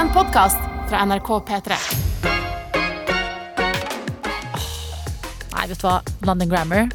[0.00, 0.56] En podkast
[0.88, 1.76] fra NRK P3.
[5.52, 5.98] Nei, vet du hva.
[6.24, 6.86] London Grammar.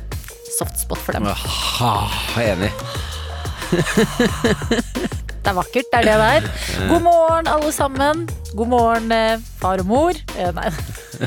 [0.56, 1.28] Soft spot for dem.
[1.30, 1.92] Aha,
[2.42, 2.72] enig.
[5.46, 6.46] Det er vakkert, det er det der.
[6.90, 8.24] God morgen, alle sammen.
[8.58, 10.18] God morgen, eh, far og mor.
[10.42, 10.72] Eh, nei.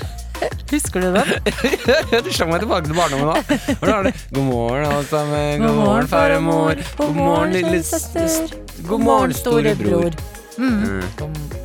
[0.73, 1.31] Husker du den?
[2.27, 3.37] du slang meg tilbake til barndommen nå.
[3.79, 4.17] Hvordan er det?
[4.35, 5.63] God morgen, alle sammen.
[5.63, 6.83] God morgen, far og mor.
[6.99, 8.59] God morgen, lille søster.
[8.91, 10.19] God morgen, storebror.
[10.59, 11.07] Mm.
[11.23, 11.58] Nå.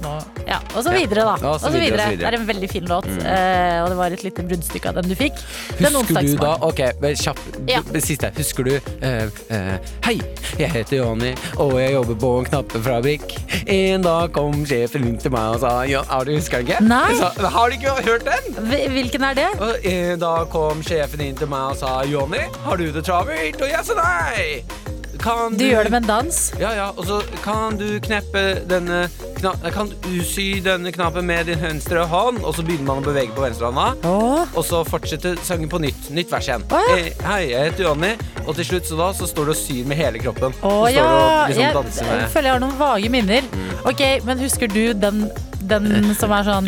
[0.48, 1.52] Ja, og så videre, da.
[1.54, 2.10] Og så videre.
[2.18, 5.12] Det er en veldig fin låt, eh, og det var et lite bruddstykke av den
[5.12, 5.40] du fikk.
[5.80, 6.54] Husker du da.
[6.66, 6.82] Ok,
[7.20, 7.42] kjapp.
[7.70, 7.82] Ja.
[8.04, 8.32] Siste.
[8.36, 10.18] Husker du uh, uh, Hei,
[10.60, 13.36] jeg heter Jonny, og jeg jobber på en knappefabrikk.
[13.72, 16.84] En dag kom sjefen inn til meg og sa Ja, har du husker den ikke?
[16.84, 17.18] Nei.
[17.20, 18.64] Sa, har du ikke hørt den?
[18.94, 19.52] Hvilken er det?
[19.94, 23.62] En dag kom sjefen inn til meg og sa Jonny, har du det travelt?
[23.62, 24.93] Og jeg sa nei.
[25.24, 26.40] Kan Du gjør det med en dans.
[26.60, 29.06] Ja, ja, og så kan du kneppe denne
[29.40, 33.06] kna Kan du sy denne knappen med din venstre hånd, og så begynner man å
[33.06, 33.86] bevege på venstrehånda.
[34.10, 34.52] Åh.
[34.54, 36.10] Og så fortsetter sangen på nytt.
[36.16, 36.66] Nytt vers igjen.
[36.72, 36.98] Å, ja.
[37.00, 38.12] Eh, Hei, jeg heter Jonny,
[38.46, 40.56] og til slutt så da så står du og syr med hele kroppen.
[40.60, 42.30] Å ja, og liksom jeg, jeg Mm.
[42.34, 43.48] føler jeg har noen vage minner.
[43.88, 45.30] Ok, men husker du den,
[45.72, 46.68] den som er sånn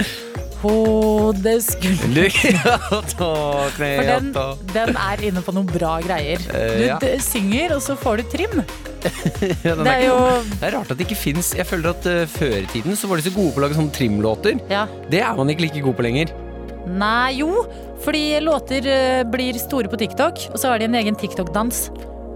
[0.65, 4.31] Hode, skulder Du, For den,
[4.73, 6.41] den er inne på noen bra greier.
[6.55, 8.55] Eh, Du synger, og så får du trim.
[9.65, 10.15] Ja, Det er jo.
[10.57, 13.05] Det er rart at det ikke fins Jeg føler at uh, før i tiden så
[13.11, 14.57] var de så gode på å lage sånne trimlåter.
[14.71, 14.87] ja.
[15.11, 16.33] Det er man ikke like god på lenger.
[16.89, 17.51] Nei, jo.
[18.05, 21.85] Fordi låter uh, blir store på TikTok, og så har de en egen TikTok-dans.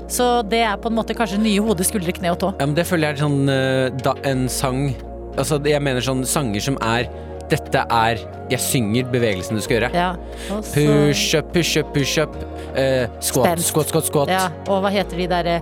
[0.10, 2.54] Så det er på en måte kanskje nye hode, skuldre, kne og tå.
[2.62, 4.92] Ja, men det føler jeg er sånn uh, da, en sang
[5.40, 7.06] Altså, jeg mener sånn sanger som er
[7.50, 9.90] Dette er Jeg synger bevegelsen du skal gjøre.
[9.94, 10.12] Ja.
[10.54, 10.74] Også...
[10.76, 12.38] Push up, push up, push up.
[12.74, 14.32] Uh, squat, squat, squat, squat.
[14.34, 15.60] Ja, og hva heter de derre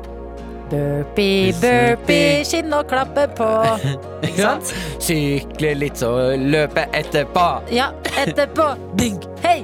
[0.67, 3.47] Burpee, burpee, skinn og klappe på.
[4.27, 4.73] Ikke sant?
[4.99, 7.47] Sykle litt, så løpe etterpå.
[7.71, 8.73] Ja, etterpå.
[8.99, 9.23] Digg.
[9.45, 9.61] Hei!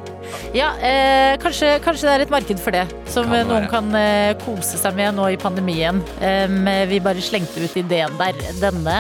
[0.54, 3.88] Ja, eh, kanskje, kanskje det er et marked for det, som Kan eh, noen kan
[3.98, 5.98] eh, kose seg med nå i pandemien.
[6.22, 6.60] Em,
[6.92, 9.00] vi bare slengte ut ideen der denne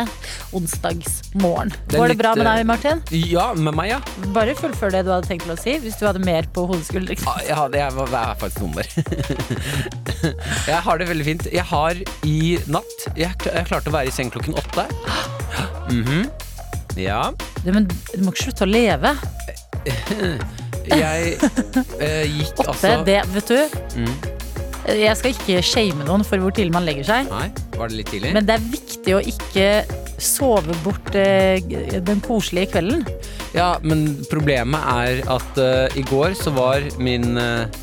[0.57, 1.69] onsdagsmorgen.
[1.85, 3.03] Det er Går det litt, bra med eh, deg, Martin?
[3.29, 3.99] Ja, med meg, ja.
[4.33, 7.21] Bare fullfør det du hadde tenkt til å si, hvis du hadde mer på hodeskulder.
[7.21, 8.89] Ja, Jeg, hadde, jeg, var, jeg er faktisk nummer.
[10.73, 11.47] jeg har det veldig fint.
[11.53, 14.89] Jeg har i natt Jeg, jeg klarte å være i seng klokken åtte.
[15.93, 16.29] Mhm.
[16.97, 17.27] Ja.
[17.61, 19.13] Du, men du må ikke slutte å leve.
[20.91, 23.59] Jeg eh, gikk Åtte, altså det, vet du.
[24.03, 24.15] Mm.
[24.83, 27.29] Jeg skal ikke shame noen for hvor tidlig man legger seg.
[27.31, 28.33] Nei, var det litt tidlig?
[28.35, 29.67] Men det er viktig å ikke
[30.23, 31.63] sove bort eh,
[32.03, 33.05] den koselige kvelden.
[33.55, 37.82] Ja, men problemet er at eh, i går så var min Jeg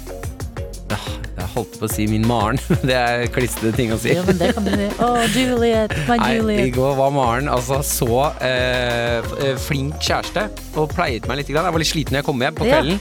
[1.55, 2.59] holdt på å si min Maren.
[2.89, 4.15] Det er klissete ting å si.
[4.17, 4.89] Ja, men det kan du si.
[5.05, 10.49] Oh, Juliet, my Nei, I går var Maren altså så eh, eh, flink kjæreste
[10.81, 11.51] og pleiet meg litt.
[11.51, 11.67] Grann.
[11.69, 12.81] Jeg var litt sliten når jeg kom hjem på Ja.
[12.81, 13.01] kvelden.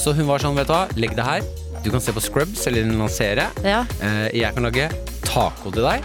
[0.00, 1.46] Så hun var sånn, vet du hva, legg det her.
[1.84, 3.48] Du kan se på Scrubs eller en serie.
[3.64, 3.84] Ja.
[4.04, 4.90] Eh, jeg kan lage
[5.24, 6.04] taco til deg.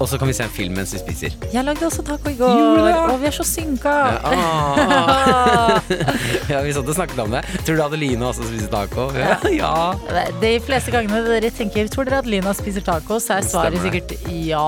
[0.00, 1.34] Og så kan vi se en film mens vi spiser.
[1.52, 2.94] Jeg lagde også taco i går, det?
[3.12, 3.92] og vi er så synka.
[4.24, 5.80] Ah.
[6.52, 7.42] ja, vi satt og snakket om det.
[7.66, 9.08] Tror du Adeline også spiser taco?
[9.18, 9.36] Ja.
[9.52, 10.24] ja.
[10.42, 14.66] De fleste gangene dere tenker tror dere Adelina spiser taco, så er svaret sikkert ja.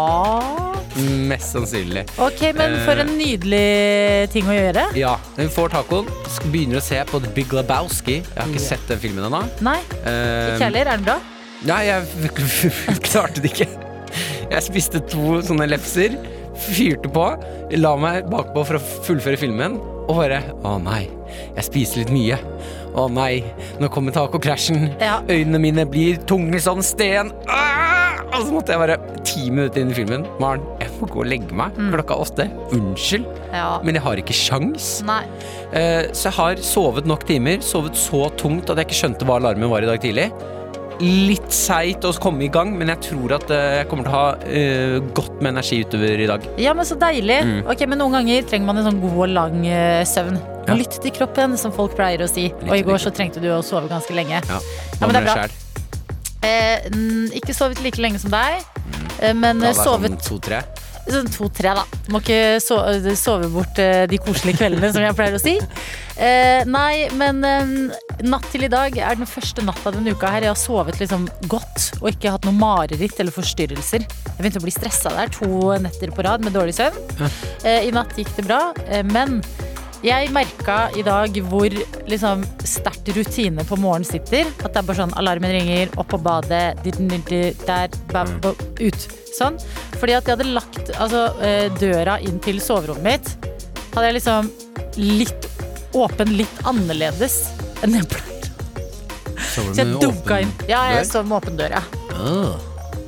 [1.26, 2.04] Mest sannsynlig.
[2.22, 4.84] Ok, men for en nydelig ting å gjøre.
[4.98, 6.10] Ja, Hun får tacoen,
[6.52, 8.20] begynner å se på The Big Lebowski.
[8.22, 8.68] Jeg har ikke Ja.
[8.68, 9.42] sett den filmen ennå.
[9.66, 10.86] Nei, Eh, ikke heller.
[10.86, 11.18] Er den bra?
[11.64, 12.30] Nei, jeg
[13.08, 13.68] klarte det ikke.
[14.50, 16.16] Jeg spiste to sånne lefser,
[16.54, 17.24] fyrte på,
[17.80, 21.06] la meg bakpå for å fullføre filmen, og bare Å nei,
[21.56, 22.36] jeg spiser litt mye.
[22.94, 23.40] Å nei,
[23.80, 24.90] nå kommer tacokrasjen.
[25.00, 25.16] Ja.
[25.26, 27.32] Øynene mine blir tunge som sten.
[27.48, 28.20] Ah!
[28.34, 30.24] Og så måtte jeg bare ti minutter inn i filmen.
[30.42, 32.46] Maren, jeg får gå og legge meg klokka åtte.
[32.74, 33.80] Unnskyld, Ja.
[33.86, 35.02] men jeg har ikke sjans.
[35.06, 35.22] Nei.
[35.72, 39.36] Eh, Så jeg har sovet nok timer, sovet så tungt at jeg ikke skjønte hva
[39.38, 40.32] alarmen var i dag tidlig.
[41.02, 44.20] Litt seigt å komme i gang, men jeg tror at eh, jeg kommer til å
[44.20, 46.46] ha uh, godt med energi utover i dag.
[46.60, 47.40] Ja, men så deilig.
[47.48, 47.58] Mm.
[47.72, 50.38] Ok, Men noen ganger trenger man en sånn god og lang uh, søvn.
[50.68, 50.78] Ja.
[50.78, 52.46] Lytte til kroppen, som folk pleier å si.
[52.68, 54.40] Og i går så trengte du å sove ganske lenge.
[54.48, 54.62] Ja,
[55.00, 55.62] Ja, men det er bra.
[56.44, 56.88] Eh,
[57.38, 58.64] ikke sovet like lenge som deg,
[59.20, 60.60] eh, men jeg sovet sånn to-tre.
[61.12, 61.84] Sånn to-tre, da.
[62.12, 62.78] Må ikke so
[63.18, 65.56] sove bort eh, de koselige kveldene, som jeg pleier å si.
[66.14, 67.72] Eh, nei, men eh,
[68.24, 70.46] natt til i dag er den første natta denne uka her.
[70.46, 74.06] Jeg har sovet liksom godt og ikke hatt noe mareritt eller forstyrrelser.
[74.06, 76.98] Jeg begynte å bli stressa der to netter på rad med dårlig søvn.
[77.64, 79.40] Eh, I natt gikk det bra, eh, men
[80.04, 81.72] jeg merka i dag hvor
[82.10, 84.50] liksom, sterkt rutine på morgenen sitter.
[84.60, 88.36] At det er bare sånn alarmen ringer, opp på badet, dit, dit, dit, der, bam,
[88.44, 89.08] bo, ut.
[89.34, 89.56] Sånn.
[89.98, 93.50] Fordi at jeg hadde lagt altså, eh, døra inn til soverommet mitt
[93.94, 94.48] hadde jeg liksom
[94.98, 95.48] litt
[95.94, 97.36] åpen litt annerledes
[97.84, 98.48] enn jeg pleier.
[99.54, 100.50] Så jeg dunka inn.
[100.70, 101.82] Ja, jeg sov med åpen dør, ja.
[102.14, 102.56] Ah,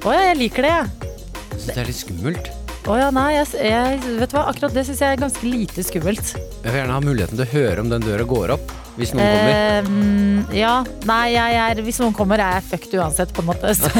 [0.06, 0.86] Å ja, jeg liker det, jeg.
[0.86, 1.48] Ja.
[1.56, 2.52] Syns det er litt skummelt.
[2.86, 5.82] Å ja, nei, jeg, jeg, vet du hva, akkurat det syns jeg er ganske lite
[5.82, 6.28] skummelt.
[6.62, 9.26] Jeg vil gjerne ha muligheten til å høre om den døra går opp, hvis noen
[9.26, 9.56] kommer.
[9.56, 10.74] Eh, ja,
[11.10, 13.74] nei, jeg er, hvis noen kommer er jeg fucked uansett, på en måte.
[13.80, 13.90] Så.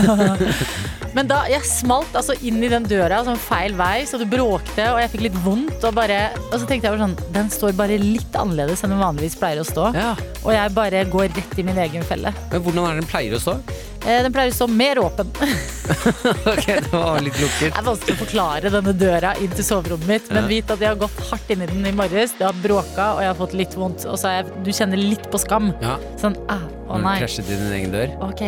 [1.16, 4.84] Men da, jeg smalt altså inn i den døra sånn feil vei, så det bråkte,
[4.92, 5.80] og jeg fikk litt vondt.
[5.80, 6.20] Og, bare,
[6.52, 9.64] og så tenkte jeg bare sånn, den står bare litt annerledes enn den vanligvis pleier
[9.64, 9.90] å stå.
[9.96, 10.12] Ja,
[10.44, 12.34] Og jeg bare går rett i min egen felle.
[12.52, 13.58] men Hvordan er den pleier å stå?
[14.06, 15.30] Eh, den pleier å stå mer åpen.
[16.52, 17.72] ok, det var litt lukket.
[17.72, 20.92] Det er vanskelig å forklare denne døra inn til soverommet mitt, men vit at jeg
[20.92, 22.36] har gått hardt inn i den i morges.
[22.38, 24.06] Det har bråka, og jeg har fått litt vondt.
[24.06, 25.72] Og så er jeg, du kjenner litt på skam.
[25.82, 27.16] Ja, Sånn, ah, å Når du nei.
[27.24, 28.14] krasjet i din egen dør.
[28.28, 28.44] Ok,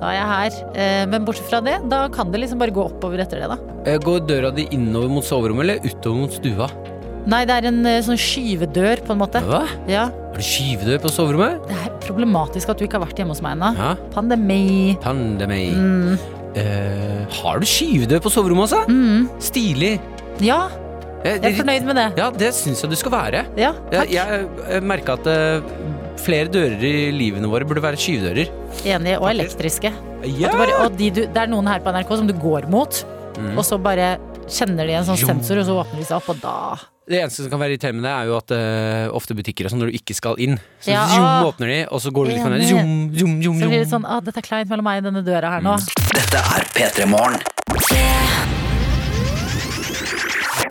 [0.00, 0.58] da er jeg her.
[0.74, 3.60] Eh, men bortsett fra det, da kan det liksom bare gå oppover etter det, da.
[3.86, 6.66] Eh, Går døra di innover mot soverommet eller utover mot stua?
[7.26, 9.40] Nei, det er en eh, sånn skyvedør, på en måte.
[9.42, 9.64] Hva?
[9.90, 10.04] Ja.
[10.12, 11.64] Har du skyvedør på soverommet?
[11.66, 13.70] Det er problematisk at du ikke har vært hjemme hos meg ennå.
[13.80, 13.92] Ja.
[14.14, 14.94] Pandemi.
[15.02, 15.62] Pandemi.
[15.74, 16.18] Mm.
[16.56, 18.84] Eh, har du skyvedør på soverommet også?
[18.88, 19.26] Mm.
[19.42, 19.96] Stilig.
[20.44, 20.66] Ja,
[21.26, 22.04] Jeg, jeg er fornøyd med det.
[22.20, 23.40] Ja, det syns jeg du skal være.
[23.58, 24.10] Ja, Jeg, takk.
[24.14, 25.72] jeg, jeg merka at eh,
[26.22, 28.52] flere dører i livene våre burde være skyvedører.
[28.86, 29.16] Enig.
[29.18, 29.90] Og elektriske.
[30.22, 30.52] Ja!
[30.52, 32.70] At du bare, og de du, det er noen her på NRK som du går
[32.70, 33.02] mot,
[33.36, 33.50] Mm.
[33.60, 34.14] og så bare
[34.48, 35.26] kjenner de en sånn Jo.
[35.28, 36.54] sensor, og så åpner de seg opp, og da
[37.06, 39.70] Det eneste som kan være irriterende med det, er jo at uh, ofte butikker og
[39.70, 42.32] sånn, når du ikke skal inn, så Ja, zoom, åpner de, og så går du
[42.32, 42.66] litt sånn Enig.
[42.72, 45.22] zoom, zoom, zoom, Så blir det sånn ah, dette er kleint mellom meg og denne
[45.26, 45.76] døra her nå.
[46.10, 47.38] Dette er P3 Morgen.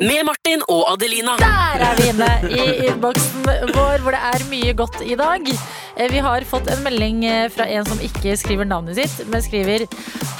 [0.03, 1.37] Med Martin og Adelina.
[1.39, 5.47] Der er vi inne i innboksen vår, hvor det er mye godt i dag.
[5.95, 9.39] Eh, Vi har fått en melding eh, fra en som ikke skriver navnet sitt, men
[9.45, 9.87] skriver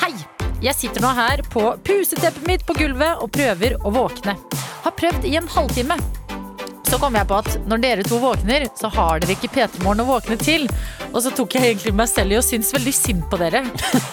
[0.03, 0.11] Hei!
[0.63, 4.35] Jeg sitter nå her på puseteppet mitt på gulvet og prøver å våkne.
[4.85, 5.97] Har prøvd i en halvtime.
[6.85, 10.05] Så kom jeg på at når dere to våkner, så har dere ikke P3morgen å
[10.11, 10.67] våkne til.
[11.09, 13.63] Og så tok jeg egentlig meg selv i å synes veldig synd på dere.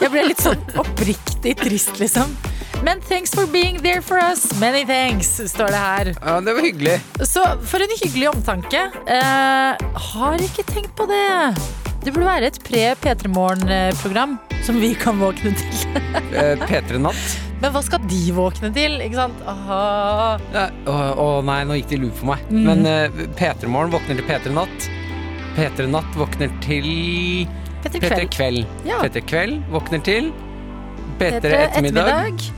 [0.00, 2.32] Jeg ble litt sånn oppriktig trist, liksom.
[2.82, 4.46] Men thanks for being there for us.
[4.58, 6.12] Many thanks, står det her.
[6.16, 6.96] Ja, det var hyggelig.
[7.20, 8.88] Så for en hyggelig omtanke.
[9.04, 11.28] Eh, har ikke tenkt på det.
[12.02, 16.02] Det burde være et pre-P3 Morgen-program som vi kan våkne til.
[16.32, 17.51] Eh, P3 Natt.
[17.62, 18.96] Men hva skal de våkne til?
[19.04, 19.42] Ikke sant?
[19.46, 19.82] Aha.
[20.54, 22.46] Ja, å, å nei, nå gikk det i loop for meg.
[22.50, 22.62] Mm.
[22.66, 24.88] Men uh, P3 Morgen våkner til P3 Natt.
[25.54, 26.88] P3 Natt våkner til
[27.84, 28.34] P3 P3 Kveld.
[28.34, 28.88] Kveld.
[28.88, 28.98] Ja.
[29.04, 30.32] P3 Kveld våkner til
[31.20, 32.50] P3 P3 Ettermiddag.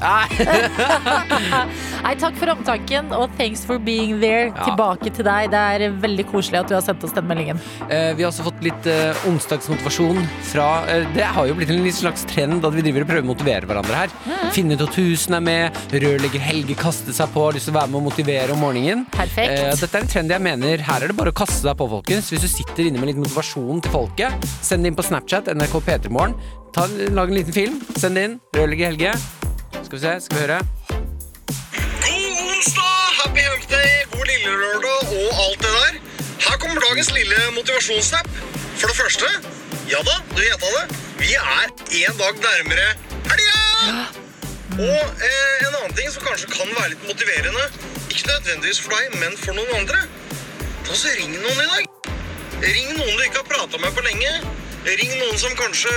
[2.04, 2.14] Nei.
[2.20, 4.50] Takk for omtanken, og thanks for being there.
[4.50, 4.70] Ja.
[4.70, 5.50] Tilbake til deg.
[5.52, 7.60] Det er veldig koselig at du har sendt oss den meldingen.
[7.88, 10.20] Eh, vi har også fått litt eh, onsdagsmotivasjon
[10.50, 13.30] fra eh, Det har jo blitt en slags trend at vi driver og prøver å
[13.32, 14.14] motivere hverandre her.
[14.26, 14.46] Mm.
[14.56, 17.80] Finne ut at tusen er med, rørlegger Helge kaster seg på, har lyst til å
[17.80, 19.06] være med og motivere om morgenen.
[19.14, 19.56] Perfekt.
[19.56, 21.90] Eh, dette er en trend jeg mener Her er det bare å kaste deg på,
[21.96, 22.32] folkens.
[22.32, 25.78] Hvis du sitter inne med litt motivasjon til folket, send det inn på Snapchat, NRK
[25.88, 26.36] P3morgen.
[27.10, 28.40] Lag en liten film, send det inn.
[28.56, 29.49] Rørlegger Helge.
[29.90, 30.58] Skal vi se, skal vi høre.
[32.04, 33.64] God onsdag, happy hump
[34.12, 35.94] god lille lørdag og alt det der.
[36.44, 38.28] Her kommer dagens lille motivasjonssnap.
[38.78, 39.26] For det første,
[39.90, 40.84] ja da, du gjetta det.
[41.18, 41.66] Vi er
[42.06, 42.86] en dag nærmere
[43.32, 43.58] helga!
[44.78, 47.66] Og eh, en annen ting som kanskje kan være litt motiverende,
[48.14, 50.06] ikke nødvendigvis for deg, men for noen andre.
[50.86, 52.14] Ta så Ring noen i dag.
[52.62, 54.36] Ring noen du ikke har prata med på lenge.
[54.86, 55.96] Ring noen som kanskje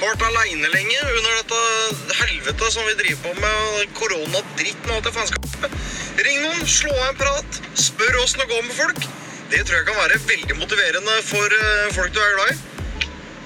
[0.00, 5.14] vært aleine lenge under dette helvete som vi driver på med, koronadritten og alt det
[5.16, 5.78] faenskapet.
[6.26, 9.08] Ring noen, slå av en prat, spør åssen det går med folk.
[9.52, 12.60] Det tror jeg kan være veldig motiverende for eh, folk du er glad i.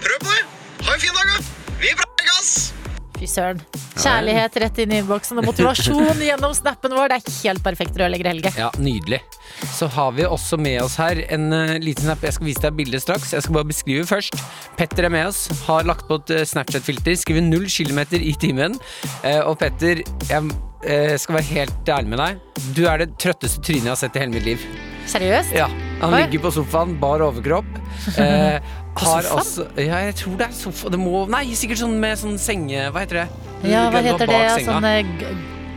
[0.06, 0.44] Prøv på det.
[0.86, 1.74] Ha en fin dag, da.
[1.84, 2.79] Vi preikas!
[3.20, 3.58] Fy søren.
[4.00, 7.12] Kjærlighet rett inn i innboksen og motivasjon gjennom snappen vår.
[7.12, 8.52] Det er helt perfekt, rørlegger Helge.
[8.56, 9.20] Ja, nydelig.
[9.76, 12.24] Så har vi også med oss her en uh, liten snap.
[12.24, 13.34] Jeg skal vise deg bildet straks.
[13.36, 14.40] Jeg skal bare beskrive først.
[14.80, 15.42] Petter er med oss.
[15.66, 17.18] Har lagt på et uh, Snapchat-filter.
[17.20, 18.78] Skriver null kilometer i timen.
[19.20, 20.00] Uh, og Petter,
[20.30, 22.62] jeg skal være helt ærlig med deg.
[22.72, 24.64] Du er det trøtteste trynet jeg har sett i hele mitt liv.
[25.10, 25.52] Seriøst?
[25.56, 25.66] Ja,
[26.00, 27.68] Han ligger på sofaen, bar overkropp.
[28.16, 28.60] Eh,
[28.96, 29.38] har sofaen?
[29.38, 30.90] også Ja, jeg tror det er sofa.
[30.90, 32.90] Det må Nei, sikkert sånn med sånn senge...
[32.90, 33.28] Hva heter det?
[33.70, 34.42] Ja, hva heter det?
[34.66, 35.14] Sånn eh,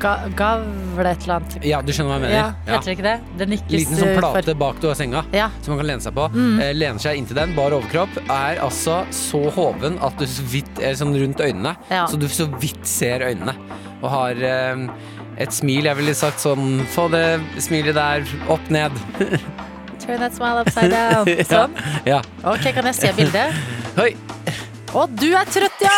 [0.03, 1.58] ga- gavle et eller annet.
[1.67, 2.36] Ja, du skjønner hva jeg mener?
[2.36, 3.15] Ja, heter det ikke det?
[3.39, 5.24] Det nikkes Liten sånn plate plate bak du har senga.
[5.36, 5.50] Ja.
[5.62, 6.27] som man kan lene seg på.
[6.34, 6.60] Mm.
[6.65, 8.20] Eh, lener seg inntil den, bar overkropp.
[8.27, 11.75] Er altså så hoven at du så vidt er sånn rundt øynene.
[11.93, 12.05] Ja.
[12.12, 13.55] Så du så vidt ser øynene.
[14.03, 14.88] Og har eh,
[15.43, 18.91] et smil, jeg ville sagt sånn Få det smilet der opp ned.
[20.03, 21.29] Turn that smile upside down.
[21.48, 21.75] Sånn.
[22.03, 22.19] Ja.
[22.43, 23.55] Ok, kan jeg se bildet?
[24.00, 24.12] Hoi.
[24.93, 25.95] Å, du er trøtt, ja!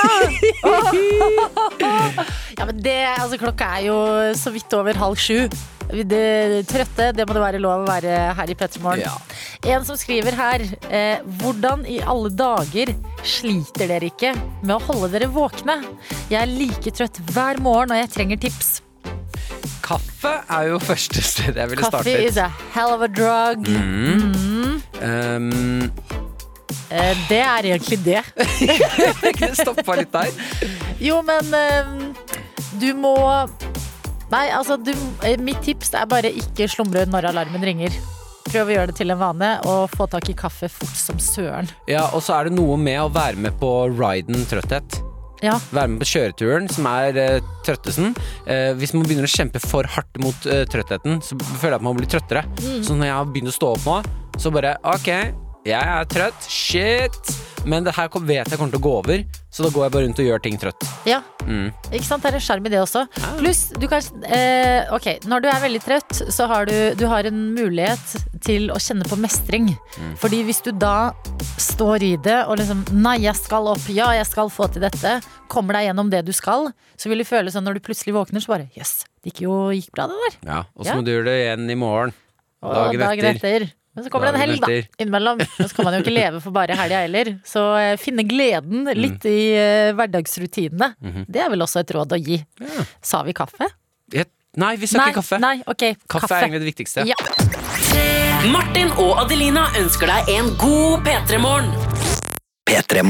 [2.56, 3.98] ja, men det, altså Klokka er jo
[4.40, 5.50] så vidt over halv sju.
[5.92, 9.04] det, trøtte, det må det være lov å være her i Pettermorgen.
[9.04, 9.18] Ja.
[9.76, 12.94] En som skriver her eh, Hvordan i alle dager
[13.26, 14.32] sliter dere ikke
[14.62, 15.82] med å holde dere våkne?
[16.32, 18.78] Jeg er like trøtt hver morgen, og jeg trenger tips.
[19.86, 23.70] Kaffe er jo første sted jeg ville Kaffe is a hell of a drug.
[25.06, 25.92] Um,
[26.90, 28.22] Eh, det er egentlig det.
[29.40, 30.34] Kunne stoppa litt der.
[31.02, 31.96] Jo, men eh,
[32.80, 33.16] du må
[34.32, 34.92] Nei, altså, du,
[35.24, 37.94] eh, mitt tips er bare ikke slumre når alarmen ringer.
[38.48, 41.70] Prøv å gjøre det til en vane, og få tak i kaffe fort som søren.
[41.90, 44.98] Ja, og så er det noe med å være med på riden trøtthet.
[45.44, 48.14] Ja, Være med på kjøreturen, som er uh, trøttesen.
[48.48, 51.88] Uh, hvis man begynner å kjempe for hardt mot uh, trøttheten, så føler jeg at
[51.88, 52.46] man blir trøttere.
[52.86, 53.98] Så når jeg har begynt å stå opp nå,
[54.40, 55.12] så bare OK,
[55.66, 56.48] jeg er trøtt.
[56.52, 57.36] Shit.
[57.66, 60.06] Men det her vet jeg kommer til å gå over, så da går jeg bare
[60.06, 60.84] rundt og gjør ting trøtt.
[61.10, 61.22] ja.
[61.46, 61.68] Mm.
[61.94, 62.24] Ikke sant?
[62.24, 63.04] Det er en sjarm i det også.
[63.38, 64.02] Pluss, du kan
[64.34, 68.72] eh, Ok, når du er veldig trøtt, så har du, du har en mulighet til
[68.74, 69.68] å kjenne på mestring.
[70.22, 71.12] Fordi hvis du da
[71.62, 73.86] står i det og liksom Nei, jeg skal opp.
[73.94, 75.20] Ja, jeg skal få til dette.
[75.54, 78.42] Kommer deg gjennom det du skal, så vil du føle sånn når du plutselig våkner,
[78.42, 80.38] så bare Jøss, det gikk jo gikk bra, det der.
[80.50, 80.98] Ja, Og så Ja.
[80.98, 82.14] må du gjøre det igjen i morgen.
[82.66, 83.70] Og Dagen etter.
[83.96, 84.70] Men så kommer det en helg, da.
[85.00, 85.40] Innimellom.
[85.64, 87.34] Og så kan man jo ikke leve for bare helga heller.
[87.48, 89.32] Så eh, finne gleden litt Mm.
[89.32, 90.92] i uh, hverdagsrutinene.
[91.00, 91.26] Mhm.
[91.32, 92.42] Det er vel også et råd å gi.
[93.02, 93.70] Sa vi kaffe?
[94.14, 94.28] Jeg,
[94.60, 95.40] nei, vi sa ikke kaffe.
[95.42, 97.06] nei, okay, Kaffe er egentlig det viktigste.
[97.08, 97.16] Ja.
[98.52, 101.72] Martin og Adelina ønsker deg en god P3-morgen.
[102.66, 103.02] P3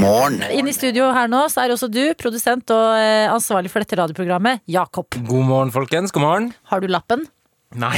[0.59, 4.61] i studio her nå så er også du produsent og eh, ansvarlig for dette radioprogrammet,
[4.67, 5.15] Jakob.
[5.15, 6.11] God morgen, folkens.
[6.11, 6.49] God morgen.
[6.71, 7.23] Har du lappen?
[7.79, 7.95] Nei,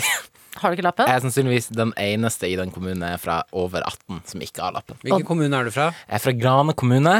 [0.58, 1.08] Har du ikke lappen?
[1.10, 4.64] jeg er sannsynligvis den eneste i den kommunen jeg er fra over 18 som ikke
[4.66, 4.98] har lappen.
[5.04, 5.90] Hvilken kommune er du fra?
[6.08, 7.16] Jeg er fra Grane kommune,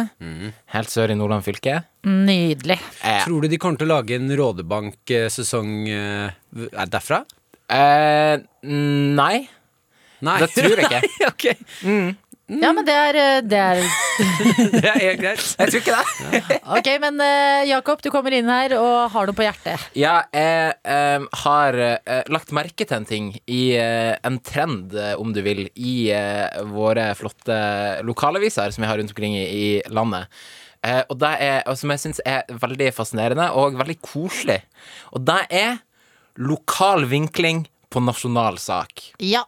[0.76, 1.80] helt sør i Nordland fylke.
[2.08, 2.80] Nydelig.
[3.04, 6.32] Eh, Tror du de kommer til å lage en Rådebank-sesong eh,
[6.72, 7.24] er derfra?
[7.70, 9.48] eh, nei,
[10.24, 10.38] Nei.
[10.42, 11.02] det tror jeg ikke.
[11.32, 11.46] ok,
[12.48, 13.82] Ja, men det er, eh, det er
[14.72, 15.42] det er helt greit.
[15.60, 16.60] Jeg tror ikke det.
[16.78, 19.84] Ok, men eh, Jakob, du kommer inn her og har noe på hjertet.
[20.00, 25.18] Ja, jeg eh, har eh, lagt merke til en ting i eh, en trend, eh,
[25.20, 25.98] om du vil, i
[26.72, 27.58] våre flotte
[28.08, 30.32] lokalaviser som vi har rundt omkring i, i landet.
[30.88, 34.62] Eh, og det er, og som jeg syns er veldig fascinerende og veldig koselig.
[35.12, 35.82] Og det er
[36.38, 39.10] lokal vinkling på nasjonal sak.
[39.24, 39.44] Ja.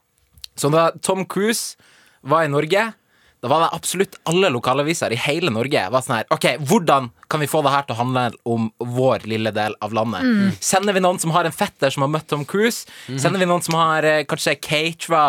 [0.60, 1.80] Så da Tom Cruise
[2.22, 2.86] var i Norge,
[3.40, 5.86] da var det absolutt alle lokalaviser i hele Norge.
[5.92, 9.26] Var sånn her OK, hvordan kan vi få det her til å handle om vår
[9.30, 10.58] lille del av landet?
[10.64, 12.88] Sender vi noen som har en fetter som har møtt Tom Cruise?
[13.08, 15.24] Sender vi noen som har eh, kanskje Catra,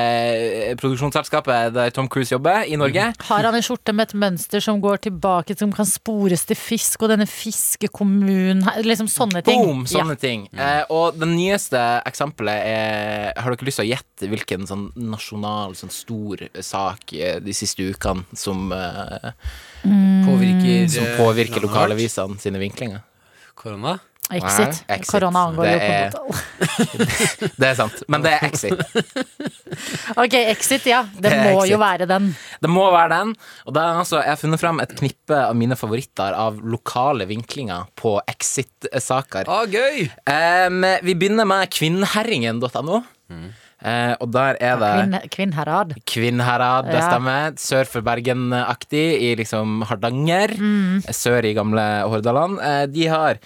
[0.00, 3.10] eh, produksjonsselskapet der Tom Cruise jobber, i Norge?
[3.28, 7.04] Har han en skjorte med et mønster som går tilbake, som kan spores til fisk,
[7.04, 9.60] og denne fiskekommunen Liksom sånne ting.
[9.62, 9.84] Boom!
[9.90, 10.46] Sånne ting.
[10.56, 15.76] Eh, og det nyeste eksempelet er Har dere lyst til å gjette hvilken sånn nasjonal,
[15.78, 19.32] sånn stor sak eh, de siste ukene som, eh,
[19.82, 21.62] Påvirker, som eh, påvirker landet vårt?
[21.70, 23.00] lokalavisene sine vinklinger?
[23.58, 23.98] Korona?
[24.32, 24.78] Exit.
[24.88, 25.10] Nei, exit.
[25.12, 27.50] Korona angår Det jo på er-.
[27.60, 28.78] Det er sant, men det er Exit.
[30.22, 31.02] Ok, Exit, ja.
[31.12, 31.72] Det, Det må Exit.
[31.72, 32.30] jo være den.
[32.62, 33.34] Det må være den.
[33.66, 37.90] Og da altså, jeg har funnet fram et knippe av mine favoritter av lokale vinklinger
[37.98, 39.50] på Exit-saker.
[39.52, 40.06] Å, gøy!
[40.30, 43.02] Um, vi begynner med kvinnherringen.no.
[43.84, 45.94] Eh, og der er det Kvinn, Kvinnherad.
[46.06, 47.08] Kvinnherad, det Ja.
[47.10, 47.58] stemmer.
[47.58, 50.54] Sør for Bergen-aktig, i liksom Hardanger.
[51.10, 52.60] Sør i gamle Hordaland.
[52.62, 53.38] Eh, de har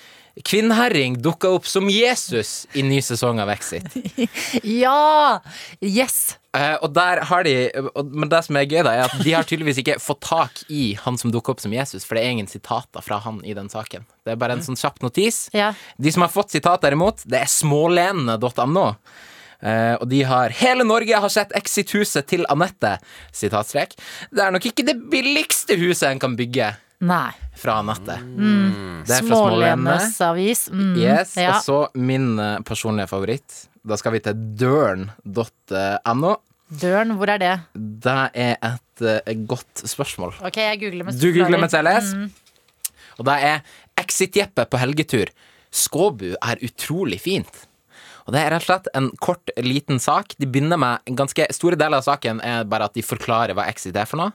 [0.45, 3.87] Kvinnherring dukka opp som Jesus i ny sesong av Exit.
[4.63, 5.41] Ja!
[5.81, 6.37] Yes!
[6.57, 7.55] Eh, og der har de
[7.95, 10.61] og, Men det som er gøy, da, er at de har tydeligvis ikke fått tak
[10.69, 13.55] i han som dukka opp som Jesus, for det er ingen sitater fra han i
[13.57, 14.05] den saken.
[14.25, 15.47] Det er bare en sånn kjapp notis.
[15.57, 15.73] Ja.
[16.01, 18.87] De som har fått sitat derimot, det er smålenene.no.
[19.63, 22.99] Eh, og de har 'Hele Norge har sett Exit-huset til Anette'.
[23.33, 23.97] Sitatstrek.
[24.31, 27.33] Det er nok ikke det billigste huset en kan bygge Nei.
[27.57, 28.19] fra Anette.
[29.07, 30.71] Det er fra Smålenes avis.
[30.71, 30.97] Mm.
[30.97, 31.57] Yes, ja.
[31.57, 33.69] Og så min eh, personlige favoritt.
[33.87, 36.37] Da skal vi til døren.no.
[36.67, 37.61] Døren, hvor er det?
[37.75, 40.33] Det er et uh, godt spørsmål.
[40.43, 42.17] Ok, jeg googler mens Du googler mens jeg leser.
[42.17, 42.31] Mm.
[43.21, 43.61] Og det er
[44.03, 45.31] Exit-Jeppe på helgetur.
[45.71, 47.63] Skåbu er utrolig fint.
[48.27, 50.35] Og det er rett og slett en kort, liten sak.
[50.41, 53.69] De begynner med en ganske Store deler av saken er bare at de forklarer hva
[53.71, 54.35] Exit er for noe.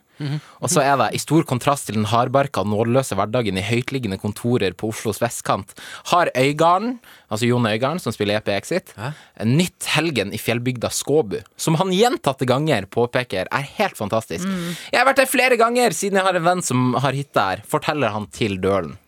[0.62, 4.76] Og så er det, i stor kontrast til den hardbarka, nådeløse hverdagen i høytliggende kontorer
[4.78, 5.74] på Oslos vestkant,
[6.12, 11.40] har Øygarden, altså Jon Øygarden, som spiller EP Exit, en nytt helgen i fjellbygda Skåbu,
[11.58, 14.46] som han gjentatte ganger påpeker er helt fantastisk.
[14.94, 17.66] Jeg har vært der flere ganger siden jeg har en venn som har hytte her,
[17.68, 19.00] forteller han til Dølen.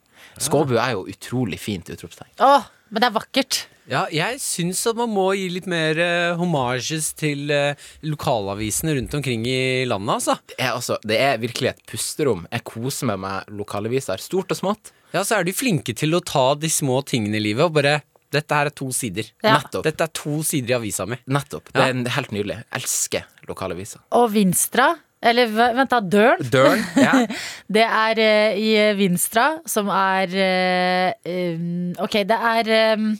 [0.41, 2.33] Skåbu er jo utrolig fint utropstegn.
[2.41, 3.67] Åh, men det er vakkert.
[3.89, 7.73] Ja, jeg syns at man må gi litt mer uh, homages til uh,
[8.07, 10.37] lokalavisene rundt omkring i landet, altså.
[10.47, 12.45] Det er, altså, det er virkelig et pusterom.
[12.53, 14.93] Jeg koser meg med lokalaviser, stort og smått.
[15.13, 18.01] Ja, så er de flinke til å ta de små tingene i livet og bare
[18.33, 19.27] Dette her er to sider.
[19.43, 19.59] Ja.
[19.59, 19.83] Nettopp.
[19.85, 21.19] Dette er to sider i avisa mi.
[21.29, 21.67] Nettopp.
[21.69, 22.55] Det er helt nydelig.
[22.63, 24.01] Jeg elsker lokalaviser.
[24.17, 24.87] Og Vinstra,
[25.21, 26.41] eller vent da, Døren.
[26.49, 26.81] Døren.
[26.97, 27.13] Ja.
[27.77, 33.11] Det er uh, i Vinstra, som er uh, um, Ok, det er um,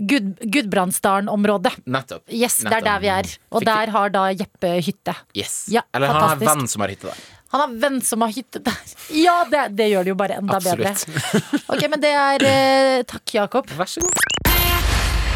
[0.00, 1.72] Gud, Gudbrandsdalen-området.
[1.86, 2.24] Nettopp.
[2.32, 3.28] Yes, det er der vi er.
[3.52, 5.14] Og Fikk- der har da Jeppe hytte.
[5.36, 5.66] Yes.
[5.72, 7.24] Ja, Eller han har venn som har hytte der.
[7.54, 8.94] Han har venn som har hytte der.
[9.14, 10.90] Ja, det, det gjør det jo bare enda bedre.
[10.90, 11.62] Absolutt.
[11.72, 13.70] Ok, men det er eh, Takk, Jakob.
[13.78, 14.18] Vær så god.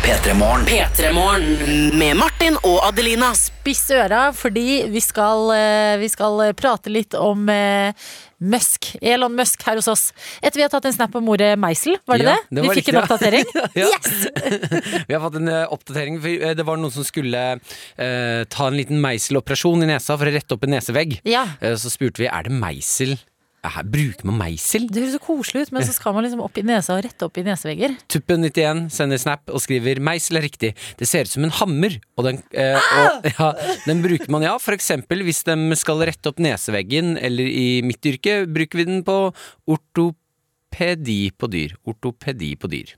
[0.01, 0.65] P3 Morgen.
[0.67, 3.31] P3 Morgen med Martin og Adelina.
[3.37, 7.93] Spiss øra, fordi vi skal, eh, vi skal prate litt om eh,
[8.41, 8.95] Musk.
[9.05, 10.05] Elon Musk her hos oss.
[10.41, 12.57] Etter vi har tatt en snap om ordet meisel, var det Ja, det?
[12.57, 13.45] det var vi fikk riktig, en oppdatering.
[13.81, 13.87] Ja.
[13.87, 15.05] Yes!
[15.09, 16.17] Vi har fått en eh, oppdatering.
[16.23, 20.29] For eh, det var noen som skulle eh, ta en liten meiseloperasjon i nesa for
[20.31, 21.19] å rette opp en nesevegg.
[21.29, 21.45] Ja.
[21.61, 23.17] Eh, så spurte vi er det meisel.
[23.61, 24.87] Her, bruker man meisel?
[24.89, 27.27] Det høres så koselig ut, men så skal man liksom opp i nesa og rette
[27.27, 27.93] opp i nesevegger.
[28.09, 30.73] Tuppen91 sender snap og skriver 'meisel er riktig'.
[30.97, 33.51] Det ser ut som en hammer, og den, eh, og, ja,
[33.85, 38.01] den bruker man ja, for eksempel hvis de skal rette opp neseveggen, eller i mitt
[38.01, 39.19] yrke bruker vi den på
[39.69, 41.77] ortopedi på dyr.
[41.85, 42.97] Ortopedi på dyr.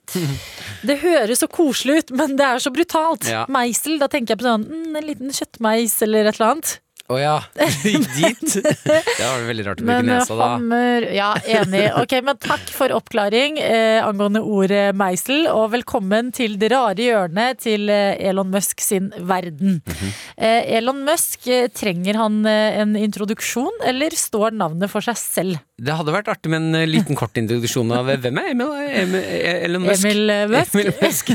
[0.87, 3.27] Det høres så koselig ut, men det er så brutalt.
[3.27, 3.47] Ja.
[3.51, 6.79] Meisel, da tenker jeg på sånn mm, en liten kjøttmeis eller et eller annet.
[7.11, 7.35] Å ja,
[7.83, 8.55] gikk dit.
[8.63, 10.47] Det var veldig rart å bruke eh, nesa da.
[10.55, 11.83] hammer Ja, enig.
[11.99, 17.61] Ok, men takk for oppklaring eh, angående ordet meisel, og velkommen til det rare hjørnet
[17.67, 19.81] til eh, Elon Musk sin verden.
[19.83, 20.15] Mhm.
[20.37, 25.61] eh, Elon Musk, eh, trenger han en introduksjon, eller står navnet for seg selv?
[25.83, 28.71] Det hadde vært artig med en liten kort introduksjon av hvem er Emil,
[29.03, 30.07] Emil Elon Musk?
[30.07, 30.75] Emil Musk.
[30.79, 31.33] Emil Musk.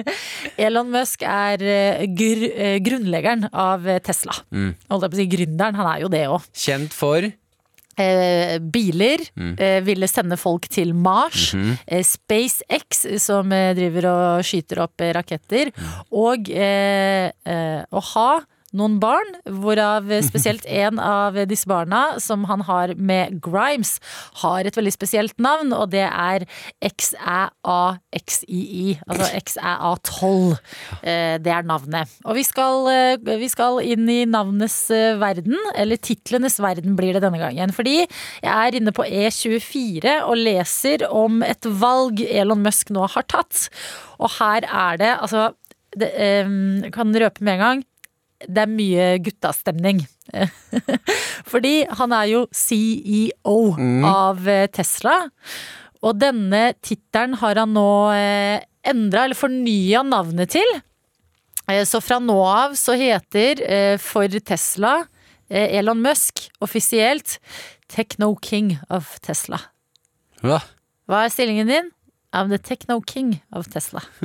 [0.68, 1.64] Elon Musk er
[2.14, 2.44] gr
[2.86, 4.36] grunnleggeren av Tesla.
[4.54, 4.72] Mm.
[4.92, 6.42] Holdt jeg på å si gründeren, han er jo det òg.
[6.54, 7.30] Kjent for
[8.00, 9.56] Eh, biler Mm.
[9.60, 11.52] eh, ville sende folk til Mars.
[11.52, 11.78] Mhm.
[11.86, 15.70] eh, SpaceX, som eh, driver og skyter opp eh, raketter.
[15.74, 15.90] Mm.
[16.12, 18.40] Og eh, eh, å ha
[18.76, 23.98] noen barn, hvorav spesielt en av disse barna, som han har med Grimes,
[24.42, 26.46] har et veldig spesielt navn, og det er
[27.60, 29.00] XæAXII.
[29.06, 30.56] Altså XæA12.
[31.02, 32.08] Eh, Det er navnet.
[32.24, 37.12] Og vi skal, eh, vi skal inn i navnenes eh, verden, eller titlenes verden blir
[37.16, 37.72] det denne gangen.
[37.74, 43.22] Fordi jeg er inne på E24 og leser om et valg Elon Musk nå har
[43.30, 43.68] tatt.
[44.20, 45.50] Og her er det, altså
[45.96, 46.10] det,
[46.46, 47.84] um, kan røpe med en gang.
[48.48, 50.00] Det er mye guttastemning.
[51.50, 53.56] Fordi han er jo CEO
[54.08, 55.16] av eh, Tesla.
[56.00, 60.70] Og denne tittelen har han nå eh, endra, eller fornya navnet til.
[61.68, 63.64] Eh, Så fra nå av så heter
[64.00, 65.02] for Tesla
[65.50, 67.40] Elon Musk offisielt
[67.90, 69.58] Techno King of Tesla.
[70.44, 70.60] Hva?
[71.10, 71.88] Hva er stillingen din?
[72.32, 74.00] I'm the techno king of Tesla.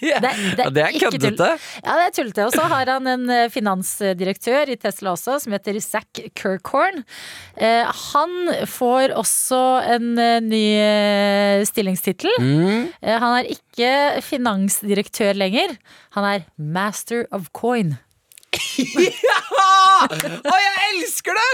[0.00, 1.18] ja, det er ikke tull.
[1.18, 1.48] køddete.
[1.84, 2.46] Ja, det er tullete.
[2.48, 7.04] Og så har han en eh, finansdirektør i Tesla også, som heter Zack Kirkhorn.
[7.60, 9.60] Eh, han får også
[9.98, 12.32] en eh, ny eh, stillingstittel.
[12.40, 12.88] Mm.
[13.02, 13.92] Eh, han er ikke
[14.24, 15.76] finansdirektør lenger.
[16.16, 17.98] Han er master of coin.
[20.06, 21.50] Å, jeg elsker det!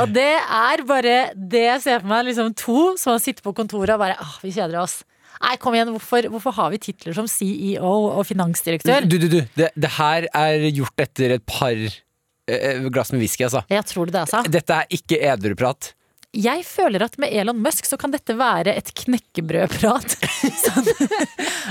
[0.00, 2.26] Og det er bare det jeg ser for meg.
[2.30, 5.00] Liksom to som har sittet på kontoret og bare åh, vi kjeder oss.
[5.40, 9.06] Nei, kom igjen, hvorfor, hvorfor har vi titler som CEO og finansdirektør?
[9.08, 9.38] Du, du, du.
[9.56, 13.64] Det, det her er gjort etter et par eh, glass med whisky, altså.
[13.72, 14.42] Jeg tror det det, altså.
[14.52, 15.94] Dette er ikke edruprat.
[16.36, 20.18] Jeg føler at med Elon Musk så kan dette være et knekkebrødprat.
[20.66, 20.90] sånn,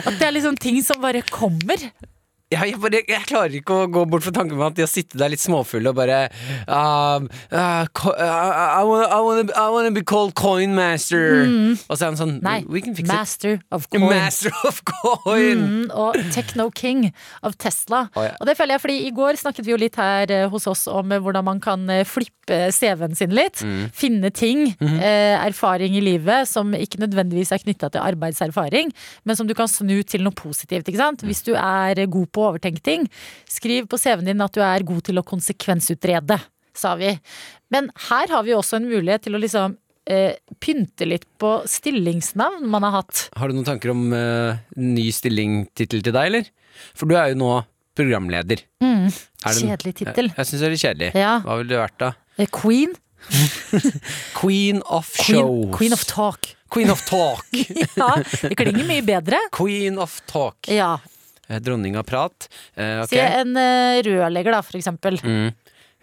[0.03, 1.85] at det er liksom ting som bare kommer.
[2.49, 4.89] Ja, jeg, bare, jeg klarer ikke å gå bort fra tanken på at de har
[4.89, 6.31] sittet der litt småfulle og bare
[6.65, 11.45] um, uh, uh, I, wanna, I, wanna, I wanna be called coin master.
[11.45, 13.13] Og så er han sånn Nei, We can fix it.
[13.13, 14.07] master of coin.
[14.09, 15.61] Master of coin!
[15.61, 17.11] Mm, og Techno King
[17.45, 18.07] av Tesla.
[18.17, 18.33] Oh, ja.
[18.41, 20.87] Og det føler jeg, fordi I går snakket vi jo litt her eh, hos oss
[20.89, 23.61] om eh, hvordan man kan eh, flippe CV-en sin litt.
[23.61, 23.85] Mm.
[23.93, 24.97] Finne ting, -hmm.
[24.97, 28.89] eh, erfaring i livet som ikke nødvendigvis er knytta til arbeidserfaring,
[29.23, 30.89] men som du kan snu til noe positivt.
[30.89, 31.21] ikke sant?
[31.21, 33.05] Hvis du er god på å overtenke ting,
[33.49, 36.39] skriv på CV-en din at du er god til å konsekvensutrede,
[36.75, 37.13] sa vi.
[37.73, 39.75] Men her har vi også en mulighet til å liksom
[40.09, 43.27] eh, pynte litt på stillingsnavn man har hatt.
[43.37, 46.49] Har du noen tanker om eh, ny stillingtittel til deg, eller?
[46.95, 47.51] For du er jo nå
[47.99, 48.63] programleder.
[48.83, 49.09] Mm,
[49.43, 50.29] Kjedelig tittel.
[50.31, 51.11] Jeg, jeg syns det er litt kjedelig.
[51.19, 51.35] Ja.
[51.43, 52.11] Hva ville det vært, da?
[52.39, 52.95] Eh, Queen.
[54.39, 55.75] Queen of Queen, shows.
[55.75, 56.53] queen of talk.
[56.71, 57.45] Queen of talk.
[57.99, 59.39] Ja, det klinger mye bedre.
[59.55, 60.69] Queen of talk.
[60.71, 60.97] Ja.
[61.49, 62.47] Eh, Dronning av prat.
[62.77, 63.17] Eh, okay.
[63.17, 65.19] Si en eh, rørlegger, da, for eksempel.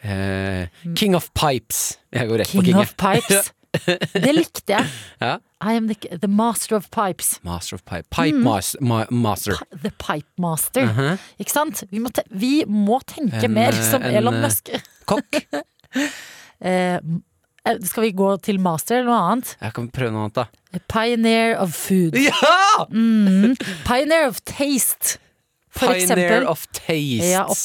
[0.02, 0.66] Eh,
[0.98, 1.98] King of pipes.
[2.12, 2.82] Jeg går rett på King King.
[2.82, 3.52] of pipes.
[4.26, 4.88] Det likte jeg.
[5.20, 5.34] Ja.
[5.60, 7.34] I am the, the master of pipes.
[7.44, 8.06] Master of pipe.
[8.12, 8.42] Pipe Mm.
[8.44, 9.56] mas ma master.
[9.82, 10.88] The pipe master.
[11.40, 11.82] Ikke sant?
[11.90, 14.70] Vi må, te vi må tenke En, mer eh, som en, Elon Musk.
[15.10, 15.42] Kokk.
[16.60, 16.98] Eh,
[17.84, 19.52] skal vi gå til master eller noe annet?
[19.60, 20.46] Jeg kan prøve noe annet, da.
[20.76, 22.16] A pioneer of food.
[22.16, 22.86] Ja!
[23.88, 25.16] Pioneer of taste.
[25.76, 26.46] For Pioneer eksempel.
[26.48, 27.30] of taste.
[27.30, 27.56] Ja, og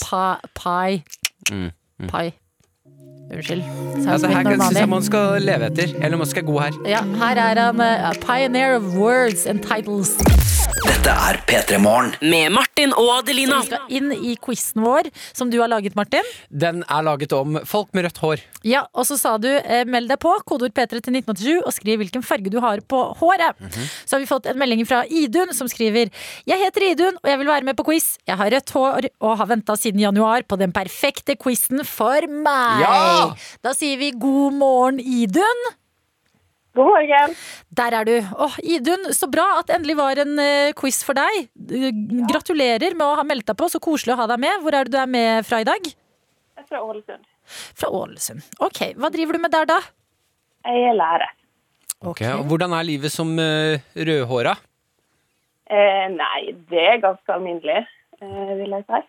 [0.55, 1.03] pie.
[1.51, 1.69] Mm,
[2.07, 2.31] Pie.
[3.33, 3.63] Unnskyld.
[4.07, 5.93] Altså, her syns jeg man skal leve etter.
[6.03, 6.71] Eller man skal gå her.
[6.85, 10.17] Ja, her er han Uh, pioneer of words and titles.
[10.81, 12.11] Dette er P3 Morgen.
[12.25, 13.59] Med Martin og Adelina.
[13.61, 16.25] Vi skal inn i quizen vår, som du har laget, Martin.
[16.49, 18.43] Den er laget om folk med rødt hår.
[18.65, 22.01] Ja, Og så sa du eh, meld deg på, kodeord P3 til 1987, og skriv
[22.01, 23.59] hvilken farge du har på håret.
[23.61, 23.89] Mhm.
[24.05, 26.09] Så har vi fått en melding fra Idun som skriver
[26.49, 28.15] Jeg heter Idun, og jeg vil være med på quiz.
[28.29, 32.81] Jeg har rødt hår og har venta siden januar på den perfekte quizen for meg.
[32.85, 33.29] Ja!
[33.65, 35.69] Da sier vi god morgen, Idun.
[36.75, 37.33] God morgen.
[37.75, 38.13] Der er du.
[38.45, 41.49] Åh, Idun, så bra at det endelig var en eh, quiz for deg.
[41.67, 41.89] Eh,
[42.29, 43.67] Gratulerer med å ha meldt deg på.
[43.73, 44.61] Så koselig å ha deg med.
[44.63, 45.91] Hvor er det du er med fra i dag?
[45.91, 47.27] Jeg er fra Ålesund.
[47.75, 48.47] Fra Ålesund.
[48.63, 49.79] Ok, Hva driver du med der, da?
[50.69, 51.33] Jeg er lærer.
[52.01, 54.55] Ok, og Hvordan er livet som uh, rødhåra?
[55.71, 57.83] Eh, nei, det er ganske alminnelig,
[58.19, 59.01] eh, vil jeg si.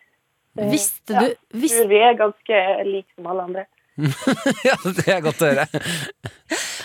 [0.59, 1.31] Eh, Visste du ja,
[1.64, 3.64] tror vi er ganske like som alle andre.
[4.68, 5.66] ja, det er godt å høre.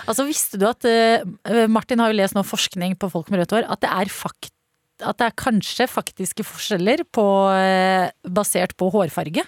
[0.05, 3.55] altså, visste du at uh, Martin har jo lest noe forskning på folk med rødt
[3.55, 3.67] hår.
[3.71, 4.51] At det er, fakt,
[4.99, 9.45] at det er kanskje faktiske forskjeller på, uh, basert på hårfarge?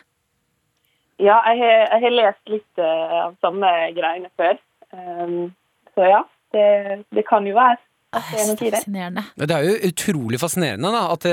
[1.19, 4.56] Ja, jeg har, jeg har lest litt uh, av samme greiene før.
[4.95, 5.52] Um,
[5.98, 6.24] så ja,
[6.56, 6.65] det,
[7.13, 9.54] det kan jo være det er det.
[9.54, 11.28] er jo utrolig fascinerende da, at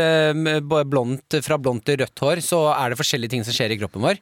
[0.92, 4.04] blondt, fra blondt til rødt hår så er det forskjellige ting som skjer i kroppen
[4.04, 4.20] vår.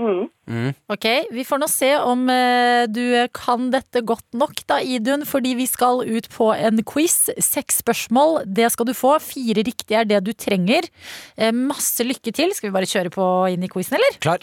[0.00, 0.72] Mm.
[0.90, 3.02] Ok, Vi får nå se om eh, du
[3.36, 5.26] kan dette godt nok, da, Idun.
[5.28, 7.28] Fordi vi skal ut på en quiz.
[7.38, 9.16] Seks spørsmål, det skal du få.
[9.22, 10.88] Fire riktige er det du trenger.
[11.36, 12.54] Eh, masse lykke til.
[12.56, 14.20] Skal vi bare kjøre på inn i quizen, eller?
[14.22, 14.40] Klar?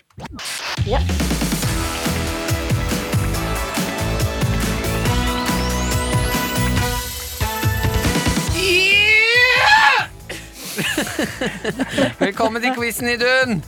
[12.19, 13.63] Velkommen til quizen, Idun!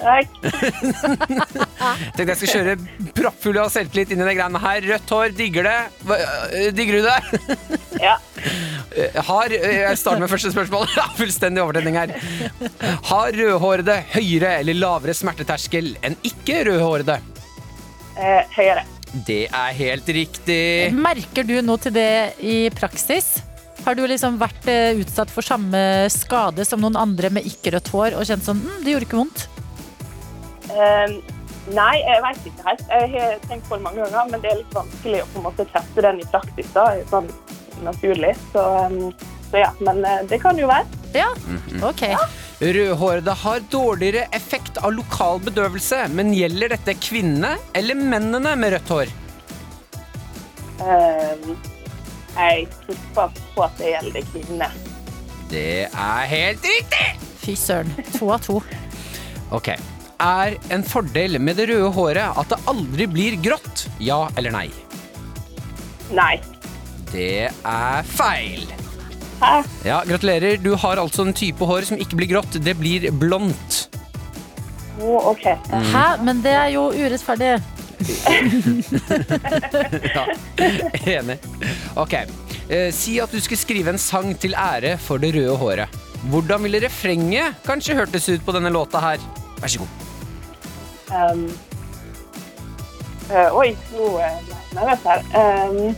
[0.00, 0.36] Takk.
[2.16, 4.86] Tenkte jeg skulle kjøre proppfull av selvtillit inn i det greiene her.
[4.94, 5.78] Rødt hår, digger det.
[6.08, 7.18] Hva, øh, digger du det?
[8.00, 8.14] Ja.
[9.28, 10.86] Har øh, Jeg starter med første spørsmål.
[10.96, 12.14] Ja, Fullstendig overtenning her.
[13.10, 17.18] Har rødhårede høyere eller lavere smerteterskel enn ikke rødhårede?
[18.16, 18.86] Eh, høyere.
[19.26, 20.64] Det er helt riktig.
[20.96, 22.10] Merker du noe til det
[22.40, 23.40] i praksis?
[23.84, 25.80] Har du liksom vært eh, utsatt for samme
[26.12, 29.46] skade som noen andre med ikke-rødt hår og kjent sånn mm, det gjorde ikke vondt?
[30.70, 31.16] Eh,
[31.74, 32.84] nei, jeg vet ikke helt.
[32.88, 35.48] Jeg har tenkt på det mange ganger, men det er litt vanskelig å på en
[35.48, 37.30] måte teste den i praksis, da, sånn
[37.86, 38.34] naturlig.
[38.52, 39.10] Så, um,
[39.50, 40.86] så ja, men eh, det kan jo være.
[41.16, 41.30] Ja,
[41.82, 42.06] ok.
[42.60, 48.92] Rødhårede har dårligere effekt av lokal bedøvelse, men gjelder dette kvinnene eller mennene med rødt
[48.94, 49.14] hår?
[50.80, 51.56] Um,
[52.36, 54.68] jeg tipper på at det gjelder kvinnene.
[55.50, 57.06] Det er helt riktig!
[57.40, 57.90] Fy søren.
[58.18, 58.60] To av to.
[59.56, 59.72] Ok.
[60.20, 63.86] Er en fordel med det røde håret at det aldri blir grått?
[64.02, 64.66] Ja eller nei?
[66.12, 66.34] Nei.
[67.10, 68.66] Det er feil.
[69.40, 69.54] Hæ?
[69.86, 70.58] Ja, Gratulerer.
[70.60, 72.58] Du har altså en type hår som ikke blir grått.
[72.60, 73.86] Det blir blondt.
[75.00, 75.46] Å, OK.
[75.94, 76.04] Hæ?
[76.26, 77.56] Men det er jo urettferdig.
[80.10, 80.22] Ja,
[81.04, 81.36] Enig.
[82.00, 82.14] Ok.
[82.70, 85.98] Eh, si at du skulle skrive en sang til ære for det røde håret.
[86.30, 89.22] Hvordan ville refrenget kanskje hørtes ut på denne låta her?
[89.60, 90.09] Vær så god.
[91.10, 91.48] Um,
[93.30, 95.26] eh, oi, nå uh, ble jeg nervøs her.
[95.34, 95.94] Um,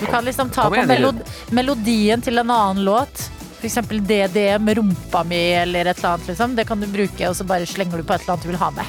[0.00, 1.20] Du kan liksom ta på melod
[1.54, 3.28] melodien til en annen låt.
[3.62, 6.28] Eksempel DD med rumpa mi eller et eller annet.
[6.28, 6.56] Liksom.
[6.56, 8.58] Det kan du bruke, og så bare slenger du på et eller annet du vil
[8.58, 8.84] ha med.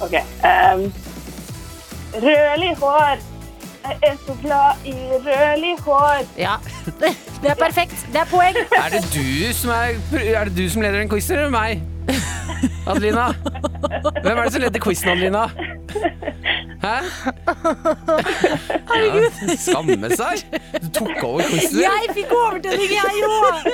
[0.00, 0.14] OK.
[0.46, 0.86] Um,
[2.22, 3.29] rødlig hår.
[3.88, 4.92] Jeg er så glad i
[5.24, 6.26] rødlig hår.
[6.38, 6.54] Ja,
[7.42, 8.06] Det er perfekt.
[8.12, 8.56] Det er poeng.
[8.76, 9.96] Er det du som, er,
[10.34, 11.80] er det du som leder den quizen, eller meg?
[12.90, 13.28] Adelina?
[14.22, 15.44] Hvem er det som leder quizen, Adelina?
[16.80, 16.96] Hæ?
[19.00, 19.28] Ja,
[19.60, 20.44] skamme seg.
[20.80, 21.82] Du tok over quizen.
[21.84, 23.68] Jeg fikk overtenning, jeg òg!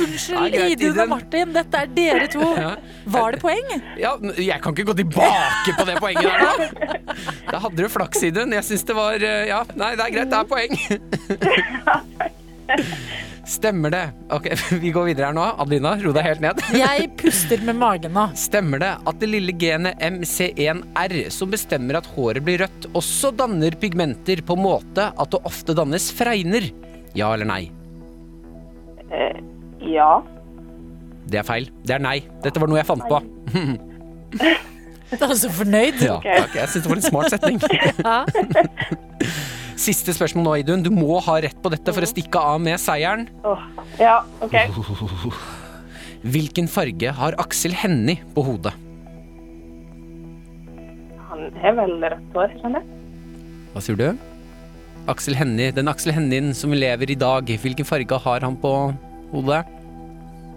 [0.00, 1.52] Unnskyld, Ja, Idun og Martin.
[1.54, 2.48] Dette er dere to.
[3.14, 3.70] Var det poeng?
[4.00, 6.46] Ja, jeg kan ikke gå tilbake på det poenget der nå.
[7.52, 8.52] Da hadde du flaks, Idun.
[8.58, 10.30] Jeg syns det var eh, Ja, nei, det er greit.
[10.30, 10.72] Det er poeng.
[13.50, 14.02] Stemmer det?
[14.30, 14.46] Ok,
[14.82, 15.44] Vi går videre her nå.
[15.62, 16.60] Adelina, ro deg helt ned.
[16.84, 18.28] Jeg puster med magen nå.
[18.38, 23.74] Stemmer det at det lille genet MC1R, som bestemmer at håret blir rødt, også danner
[23.80, 26.70] pigmenter på måte at det ofte dannes fregner?
[27.18, 27.62] Ja eller nei?
[29.10, 29.40] Eh,
[29.96, 30.20] ja.
[31.30, 31.70] Det er feil.
[31.86, 32.20] Det er nei.
[32.44, 33.22] Dette var noe jeg fant på.
[35.10, 35.96] Du er så fornøyd.
[36.06, 36.52] Ja, takk.
[36.54, 37.56] Jeg syns det var en smart setning.
[37.98, 38.20] Ja.
[39.80, 40.82] Siste spørsmål nå, Idun.
[40.84, 43.26] Du må ha rett på dette for å stikke av med seieren.
[43.48, 43.62] Oh,
[44.00, 44.56] ja, OK.
[46.34, 48.74] Hvilken farge har Aksel Hennie på hodet?
[51.30, 52.98] Han har vel rødt hår, skjønner jeg.
[53.72, 54.08] Hva sier du?
[55.08, 58.74] Aksel Hennie, Den Aksel Hennien som lever i dag, hvilken farge har han på
[59.32, 59.62] hodet?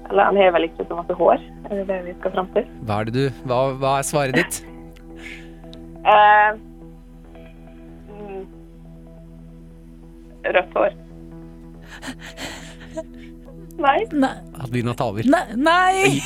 [0.09, 2.67] Eller han har vel ikke så masse hår, er det det vi skal fram til?
[2.83, 4.59] Hva er det du Hva, hva er svaret ditt?
[6.03, 6.59] Eh,
[10.43, 10.93] rødt hår.
[13.83, 14.05] Nei.
[14.11, 14.35] Nei.
[14.61, 15.25] Adelina tar over.
[15.25, 15.55] Nei!
[15.57, 16.21] nei.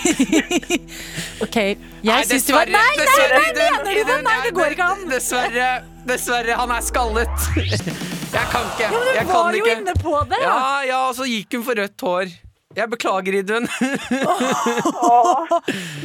[1.46, 1.58] OK,
[2.04, 4.18] jeg syns det var Nei, nei, nei, mener du det?
[4.26, 5.06] Nei, det går ikke an.
[5.12, 5.70] Dessverre,
[6.10, 7.48] dessverre, han er skallet.
[7.58, 8.84] Jeg kan ikke.
[8.84, 10.42] Ja, men du var jo inne på det.
[10.44, 12.36] Ja, ja, og så gikk hun for rødt hår.
[12.78, 13.66] Jeg beklager, Idun.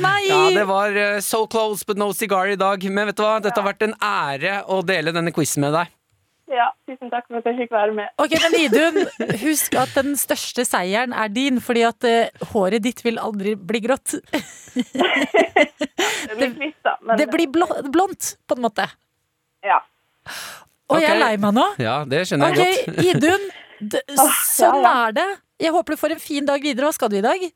[0.01, 0.21] Nei!
[0.31, 2.87] Ja, det var eh, so close but no cigar i dag.
[2.89, 5.91] Men vet du hva, dette har vært en ære å dele denne quizen med deg.
[6.53, 8.11] Ja, tusen takk for at jeg fikk være med.
[8.21, 8.99] Ok, men Idun,
[9.41, 13.81] husk at den største seieren er din, fordi at uh, håret ditt vil aldri bli
[13.87, 14.19] grått.
[14.73, 16.97] Det blir kvitt, da.
[17.03, 18.89] Men Det blir bl blondt, på en måte.
[19.67, 19.81] ja.
[20.93, 21.63] Og jeg er lei meg nå.
[21.81, 23.05] Ja, det skjønner jeg jeg godt.
[23.17, 23.45] Idun,
[23.95, 24.03] d-
[24.45, 25.25] sånn er det.
[25.63, 26.91] Jeg håper du får en fin dag videre.
[26.91, 27.47] Hva skal du i dag?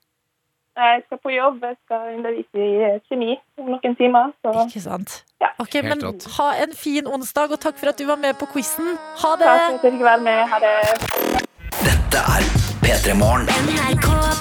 [0.76, 4.32] Jeg skal på jobb, jeg skal undervise i eh, kjemi om noen timer.
[4.44, 5.14] Så Ikke sant?
[5.40, 5.48] Ja.
[5.58, 6.28] Ok, Helt men rått.
[6.36, 8.98] Ha en fin onsdag, og takk for at du var med på quizen.
[9.24, 9.48] Ha det!
[9.48, 10.42] takk for at jeg fikk være med.
[10.52, 10.74] Ha det.
[11.80, 12.50] Dette er
[12.84, 14.35] P3 Morgen.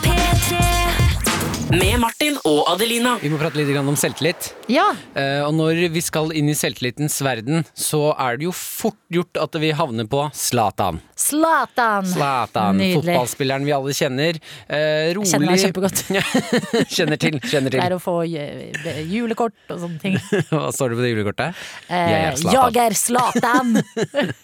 [1.73, 3.15] Med Martin og Adelina.
[3.21, 4.51] Vi må prate litt om selvtillit.
[4.71, 8.97] Ja, Eh, og når vi skal inn i selvtillitens verden, så er det jo fort
[9.13, 10.97] gjort at vi havner på Zlatan.
[11.15, 12.04] Zlatan.
[12.10, 12.99] Zlatan, Nydelig.
[13.15, 14.36] fotballspilleren vi alle kjenner.
[14.67, 16.01] Eh, rolig Kjenner meg kjempegodt.
[16.97, 17.86] kjenner til, kjenner Det til.
[17.86, 20.17] er å få eh, julekort og sånne ting.
[20.51, 21.63] Hva står det på det julekortet?
[21.88, 22.75] Eh, Jeg er Zlatan.
[22.75, 23.73] Jeg er Zlatan!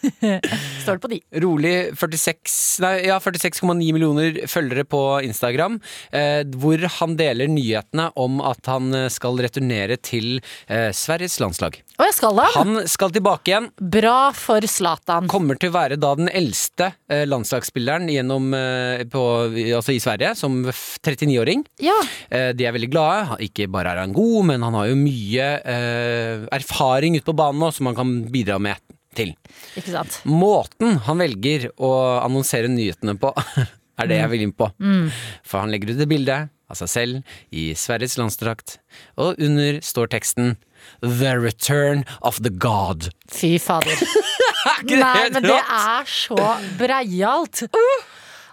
[0.86, 1.20] Står det på de.
[1.44, 2.56] Rolig 46
[2.86, 5.82] nei, ja, 46,9 millioner følgere på Instagram,
[6.16, 11.78] eh, hvor han deler nyhetene om at han eh, skal returnere til eh, Sveriges landslag.
[12.02, 12.48] Å, jeg skal da.
[12.56, 13.68] Han skal tilbake igjen.
[13.94, 15.28] Bra for Zlatan.
[15.32, 19.26] Kommer til å være da den eldste eh, landslagsspilleren gjennom, eh, på,
[19.78, 21.66] altså i Sverige, som 39-åring.
[21.86, 21.98] Ja.
[22.30, 23.38] Eh, de er veldig glade.
[23.46, 27.62] Ikke bare er han god, men han har jo mye eh, erfaring ute på banen
[27.62, 28.82] nå, som han kan bidra med
[29.18, 29.36] til.
[29.78, 30.22] Ikke sant.
[30.26, 31.92] Måten han velger å
[32.24, 33.34] annonsere nyhetene på,
[34.02, 34.72] er det jeg vil inn på.
[35.46, 36.38] For han legger ut et bilde
[36.72, 38.78] av seg selv i Sveriges landstrakt,
[39.20, 40.56] og under står teksten
[41.04, 43.12] The Return of the God.
[43.30, 44.00] Fy fader.
[44.90, 46.38] Nei, men det er så
[46.80, 47.64] breialt.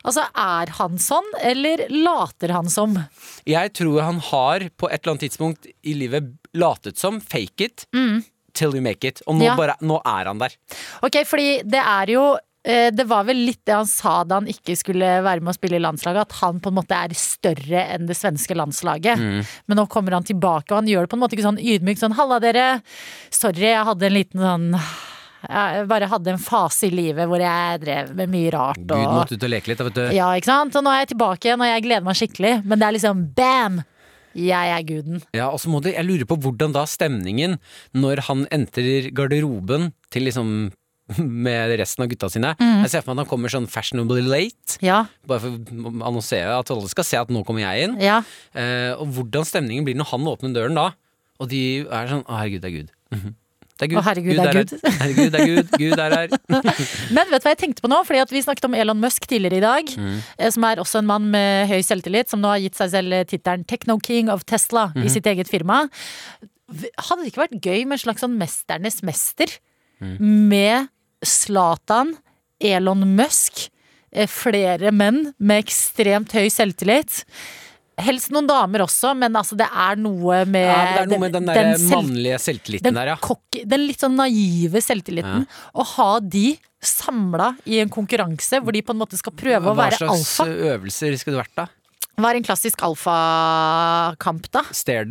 [0.07, 2.95] Altså, er han sånn, eller later han som?
[3.49, 7.87] Jeg tror han har på et eller annet tidspunkt i livet latet som fake it
[8.59, 9.21] till you make it.
[9.27, 9.57] Og nå, Ja.
[9.59, 10.55] bare, nå er han der.
[11.05, 12.23] Ok, fordi det er jo
[12.69, 15.79] det var vel litt det han sa da han ikke skulle være med å spille
[15.79, 19.19] i landslaget, at han på en måte er større enn det svenske landslaget.
[19.19, 22.03] Men nå kommer han tilbake, og han gjør det på en måte ikke sånn ydmykt
[22.03, 22.83] sånn 'halla, dere',
[23.31, 24.69] sorry, jeg hadde en liten sånn
[25.47, 28.81] jeg bare hadde en fase i livet hvor jeg drev med mye rart.
[28.83, 29.85] Gud måtte ut og leke litt.
[29.87, 30.03] Vet du.
[30.17, 30.75] ja, ikke sant?
[30.75, 32.55] Og nå er jeg tilbake igjen, og jeg gleder meg skikkelig.
[32.65, 33.79] Men det er liksom bam!
[34.39, 35.23] Jeg er guden.
[35.35, 37.57] Ja, og så må du, Jeg lurer på hvordan da stemningen
[37.97, 40.71] når han entrer garderoben til liksom
[41.49, 42.55] med resten av gutta sine.
[42.61, 44.79] Jeg ser for meg at han kommer sånn fashionably late.
[44.85, 47.99] Ja, Bare for å annonsere at alle skal se at nå kommer jeg inn.
[48.03, 48.23] ja.
[48.55, 50.91] Eh, og hvordan stemningen blir når han åpner døren da.
[51.39, 52.91] Og de er sånn Å, herregud, det er Gud.
[53.15, 53.37] Mhm.
[53.79, 53.99] Det er Gud.
[54.01, 54.65] Å, herregud, det er her.
[54.67, 54.73] Gud.
[55.01, 55.69] Herregud, det er Gud.
[55.79, 56.33] Gud er her.
[57.15, 58.01] Men vet du hva jeg tenkte på nå?
[58.09, 59.93] Fordi at Vi snakket om Elon Musk tidligere i dag.
[59.95, 60.17] Mm.
[60.35, 63.21] eh, Som er også en mann med høy selvtillit, som nå har gitt seg selv
[63.31, 65.05] tittelen Techno King of Tesla mm.
[65.07, 65.85] i sitt eget firma.
[66.75, 69.55] Hadde det ikke vært gøy med en slags sånn mesternes mester?
[70.03, 70.17] Mm.
[70.51, 70.91] Med
[71.25, 72.15] Zlatan,
[72.61, 73.69] Elon Musk,
[74.13, 77.25] eh, flere menn med ekstremt høy selvtillit.
[77.99, 81.33] Helst noen damer også, men altså det er noe med, Ja, det er noe med
[81.35, 83.17] den, der selv- mannlige selvtilliten den, der, ja.
[83.17, 85.49] cocky- den litt sånn naive selvtilliten.
[85.75, 89.75] Å ha de samla i en konkurranse hvor de på en måte skal prøve å
[89.75, 90.15] være alfa.
[90.15, 91.67] Hva slags øvelser skulle det vært, da?
[92.19, 94.63] Hva er en klassisk alfakamp, da?
[94.71, 95.05] Stare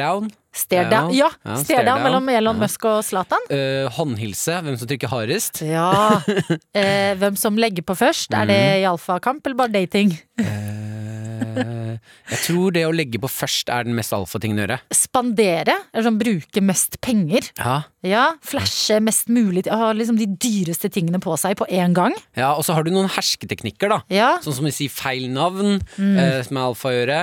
[0.57, 1.11] Stare down.
[1.13, 2.57] Ja, Ja, mellom Elon.
[2.59, 3.43] Musk og Zlatan.
[3.51, 5.61] Uh, håndhilse, hvem som trykker hardest?
[5.61, 6.17] Ja.
[6.17, 8.33] uh, hvem som legger på først?
[8.33, 8.81] Er det Mm.
[8.81, 10.15] i alfakamp eller bare dating?
[10.41, 11.97] uh,
[12.31, 14.77] jeg tror det å legge på først er den mest alfa-tingen å gjøre.
[14.93, 15.75] Spandere?
[15.93, 17.47] Eller sånn bruke mest penger?
[17.57, 17.77] Ja.
[18.07, 22.13] Ja, Flashe mest mulig, ha liksom de dyreste tingene på seg på én gang?
[22.37, 23.99] ja, Og så har du noen hersketeknikker, da.
[24.13, 24.29] Ja.
[24.43, 27.19] Sånn som å si feil navn, eh, som er alfa å gjøre.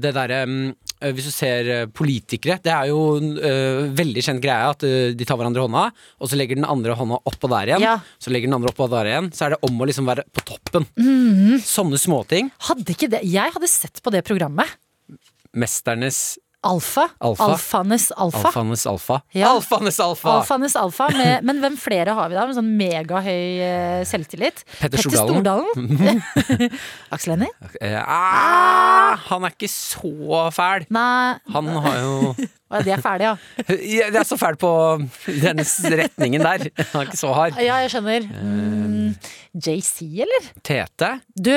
[0.00, 4.42] Det derre mm, eh, Hvis du ser eh, politikere, det er jo eh, veldig kjent
[4.44, 5.82] greie at uh, de tar hverandre i hånda,
[6.22, 7.84] og så legger den andre hånda oppå der igjen.
[7.84, 7.96] Ja.
[8.22, 9.28] Så legger den andre oppå der igjen.
[9.34, 10.88] Så er det om å liksom være på toppen.
[11.64, 12.48] Sånne småting.
[12.70, 14.70] Hadde ikke det Jeg hadde sett på det programmet.
[15.54, 16.22] Mesternes
[16.64, 17.08] Alfa.
[17.18, 17.44] Alfa.
[17.44, 18.48] Alfanes alfa.
[18.48, 19.20] alfanes alfa.
[19.36, 19.50] Ja.
[19.52, 20.38] Alfanes alfa!
[20.38, 21.08] Alfanes alfa.
[21.12, 24.64] Med, men hvem flere har vi da med sånn megahøy eh, selvtillit?
[24.78, 25.68] Petter Stordalen.
[25.74, 26.72] Stordalen.
[27.14, 27.70] Aksel Hennie?
[27.80, 30.88] Eh, ah, han er ikke så fæl.
[30.94, 32.18] Nei, Han har jo
[32.74, 33.64] ja, de er fæle, ja.
[33.68, 34.72] De er så fæl på
[35.28, 35.62] den
[36.00, 36.68] retningen der.
[36.80, 37.60] Han er ikke så hard.
[37.60, 38.28] Ja, jeg skjønner.
[38.40, 39.12] Mm,
[39.54, 40.48] JC, eller?
[40.66, 41.10] Tete.
[41.36, 41.52] Du,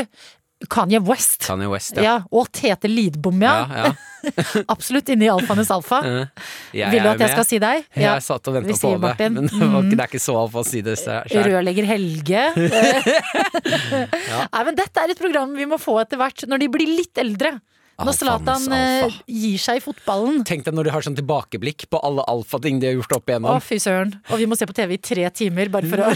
[0.74, 1.44] Kanye West.
[1.46, 2.04] Kanye West, Ja.
[2.04, 2.14] ja.
[2.34, 3.68] og Tete Lidbom, ja.
[3.70, 3.94] ja, ja.
[4.74, 6.00] Absolutt inne i alfanes alfa.
[6.04, 7.36] Eh, jeg Vil du at jeg med.
[7.36, 7.86] skal si deg?
[7.96, 9.34] Jeg satt og venta på det, Martin.
[9.38, 9.86] men det, var Mm.
[9.86, 11.46] ikke, det er ikke så alfa å si det sjøl.
[11.52, 12.44] Rørlegger Helge.
[14.52, 17.22] Nei, men dette er et program vi må få etter hvert, når de blir litt
[17.22, 17.58] eldre.
[17.98, 20.44] Når Alfanes Zlatan eh, gir seg i fotballen.
[20.46, 23.58] Tenk deg når de har sånn tilbakeblikk på alle alfating de har gjort opp igjennom.
[23.58, 24.12] Å, fy søren.
[24.30, 26.12] Og vi må se på TV i tre timer bare for å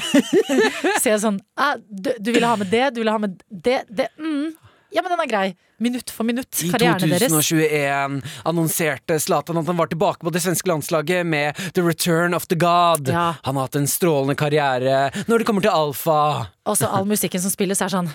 [1.04, 4.12] se sånn ah, du, du ville ha med det, du ville ha med det, det
[4.22, 4.52] mm.
[4.91, 5.46] Ja, men den er grei.
[5.82, 6.52] Minutt for minutt.
[6.70, 7.32] Karrieren deres.
[7.32, 8.20] I 2021
[8.52, 12.60] annonserte Zlatan at han var tilbake på det svenske landslaget med The Return of the
[12.60, 13.10] God.
[13.10, 13.32] Ja.
[13.48, 16.22] Han har hatt en strålende karriere når det kommer til alfa.
[16.67, 18.12] Og så all musikken som spilles, er sånn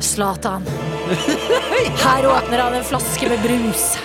[0.00, 0.62] Zlatan.
[2.04, 3.96] Her åpner han en flaske med brus.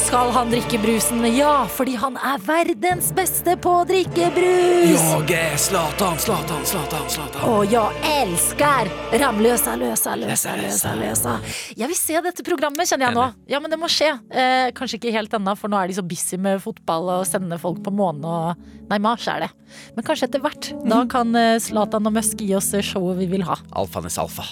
[0.00, 1.20] Skal han drikke brusen?
[1.36, 5.02] Ja, fordi han er verdens beste på å drikke brus!
[5.28, 7.44] Jeg er Zlatan, Zlatan, Zlatan, Zlatan.
[7.46, 11.36] Og jeg elsker Ramløsa, løsa, løsa, løsa, løsa.
[11.76, 13.28] Jeg vil se dette programmet, kjenner jeg nå.
[13.52, 14.14] Ja, men det må skje.
[14.32, 17.60] Eh, kanskje ikke helt ennå, for nå er de så busy med fotball og sende
[17.60, 19.52] folk på månen og Nei, Mars er det.
[19.94, 20.72] Men kanskje etter hvert.
[20.90, 23.60] Da kan eh, Zlatan og Musk gi oss showet vi vil ha.
[23.78, 24.48] Alfanes alfa.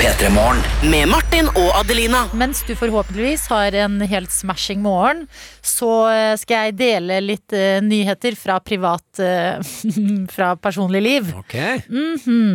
[0.00, 0.62] P3 Morgen.
[0.88, 2.22] Med Martin og Adelina.
[2.32, 5.26] Mens du forhåpentligvis har en helt smashing morgen,
[5.60, 9.60] så eh, skal jeg dele litt uh, nyheter fra privat uh,
[10.34, 11.28] Fra personlig liv.
[11.36, 11.52] Ok.
[11.92, 12.54] Mm -hmm.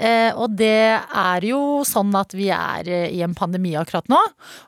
[0.00, 4.22] uh, og det er jo sånn at vi er i en pandemi akkurat nå.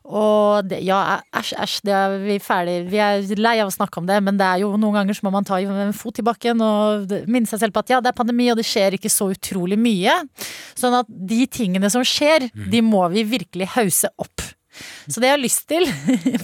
[0.04, 2.90] Og det, ja, æsj, æsj, det er vi ferdig.
[2.90, 5.24] Vi er lei av å snakke om det, men det er jo noen ganger så
[5.24, 8.08] må man ta en fot i bakken og minne seg selv på at ja, det
[8.08, 10.12] er pandemi, og det skjer ikke så utrolig mye.
[10.76, 12.17] Sånn at de tingene som skjer,
[12.54, 14.44] de må vi virkelig hause opp.
[15.08, 15.88] Så det jeg har lyst til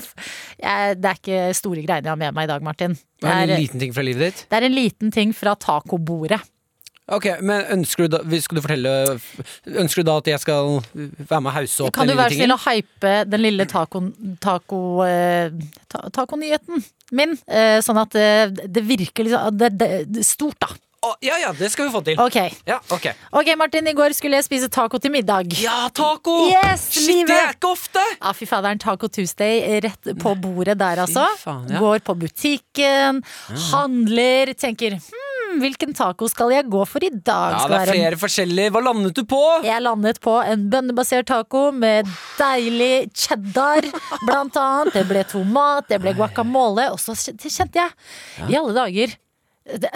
[0.65, 2.97] jeg, Det er ikke store greiene jeg har med meg i dag, Martin.
[2.97, 4.43] Det Det er en er, liten ting fra livet ditt.
[4.51, 6.41] det er en liten ting fra tacobordet.
[7.13, 8.91] Ok, men ønsker du da du fortelle
[9.69, 12.23] Ønsker du da at jeg skal være med og hause opp Kan du den lille
[12.23, 12.55] være snill tingen?
[12.57, 14.01] å hype den lille taco,
[14.41, 15.53] taco, eh,
[15.93, 17.37] ta, taco min?
[17.45, 19.91] Eh, sånn at eh, det virker liksom det, det,
[20.23, 20.73] er stort, da.
[21.05, 22.21] Å, ja ja, det skal vi få til.
[22.21, 22.39] Ok.
[22.69, 23.11] Ja, ok.
[23.37, 23.89] ok, Martin.
[23.91, 25.53] I går skulle jeg spise taco til middag.
[25.61, 26.37] Ja, taco!
[26.49, 27.33] Yes, Shit, livet!
[27.33, 28.05] det er ikke ofte!
[28.17, 28.81] Ja, fy faderen.
[28.81, 31.27] Taco Tuesday rett på bordet der, altså.
[31.43, 31.83] faen, ja.
[31.83, 33.21] Går på butikken,
[33.71, 37.59] handler, tenker hm, hvilken taco skal jeg gå for i dag?
[37.59, 38.73] Ja, det er flere forskjellige.
[38.75, 39.43] Hva landet du på?
[39.67, 42.09] Jeg landet på en bønnebasert taco med
[42.41, 43.91] deilig cheddar,
[44.27, 44.95] blant annet.
[44.97, 49.19] Det ble tomat, det ble guacamole, og så kjente jeg I alle dager
[49.65, 49.91] det,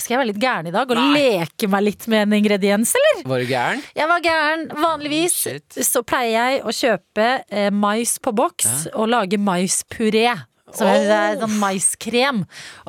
[0.00, 3.20] Skal jeg være litt gæren i dag og leke meg litt med en ingrediens, eller?
[3.28, 3.84] Var du gæren?
[3.96, 4.66] Jeg var gæren.
[4.80, 5.78] Vanligvis Shit.
[5.84, 10.28] så pleier jeg å kjøpe eh, mais på boks og lage maispuré.
[10.74, 12.40] Som det er sånn maiskrem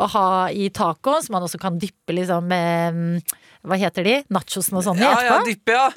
[0.02, 4.16] å ha i taco, som man også kan dyppe liksom med mm, Hva heter de?
[4.34, 5.90] Nachosen og sånn i Ja, ja, dyppe, ja.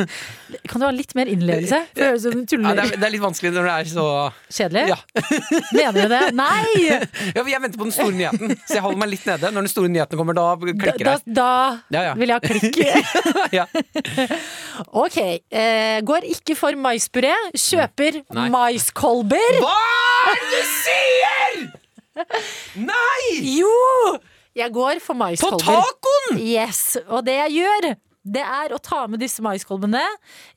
[0.70, 1.80] Kan du ha litt mer innlevelse?
[1.90, 3.74] For det høres ut som du ja det, er, det er litt vanskelig når det
[3.74, 4.04] er så
[4.50, 4.84] Kjedelig?
[4.92, 4.98] Ja.
[5.78, 6.20] Mener du det?
[6.38, 6.84] Nei!
[7.36, 9.50] ja, Jeg venter på den store nyheten, så jeg holder meg litt nede.
[9.54, 11.50] Når den store nyheten kommer, da klikker klikker da, da,
[11.90, 12.14] da Ja, ja.
[12.20, 12.80] vil jeg ha klikk.
[13.56, 13.66] Ja.
[14.94, 15.18] Ok.
[15.50, 17.32] Eh, går ikke for maispuré.
[17.58, 18.48] Kjøper Nei.
[18.54, 19.60] maiskolber.
[19.62, 19.76] Hva
[20.30, 21.60] er det du sier?!
[22.76, 23.22] Nei!
[23.58, 23.74] Jo!
[24.60, 25.64] Jeg går for På maiskolber.
[25.66, 26.38] tacoen!
[26.44, 27.90] Yes, og det jeg gjør
[28.30, 30.02] det er å ta med disse maiskolbene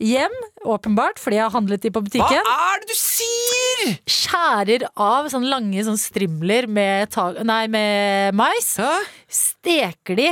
[0.04, 0.34] hjem,
[0.68, 2.43] åpenbart, fordi jeg har handlet de på butikken.
[2.43, 3.93] Hva er det du sier?!
[4.12, 7.16] Skjærer av sånne lange sånn strimler med,
[7.47, 8.74] nei, med mais.
[8.84, 8.91] Hæ?
[9.32, 10.28] Steker de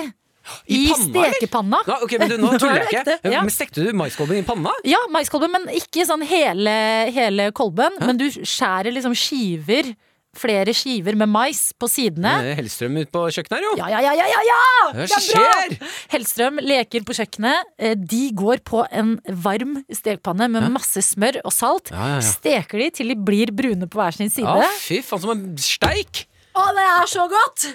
[0.68, 1.32] I, panna, eller?
[1.38, 1.80] stekepanna.
[1.88, 3.18] Nå, ok, men du, nå tuller jeg ikke.
[3.32, 3.42] ja.
[3.48, 4.76] Men Stekte du maiskolben i panna?
[4.92, 6.76] Ja, maiskolben, men ikke sånn hele,
[7.16, 7.96] hele kolben.
[8.04, 9.94] Men du skjærer liksom skiver,
[10.38, 12.32] flere skiver med mais på sidene.
[12.52, 13.74] Er Hellstrøm ute på kjøkkenet her, jo.
[13.82, 14.60] Ja, ja, ja, ja, ja, ja!
[14.94, 15.20] Hva Det er bra!
[15.26, 15.92] skjer?
[16.14, 17.72] Hellstrøm leker på kjøkkenet.
[17.78, 21.92] Eh, De går på en varm stekepanne med masse smør og salt.
[21.92, 22.26] Ja, ja, ja.
[22.32, 24.48] Steker de til de blir brune på hver sin side.
[24.48, 26.26] Ja, fy faen, som en steik!
[26.56, 27.68] Å, det er så godt!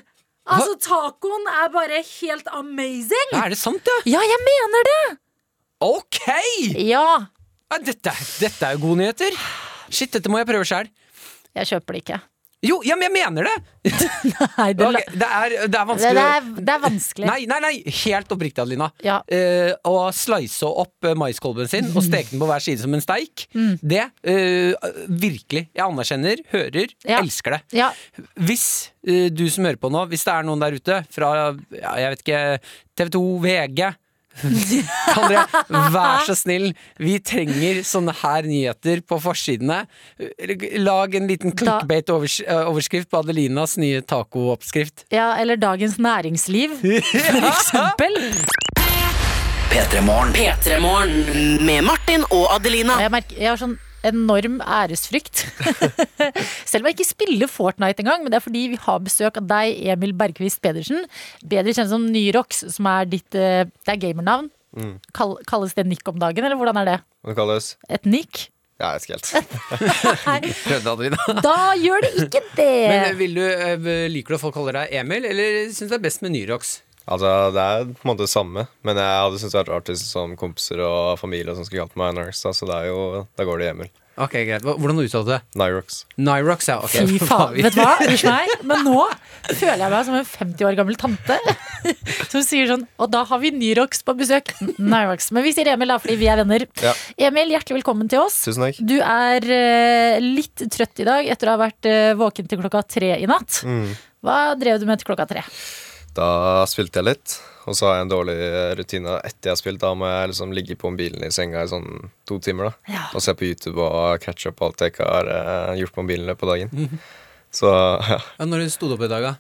[0.47, 3.33] Altså, tacoen er bare helt amazing!
[3.35, 3.97] Ja, er det sant, ja?
[4.17, 5.01] Ja, jeg mener det!
[5.85, 6.21] Ok!
[6.81, 7.05] Ja.
[7.67, 9.35] Ja, dette, dette er jo gode nyheter.
[9.91, 10.89] Shit, dette må jeg prøve sjæl.
[11.57, 12.19] Jeg kjøper det ikke.
[12.67, 13.55] Jo, ja, men jeg mener det!
[14.59, 16.23] Nei, det, okay, det, er, det er det, vanskelig.
[16.23, 17.29] er, det er vanskelig.
[17.31, 18.89] Nei, nei, nei, helt oppriktig, Adelina.
[19.07, 19.21] Ja.
[19.31, 23.05] Uh, å slice opp eh, maiskolben sin og steke den på hver side som en
[23.05, 23.47] steik,
[23.81, 25.67] det uh, Virkelig.
[25.77, 27.21] Jeg anerkjenner, hører, Ja.
[27.21, 27.61] elsker det.
[27.79, 27.91] Ja.
[28.49, 28.67] Hvis
[29.09, 31.31] uh, du som hører på nå, hvis det er noen der ute fra
[31.71, 32.43] ja, jeg vet ikke,
[32.99, 33.87] TV 2, VG
[35.15, 35.47] kan dere
[35.95, 36.71] være så snill?
[37.03, 39.83] Vi trenger sånne her nyheter på forsidene.
[40.83, 45.07] Lag en liten clickbait-overskrift på Adelinas nye tacooppskrift.
[45.15, 46.77] ja, eller Dagens Næringsliv,
[47.31, 48.21] for eksempel.
[49.71, 50.01] P3
[50.37, 53.01] P3 Morgen med Martin og Adelina.
[53.03, 53.75] Jeg, merker, jeg har sånn
[54.09, 55.45] enorm æresfrykt.
[56.71, 59.49] Selv om jeg ikke spiller Fortnite engang, men det er fordi vi har besøk av
[59.51, 61.05] deg, Emil Bergquist Pedersen.
[61.45, 64.51] Bedre kjent som Nyrox, som er ditt eh, Det er gamernavn.
[65.17, 66.97] Kall, kalles det nick om dagen, eller hvordan er det?
[67.25, 67.71] Hva det kalles?
[67.89, 68.51] Et nick?
[68.77, 69.41] Ja, jeg vet ikke
[70.29, 70.51] helt.
[71.33, 72.73] Nei, da gjør det ikke det!
[72.91, 76.01] Men vil du, eh, Liker du at folk kaller deg Emil, eller syns du det
[76.03, 76.75] er best med Nyrox?
[77.07, 79.77] Altså, Det er på en måte det samme, men jeg hadde syntes det hadde vært
[79.77, 82.43] rart hvis som kompiser og familie som skulle kalt meg Nyrox.
[82.43, 83.93] Da, så det er jo, da går det i Emil.
[84.17, 84.63] Ok, greit.
[84.65, 85.39] Hva- Hvordan uttalte du det?
[85.61, 85.99] Nyrox.
[86.17, 86.79] Nyrox, ja.
[86.81, 86.95] ok.
[87.11, 87.99] Fy faen, vet du hva?
[88.01, 89.03] Unnskyld meg, men nå
[89.51, 91.37] føler jeg meg som en 50 år gammel tante
[92.33, 94.55] som sier sånn Og da har vi Nyrox på besøk.
[94.81, 95.29] Nyrox.
[95.37, 96.65] Men vi sier Emil da, fordi vi er venner.
[96.83, 96.95] Ja.
[97.29, 98.41] Emil, hjertelig velkommen til oss.
[98.49, 98.81] Tusen takk.
[98.89, 102.83] Du er eh, litt trøtt i dag etter å ha vært eh, våken til klokka
[102.97, 103.61] tre i natt.
[103.69, 103.91] Mm.
[104.27, 105.45] Hva drev du med til klokka tre?
[106.17, 107.35] Da spilte jeg litt,
[107.69, 108.37] og så har jeg en dårlig
[108.79, 109.81] rutine etter jeg har spilt.
[109.83, 111.89] Da må jeg liksom ligge på mobilen i senga i sånn
[112.29, 113.03] to timer da Ja.
[113.13, 116.05] og se på YouTube og catch up på alt jeg ikke har eh, gjort på
[116.07, 116.97] mobilen i løpet av dagen.
[117.53, 118.21] Så ja.
[118.41, 119.35] Ja, når sto du opp i dag, da?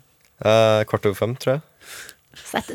[0.44, 1.64] Eh, kvart over fem, tror jeg.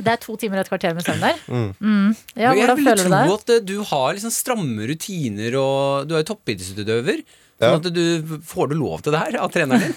[0.01, 1.37] Det er to timer og et kvarter med søvn der.
[1.45, 1.67] Mm.
[1.77, 2.15] Mm.
[2.33, 5.57] Ja, hvordan jeg du ville Jeg vil tro at eh, du har liksom stramme rutiner,
[5.61, 7.21] og du er jo toppidrettsutøver.
[7.61, 9.95] Sånn at du Får du lov til det her av treneren din?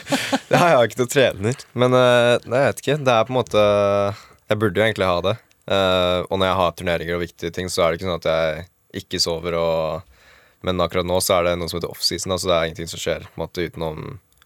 [0.50, 1.64] Det har jeg ikke noen trener.
[1.74, 2.96] Men eh, nei, jeg vet ikke.
[3.06, 3.62] Det er på en måte
[4.50, 5.34] Jeg burde jo egentlig ha det.
[5.74, 8.30] Eh, og når jeg har turneringer og viktige ting, så er det ikke sånn at
[8.30, 8.66] jeg
[9.04, 10.12] ikke sover og
[10.64, 12.92] Men akkurat nå så er det noe som heter offseason, Altså så det er ingenting
[12.92, 14.04] som skjer på en måte utenom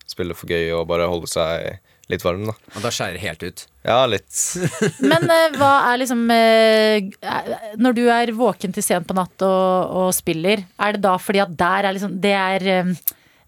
[0.09, 1.79] spille for gøy og bare holde seg
[2.09, 2.55] litt varm, da.
[2.75, 3.65] Og da skjærer det helt ut.
[3.89, 4.33] Ja, litt.
[5.11, 9.45] Men eh, hva er liksom eh, eh, Når du er våken til sent på natt
[9.47, 12.93] og, og spiller, er det da fordi at der er liksom Det er eh,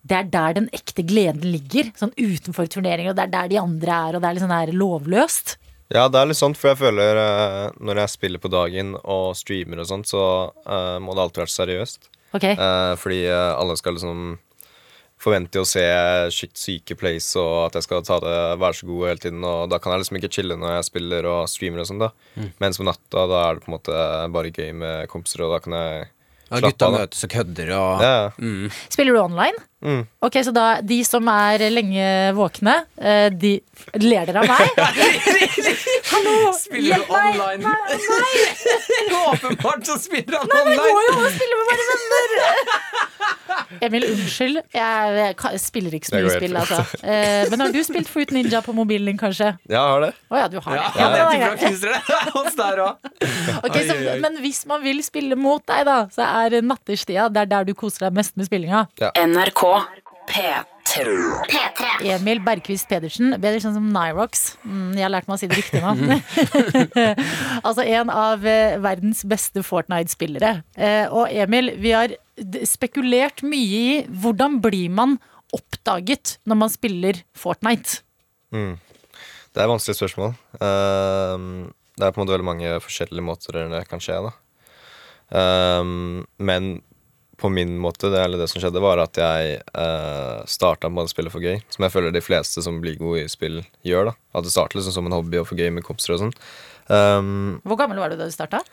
[0.00, 1.90] det er der den ekte gleden ligger.
[2.00, 4.54] Sånn utenfor turneringer, og det er der de andre er, og det er litt sånn
[4.54, 5.58] her lovløst.
[5.92, 9.34] Ja, det er litt sånn, for jeg føler eh, når jeg spiller på dagen og
[9.36, 10.22] streamer og sånt, så
[10.64, 12.08] eh, må det alltid være seriøst.
[12.38, 14.38] Ok, Eh, fordi alle skal liksom
[15.20, 15.82] forvente å se
[16.32, 19.42] skikt syke plays og at jeg skal ta det, være så god hele tiden.
[19.44, 22.08] Og da kan jeg liksom ikke chille når jeg spiller og streamer og sånn, da.
[22.62, 23.98] Mens på natta, da er det på en måte
[24.32, 26.64] bare gøy med kompiser, og da kan jeg Ja, slappe av.
[26.64, 28.14] Ja, gutta møtes og kødder og ja.
[28.40, 28.70] mm.
[28.90, 29.60] Spiller du online?
[29.80, 30.02] Mm.
[30.20, 32.04] Ok, Så da de som er lenge
[32.36, 33.54] våkne, eh, de
[33.96, 34.74] Ler dere av meg?
[36.12, 37.62] Hallo, Spiller du online?
[37.64, 40.84] Nei, nei, Åpenbart så spiller han men online!
[40.84, 42.28] går jo og å spille med våre venner!
[43.80, 44.58] Emil, unnskyld.
[44.74, 46.80] Jeg, jeg spiller ikke så mye spill, altså.
[47.06, 49.52] Eh, men har du spilt Fruit Ninja på mobilen din, kanskje?
[49.70, 50.10] Ja, jeg har det.
[50.28, 51.00] Å ja, du har Ja, det.
[51.00, 51.26] ja, Ja, det ja.
[51.94, 53.10] bra det hos der òg.
[53.66, 54.18] Ok, så, Oi, oi, oi.
[54.22, 57.72] men hvis man vil spille mot deg, da, så er natterstida det er der du
[57.78, 58.84] koser deg mest med spillinga.
[59.00, 59.62] NRK
[60.30, 61.04] P3.
[62.10, 64.44] Emil Bergquist Pedersen, bedre kjent som Nyrox.
[64.64, 66.20] Mm, jeg har lært meg å si det riktig nå.
[67.66, 70.60] altså en av eh, verdens beste Fortnite-spillere.
[70.76, 72.14] Eh, og Emil, vi har
[72.68, 75.18] spekulert mye i hvordan blir man
[75.56, 78.02] oppdaget når man spiller Fortnite?
[78.54, 78.78] Mm.
[79.50, 80.36] Det er et vanskelig spørsmål.
[80.62, 84.20] Um, det er på en måte veldig mange forskjellige måter det kan skje.
[84.28, 84.32] da.
[85.30, 86.80] Um, men
[87.40, 91.12] på min måte, det, eller det som skjedde, var at jeg eh, starta med å
[91.12, 91.60] spille for gøy.
[91.72, 94.12] Som jeg føler de fleste som blir gode i spill, gjør.
[94.12, 94.16] da.
[94.36, 96.34] At det starter liksom som en hobby og for gøy med kompiser og sånn.
[96.90, 98.64] Um, Hvor gammel var du da du starta?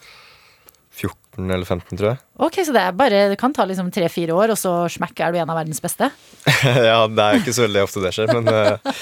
[0.98, 2.20] 14 eller 15, tror jeg.
[2.42, 5.40] Ok, så det, bare, det kan ta liksom tre-fire år, og så smekk, er du
[5.44, 6.10] en av verdens beste?
[6.90, 9.02] ja, det er jo ikke så veldig ofte det skjer, men uh,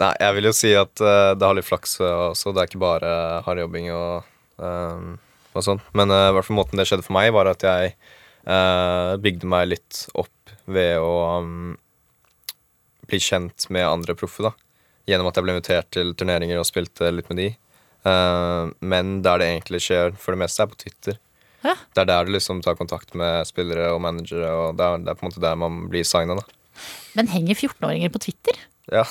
[0.00, 2.54] Nei, jeg vil jo si at uh, det har litt flaks eh, også.
[2.54, 3.10] Det er ikke bare
[3.44, 5.18] hard jobbing og, um,
[5.52, 5.82] og sånn.
[5.98, 7.92] Men i uh, hvert fall måten det skjedde for meg, var at jeg
[8.42, 11.74] bygde meg litt opp ved å um,
[13.10, 14.52] bli kjent med andre proffe, da.
[15.10, 17.48] Gjennom at jeg ble invitert til turneringer og spilte litt med de.
[18.06, 21.18] Uh, men der det egentlig skjer for det meste, er på Twitter.
[21.62, 21.76] Hæ?
[21.94, 25.12] Det er der du liksom tar kontakt med spillere og managere, og det er, det
[25.12, 26.58] er på en måte der man blir signa, da.
[27.18, 28.58] Men henger 14-åringer på Twitter?
[28.92, 29.02] Ja.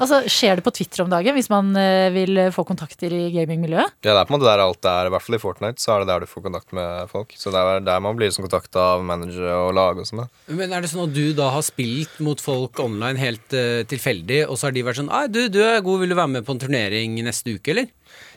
[0.00, 3.94] Altså, Skjer det på Twitter om dagen hvis man eh, vil få kontakter i gamingmiljøet?
[4.02, 5.94] Ja, det er på en måte der alt er, i hvert fall i Fortnite, så
[5.94, 7.34] er det der du får kontakt med folk.
[7.38, 10.24] Så det er der man blir liksom kontakta av managere og lag og sånn.
[10.50, 14.42] Men er det sånn at du da har spilt mot folk online helt uh, tilfeldig,
[14.48, 16.46] og så har de vært sånn Ei, du, du er god, vil du være med
[16.46, 17.90] på en turnering neste uke, eller?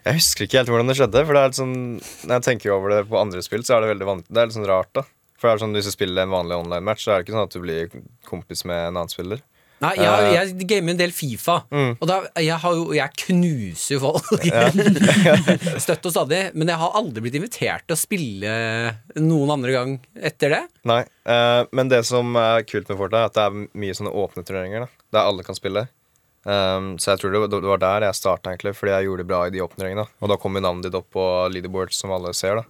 [0.03, 2.75] Jeg husker ikke helt hvordan det skjedde, for det er litt sånn Når jeg tenker
[2.75, 4.91] over det på andre spill, så er det veldig van det er litt sånn rart,
[4.97, 5.05] da.
[5.39, 7.47] For det er sånn, Hvis du spiller en vanlig online-match, så er det ikke sånn
[7.49, 7.95] at du blir
[8.29, 9.41] kompis med en annen spiller.
[9.83, 10.33] Nei, jeg, Eh.
[10.37, 11.97] jeg gamer en del Fifa, Mm.
[11.99, 14.45] og da, jeg, har jo, jeg knuser jo folk.
[15.83, 16.41] Støtt og stadig.
[16.55, 18.53] Men jeg har aldri blitt invitert til å spille
[19.19, 20.61] noen andre gang etter det.
[20.89, 24.13] Nei, uh, Men det som er kult med Fortnite, er at det er mye sånne
[24.23, 24.87] åpne turneringer.
[24.87, 25.87] da Der alle kan spille.
[26.45, 29.43] Um, så jeg tror det, var- der jeg starta, egentlig, fordi jeg gjorde det bra
[29.47, 30.07] i de åpneringene.
[30.21, 31.23] Og da kommer navnet ditt opp på
[31.53, 32.55] leaderboards, som alle ser.
[32.55, 32.63] da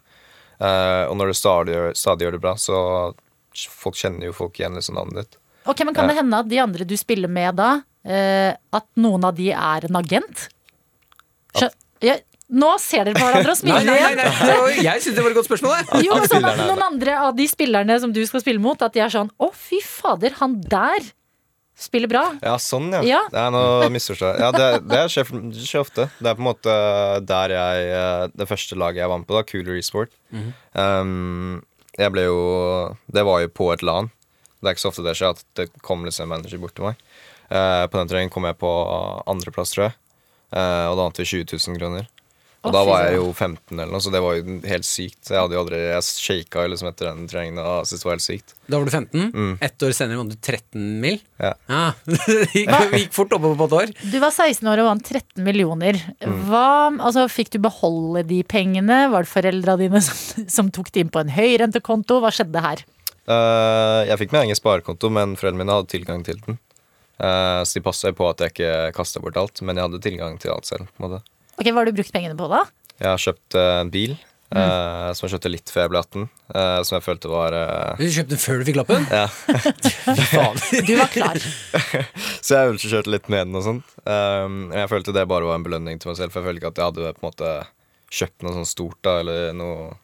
[0.62, 3.14] Uh, Og når du stadig, stadig gjør det bra, så
[3.54, 5.38] folk kjenner jo folk igjen liksom navnet ditt.
[5.70, 7.70] Ok, men Kan det hende at de andre du spiller med da,
[8.06, 10.48] eh, at noen av de er en agent?
[11.56, 11.70] Skjø
[12.04, 12.18] ja,
[12.54, 14.50] nå ser dere på hverandre og Nei, smiler nei, nei, igjen.
[14.52, 14.84] nei.
[14.84, 15.76] Jeg syns det var et godt spørsmål.
[15.80, 16.04] jeg.
[16.10, 18.94] Jo, men sånn at Noen andre av de spillerne som du skal spille mot, at
[18.94, 21.08] de er sånn Å, fy fader, han der
[21.80, 22.26] spiller bra.
[22.44, 23.00] Ja, sånn, ja.
[23.08, 23.22] Ja.
[23.34, 24.38] Det er noe misforstått.
[24.44, 26.06] Ja, det, det skjer, det skjer ofte.
[26.20, 26.76] Det er på en måte
[27.26, 30.12] der jeg eh, Det første laget jeg vant på, da, Cooler Esport.
[30.76, 31.64] um,
[31.98, 32.38] jeg ble jo
[33.14, 34.12] Det var jo på et LAN.
[34.64, 36.88] Det er ikke så ofte det skjer at det kommer liksom en manager bort til
[36.88, 37.04] meg.
[37.52, 38.72] Eh, på den turneringen kom jeg på
[39.30, 39.98] andreplass, tror jeg.
[40.54, 42.10] Eh, og da vant vi 20 000 kroner.
[42.64, 45.28] Og Å, da var jeg jo 15 eller noe, så det var jo helt sykt.
[45.28, 48.16] Jeg hadde jo aldri Jeg shaka jo liksom etter den treningen og syntes det var
[48.16, 48.54] helt sykt.
[48.72, 49.26] Da var du 15.
[49.34, 49.50] Mm.
[49.68, 51.18] Ett år senere vant du 13 mil.
[51.44, 51.52] Ja.
[51.68, 53.92] Ja, Det gikk, gikk fort oppover på et år.
[54.14, 56.00] Du var 16 år og vant 13 millioner.
[56.24, 56.64] Hva,
[57.04, 59.02] altså, fikk du beholde de pengene?
[59.12, 62.22] Var det foreldra dine som, som tok det inn på en høyrentekonto?
[62.24, 62.88] Hva skjedde her?
[63.24, 66.60] Eh, jeg fikk min egen sparekonto, men foreldrene mine hadde tilgang til den.
[67.22, 70.34] Uh, så de passa på at jeg ikke kasta bort alt, men jeg hadde tilgang
[70.42, 70.90] til alt selv.
[70.92, 71.24] på en måte.
[71.56, 72.64] Ok, Hva har du brukt pengene på da?
[72.98, 74.16] Jeg har kjøpt uh, en bil,
[74.54, 77.96] eh, som jeg kjøpte litt før jeg ble 18, Uh, som jeg følte var uh...
[77.98, 79.06] Du kjøpte den før du fikk lappen?
[79.10, 79.24] Ja.
[80.86, 81.40] Du var klar.
[82.46, 83.96] Så jeg øvde kjørte litt med den og sånt.
[84.06, 86.62] Um, men jeg følte det bare var en belønning til meg selv, for jeg følte
[86.62, 87.54] ikke at jeg hadde på en måte
[88.14, 89.96] kjøpt noe sånt stort da, eller noe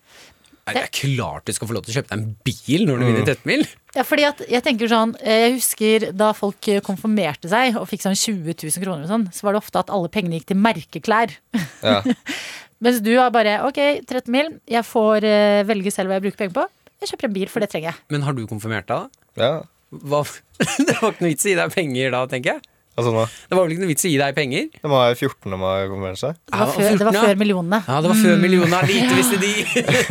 [0.70, 3.02] Nei, Det er klart du skal få lov til å kjøpe deg en bil når
[3.02, 3.66] du vinner 13 mil.
[3.98, 7.88] Ja, fordi at jeg tenker sånn eh, Jeg husker da folk eh, konfirmerte seg og
[7.90, 10.52] fikk sånn 20 000 kroner og sånn, så var det ofte at alle pengene gikk
[10.54, 11.34] til merkeklær.
[11.82, 12.00] Ja.
[12.86, 16.44] Mens du har bare ok, 13 mil, jeg får eh, velge selv hva jeg bruker
[16.46, 16.68] penger på.
[17.00, 18.02] Jeg kjøper en bil, for det trenger jeg.
[18.14, 19.44] Men har du konfirmert deg, da?
[19.44, 19.52] ja.
[19.90, 20.22] Hva?
[20.86, 22.62] Det var ikke noe vits i å gi deg penger da, tenker jeg.
[22.98, 24.64] Altså, nå, Det var vel ikke noe vits i å gi deg penger?
[24.76, 26.40] det var 14 når man konfirmerte seg.
[26.50, 27.22] Det var, Ja, før, det var 14, ja.
[27.30, 27.80] før millionene.
[27.88, 28.82] Ja, det var før millionene.
[28.90, 29.52] Lite visste de.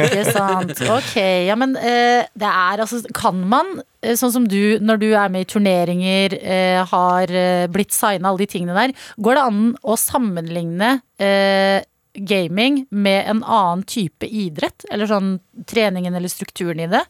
[0.06, 0.72] Ikke sant.
[0.94, 1.12] Ok,
[1.48, 5.34] ja, men eh, det er altså Kan man, eh, sånn som du, når du er
[5.34, 7.34] med i turneringer, eh, har
[7.74, 11.82] blitt signa, alle de tingene der, går det an å sammenligne eh,
[12.18, 14.86] gaming med en annen type idrett?
[14.90, 15.36] Eller sånn
[15.68, 17.04] treningen eller strukturen i det?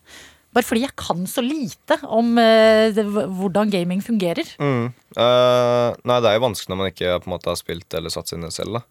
[0.56, 4.48] Bare fordi jeg kan så lite om eh, det, hvordan gaming fungerer.
[4.56, 4.88] Mm.
[5.12, 8.12] Uh, nei, det er jo vanskelig når man ikke på en måte har spilt eller
[8.12, 8.78] satt seg inn selv.
[8.78, 8.82] da.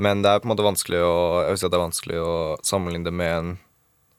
[0.00, 2.20] Men det er på en måte vanskelig å Jeg vil si at det er vanskelig
[2.24, 2.34] å
[2.64, 3.50] sammenligne det med en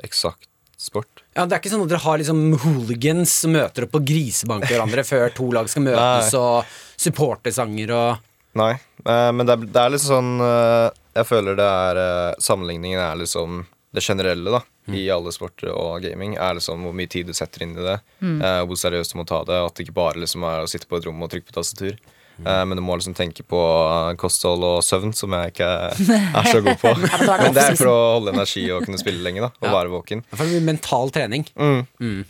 [0.05, 0.49] eksakt
[0.81, 1.21] sport.
[1.37, 4.73] Ja, Det er ikke sånn at dere har liksom hooligans som møter opp og grisebanker
[4.73, 6.41] hverandre før to lag skal møtes, Nei.
[6.41, 8.27] og supportersanger og
[8.57, 8.73] Nei,
[9.05, 11.99] eh, men det er, det er litt sånn Jeg føler det er
[12.43, 13.61] Sammenligningen er liksom
[13.95, 14.59] det generelle da
[14.89, 16.33] i alle sporter og gaming.
[16.37, 17.99] Er liksom hvor mye tid du setter inn i det.
[18.23, 19.59] eh, hvor seriøst du må ta det.
[19.65, 21.95] At det ikke bare liksom er å sitte på et rom og trykke på tastatur.
[22.41, 25.67] Eh, men du må liksom tenke på eh, kosthold og søvn, som jeg ikke
[26.41, 26.93] er så god på.
[26.97, 29.41] men er det er for å holde energi og kunne spille lenge.
[29.45, 29.73] da Og Ja.
[29.77, 30.23] være våken.
[30.31, 31.45] Det blir mental trening.
[31.55, 31.83] Mm.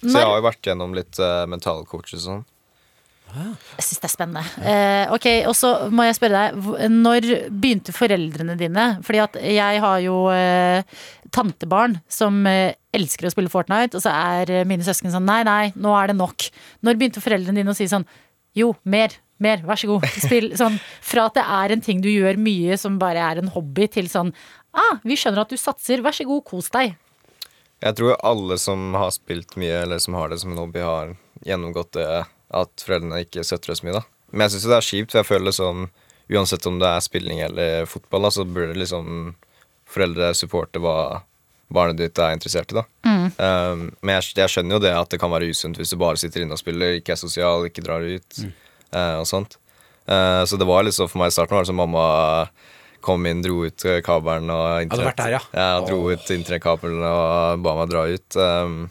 [0.04, 2.44] Så jeg har jo vært gjennom litt uh, mental coaches og sånn.
[3.36, 4.44] Jeg syns det er spennende.
[4.68, 8.86] Eh, ok, Og så må jeg spørre deg, når begynte foreldrene dine?
[9.08, 10.84] Fordi at jeg har jo eh,
[11.34, 15.42] tantebarn som eh, elsker å spille Fortnite, og så er eh, mine søsken sånn nei,
[15.48, 16.50] nei, nå er det nok.
[16.84, 18.08] Når begynte foreldrene dine å si sånn
[18.58, 20.50] jo, mer, mer, vær så god, spill.
[20.60, 23.88] Sånn, fra at det er en ting du gjør mye som bare er en hobby,
[23.88, 24.34] til sånn
[24.76, 26.98] ah, vi skjønner at du satser, vær så god, kos deg.
[27.82, 31.16] Jeg tror alle som har spilt mye, eller som har det som en hobby, har
[31.48, 32.10] gjennomgått det
[32.54, 34.00] at foreldrene ikke støtter det så mye.
[34.00, 35.90] da men jeg syns det er kjipt, for jeg føler liksom
[36.32, 39.34] Uansett om det er spilling eller fotball, da, så burde liksom
[39.92, 40.94] foreldre supporte hva
[41.68, 42.78] barnet ditt er interessert i.
[42.78, 45.98] da um, Men jeg, jeg skjønner jo det at det kan være usunt hvis du
[46.00, 49.58] bare sitter inne og spiller, ikke er sosial, ikke drar ut eh, og sånt.
[50.08, 52.06] Uh, så det var sånn for meg i starten var det som mamma
[53.04, 55.44] kom inn, dro ut eh, kabelen og vært der, ja.
[55.52, 58.40] Ja, dro ut internettkabelen og ba meg dra ut.
[58.40, 58.86] Um,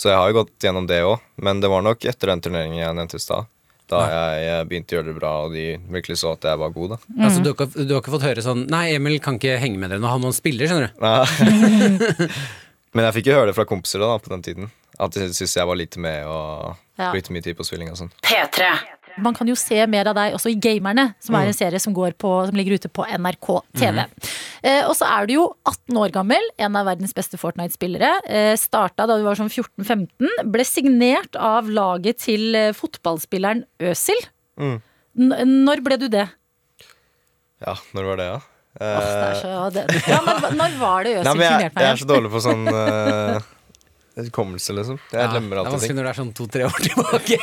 [0.00, 2.80] så jeg har jo gått gjennom det òg, men det var nok etter den turneringen
[2.80, 3.48] jeg nevnte i stad.
[3.90, 4.04] Da
[4.38, 6.92] jeg begynte å gjøre det bra, og de virkelig så at jeg var god.
[6.94, 9.56] da Altså, du, har ikke, du har ikke fått høre sånn Nei, Emil kan ikke
[9.58, 11.00] henge med dere når han spiller, skjønner du.
[11.02, 12.30] Nei,
[12.94, 14.70] Men jeg fikk jo høre det fra kompiser da, på den tiden.
[15.00, 17.10] At de syntes jeg var lite med og Ja.
[17.14, 18.10] brukte mye tid på spilling og sånn.
[18.22, 18.70] P3.
[19.18, 21.94] Man kan jo se mer av deg også i Gamerne, som er en serie som,
[21.96, 23.48] går på, som ligger ute på NRK
[23.80, 24.02] TV.
[24.62, 28.12] Eh, og så er du jo 18 år gammel, en av verdens beste Fortnite-spillere.
[28.28, 30.46] Eh, Starta da du var sånn 14-15.
[30.52, 34.20] Ble signert av laget til eh, fotballspilleren Øsil.
[34.60, 34.78] Mm.
[35.66, 36.28] Når ble du det?
[37.60, 38.40] Ja, når var det, da?
[38.80, 41.64] Er så, det, ja, når, når var det Øsil signerte meg?
[41.66, 43.48] jeg, jeg er så dårlig på sånn uh,
[44.28, 44.98] hukommelse, liksom.
[45.12, 45.96] Jeg glemmer det er alltid vanskelig ting.
[45.98, 47.38] når det er sånn to-tre år tilbake.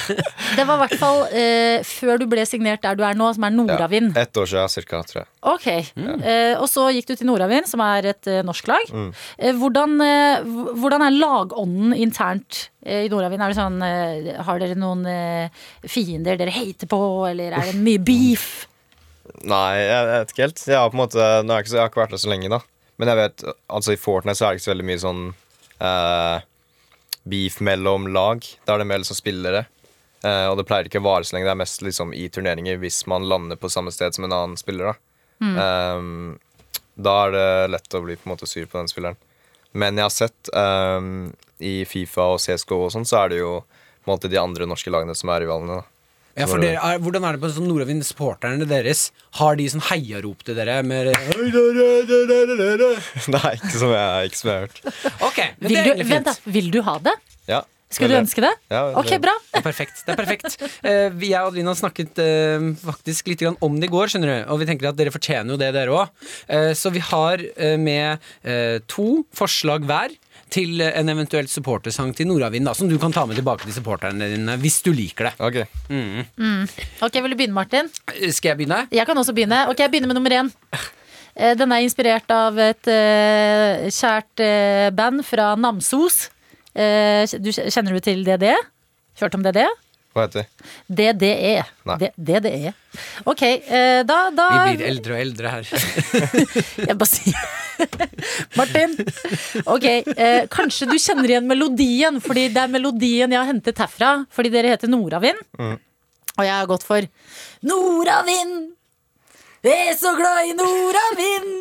[0.56, 3.44] Det var i hvert fall eh, før du ble signert der du er nå, som
[3.46, 4.16] er Nordavind.
[4.18, 5.28] Ett år siden, cirka, tror jeg.
[5.52, 8.90] Ok, eh, Og så gikk du til Nordavind, som er et eh, norsk lag.
[8.92, 9.10] Mm.
[9.38, 10.48] Eh, hvordan, eh,
[10.80, 13.44] hvordan er lagånden internt eh, i Nordavind?
[13.44, 13.78] Er det sånn,
[14.48, 15.06] har dere noen
[15.88, 17.00] fiender dere hater på,
[17.30, 18.48] eller er det mye beef?
[19.46, 20.64] Nei, jeg, jeg vet ikke helt.
[20.66, 22.32] Jeg har på en måte Nå har jeg, ikke, jeg har ikke vært der så
[22.32, 22.58] lenge, da.
[23.00, 25.22] Men jeg vet, altså i Fortnite så er det ikke så veldig mye sånn
[25.80, 26.42] eh,
[27.30, 28.44] beef mellom lag.
[28.64, 29.64] Da er det mer liksom spillere.
[30.24, 31.48] Eh, og det pleier ikke å vare så lenge.
[31.48, 34.60] Det er mest liksom i turneringer hvis man lander på samme sted som en annen
[34.60, 34.92] spiller.
[34.92, 34.98] Da,
[35.40, 36.00] Eh,
[37.00, 39.16] da er det lett å bli på en måte sur på den spilleren.
[39.72, 41.00] Men jeg har sett eh,
[41.64, 43.54] i Fifa og CSGO og sånn, så er det jo
[44.04, 45.80] på en måte de andre norske lagene som er rivalene.
[45.80, 45.89] da
[46.38, 49.10] Ja, for dere, er, hvordan er det på sånn Nordavind, supporterne deres?
[49.40, 51.10] Har de sånn heiarop til dere med
[53.34, 54.80] Nei, ikke som jeg, ikke som jeg har hørt.
[55.26, 56.54] Ok, men Vil det er du, egentlig vent da, fint.
[56.56, 57.16] vil du ha det?
[57.50, 57.60] Ja,
[57.90, 58.52] Skulle du ønske det?
[58.70, 59.32] Ja, Ok, bra.
[59.50, 60.04] Det er perfekt.
[60.06, 60.56] det er perfekt
[60.86, 64.30] Eh, vi- Jeg og Adelina snakket eh, faktisk litt grann om det i går, skjønner
[64.30, 64.52] du.
[64.54, 66.08] Og vi tenker at dere fortjener jo det, dere òg.
[66.78, 70.14] så vi har eh, med eh, to forslag hver
[70.52, 74.28] til en eventuell supportersang til Nordavind, da, som du kan ta med tilbake til supporterne
[74.32, 75.34] dine hvis du liker det.
[75.40, 75.60] Ok.
[77.06, 77.90] Ok, Vil du begynne, Martin?
[78.14, 78.84] Eh, Skal jeg begynne?
[78.92, 79.64] Jeg kan også begynne.
[79.70, 80.50] Ok, Jeg begynner med nummer én.
[81.36, 86.28] Eh, Den er inspirert av et uh, kjært uh, band fra Namsos.
[86.74, 88.50] Uh, du, kjenner du til DD?
[89.20, 89.64] Hørt om DD?
[90.10, 90.66] Hva heter det?
[90.90, 92.10] DDE.
[92.18, 92.72] DDE.
[93.30, 95.68] Ok, eh, da, da Vi blir eldre og eldre her.
[96.88, 97.58] Jeg bare sier
[98.58, 98.96] Martin.
[99.70, 104.10] Ok, eh, kanskje du kjenner igjen melodien, fordi det er melodien jeg har hentet herfra.
[104.34, 105.40] Fordi dere heter Nordavind.
[105.60, 107.06] Og jeg har gått for
[107.70, 108.72] Nordavind!
[109.64, 111.54] Jeg er så glad i Nordavind!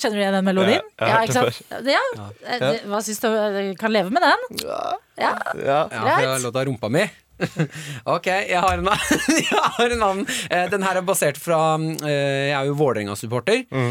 [0.00, 0.86] Kjenner du igjen den melodien?
[0.98, 2.16] Ja, jeg har hørt ikke det sant?
[2.18, 2.56] Ja.
[2.58, 2.72] Ja.
[2.90, 3.28] Hva syns du?
[3.80, 4.48] Kan leve med den?
[4.64, 4.80] Ja.
[5.20, 5.34] Ja.
[5.64, 7.04] Ja, har låta rumpa mi.
[8.14, 8.88] ok, jeg har en,
[9.48, 10.26] jeg har en annen.
[10.50, 13.64] Eh, Den her er basert fra eh, Jeg er jo Vålerenga-supporter.
[13.70, 13.90] Mm.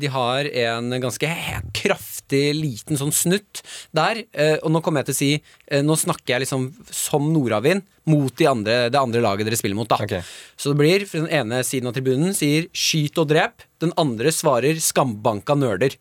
[0.00, 1.30] De har en ganske
[1.74, 3.62] kraftig liten sånn snutt
[3.96, 4.22] der.
[4.32, 7.84] Eh, Og nå kommer jeg til å si eh, Nå snakker jeg liksom som Nordavind
[8.10, 9.88] mot de andre, det andre laget dere spiller mot.
[9.88, 10.20] da okay.
[10.60, 13.64] Så det blir den ene siden av tribunen sier 'skyt og drep'.
[13.80, 15.96] Den andre svarer 'skambanka nerder'.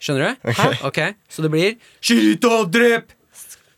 [0.00, 0.50] Skjønner du?
[0.52, 0.84] Ok.
[0.90, 1.14] okay.
[1.32, 3.16] Så det blir 'skyt og drep'!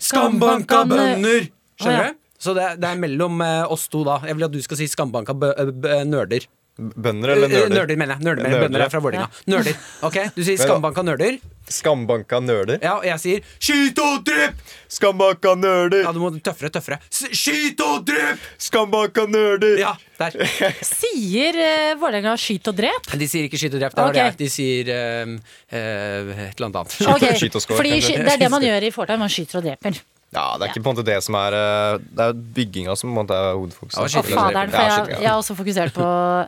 [0.02, 1.46] Skambanka bønder!
[1.82, 2.12] Skjønner ja.
[2.14, 2.18] du?
[2.42, 4.18] Så det, er- det er mellom eh, oss to, da.
[4.26, 6.48] Jeg vil at du skal si skambanka bø eh, nerder.
[6.72, 7.74] Bønder eller Eh, nerder?
[7.76, 8.24] nerder, mener jeg.
[8.24, 8.48] Nerder, mener.
[8.56, 8.62] Nerder.
[8.64, 9.26] Bønder er fra Vålerenga.
[9.52, 9.74] Nerder.
[10.08, 11.36] Ok, Du sier skambanka nerder.
[11.72, 12.78] Skambanka nerder?
[12.82, 14.56] Ja, og jeg sier 'skyt og drep'!
[14.90, 16.02] Skambanka nerder!
[16.02, 16.98] Ja, du må tøffere, tøffere.
[17.12, 18.40] Skyt og drep!
[18.58, 19.76] Skambanka nerder!
[19.78, 20.32] Ja, der.
[20.82, 23.12] Sier uh, Vålerenga 'skyt og drep'?
[23.20, 23.94] De sier ikke 'skyt og drep'.
[23.94, 24.34] Det okay.
[24.40, 26.96] De sier uh, uh, et eller annet annet.
[27.14, 27.36] okay.
[27.44, 29.20] skyt og skår, Fordi Det er det man gjør i Fortnite.
[29.22, 30.00] Man skyter og dreper.
[30.32, 33.10] Ja, det er ikke på en måte det som er eh, Det er bygginga som
[33.10, 34.00] på en måte er hovedfokuset.
[34.00, 36.06] Ja, Å, faderen, for jeg, jeg har også fokusert på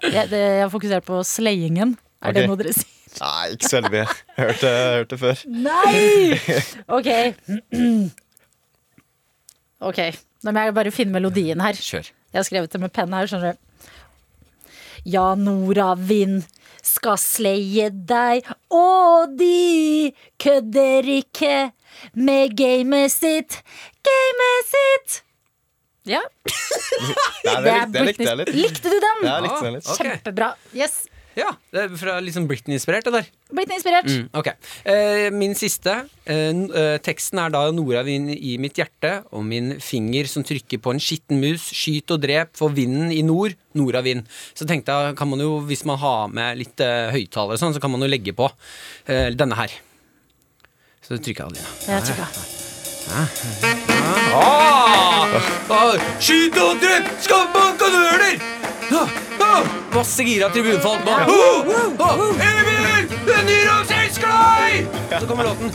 [0.09, 1.93] Jeg, det, jeg har fokusert på slayingen.
[2.25, 2.91] Er det noe dere sier?
[3.15, 4.05] Nei, ikke så veldig.
[4.41, 4.71] Hørte,
[5.11, 5.43] det før.
[5.47, 6.39] Nei!
[6.97, 7.11] Ok.
[9.85, 10.01] Ok,
[10.45, 11.77] Nå må jeg bare finne melodien her.
[11.79, 12.09] Kjør.
[12.33, 13.93] Jeg har skrevet det med penn her, skjønner du.
[15.13, 16.43] Ja, Nora Vind
[16.85, 20.11] skal sleie deg, og de
[20.41, 21.55] kødder ikke
[22.15, 23.61] med gamet sitt.
[24.05, 25.21] Gamet sitt!
[26.05, 26.21] Ja,
[27.47, 28.55] Nei, det, det er det likte jeg litt.
[28.59, 29.23] Likte du den?
[29.25, 29.89] Ja, jeg likte den litt.
[29.89, 30.01] Ok.
[30.03, 30.49] Kjempebra.
[30.77, 30.97] Yes.
[31.35, 33.31] Ja, det er fra liksom Britney-inspirert, det der.
[33.57, 34.07] Blitt inspirert.
[34.07, 34.51] Mm, ok.
[34.87, 35.95] Eh, min siste.
[36.31, 40.45] Eh, n- eh, teksten er da Nora vinn i mitt hjerte, og min finger som
[40.47, 41.65] trykker på en skitten mus.
[41.75, 43.57] Skyt og drep for vinden i nord.
[43.75, 44.29] Nordavind.
[44.55, 47.75] Så tenkte jeg, kan man jo, hvis man har med litt eh, høyttalere og sånn,
[47.75, 48.47] så kan man jo legge på
[49.11, 49.75] eh, denne her.
[51.09, 51.69] Så trykker jeg Adelina.
[51.89, 52.29] Jeg tror det.
[53.13, 53.29] Ah!
[55.71, 55.97] Ah!
[56.21, 57.05] Skyt og drep!
[57.21, 57.91] Skambank og
[59.45, 59.67] Ah!
[59.95, 61.13] Masse gira tribunfolk nå.
[61.13, 61.29] Emil!
[62.01, 62.41] Oh!
[62.41, 63.05] Emil!
[63.45, 64.89] Nyrox elsker deg!
[65.21, 65.69] Så kommer låten.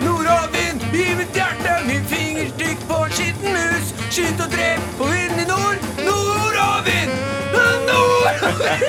[0.00, 3.92] Nordavind i mitt hjerte, min fingerstykk på en skitten mus.
[4.08, 5.78] Skyt og drep på vinden i nord.
[6.08, 7.12] Nordavind!
[7.52, 8.80] Nordavind!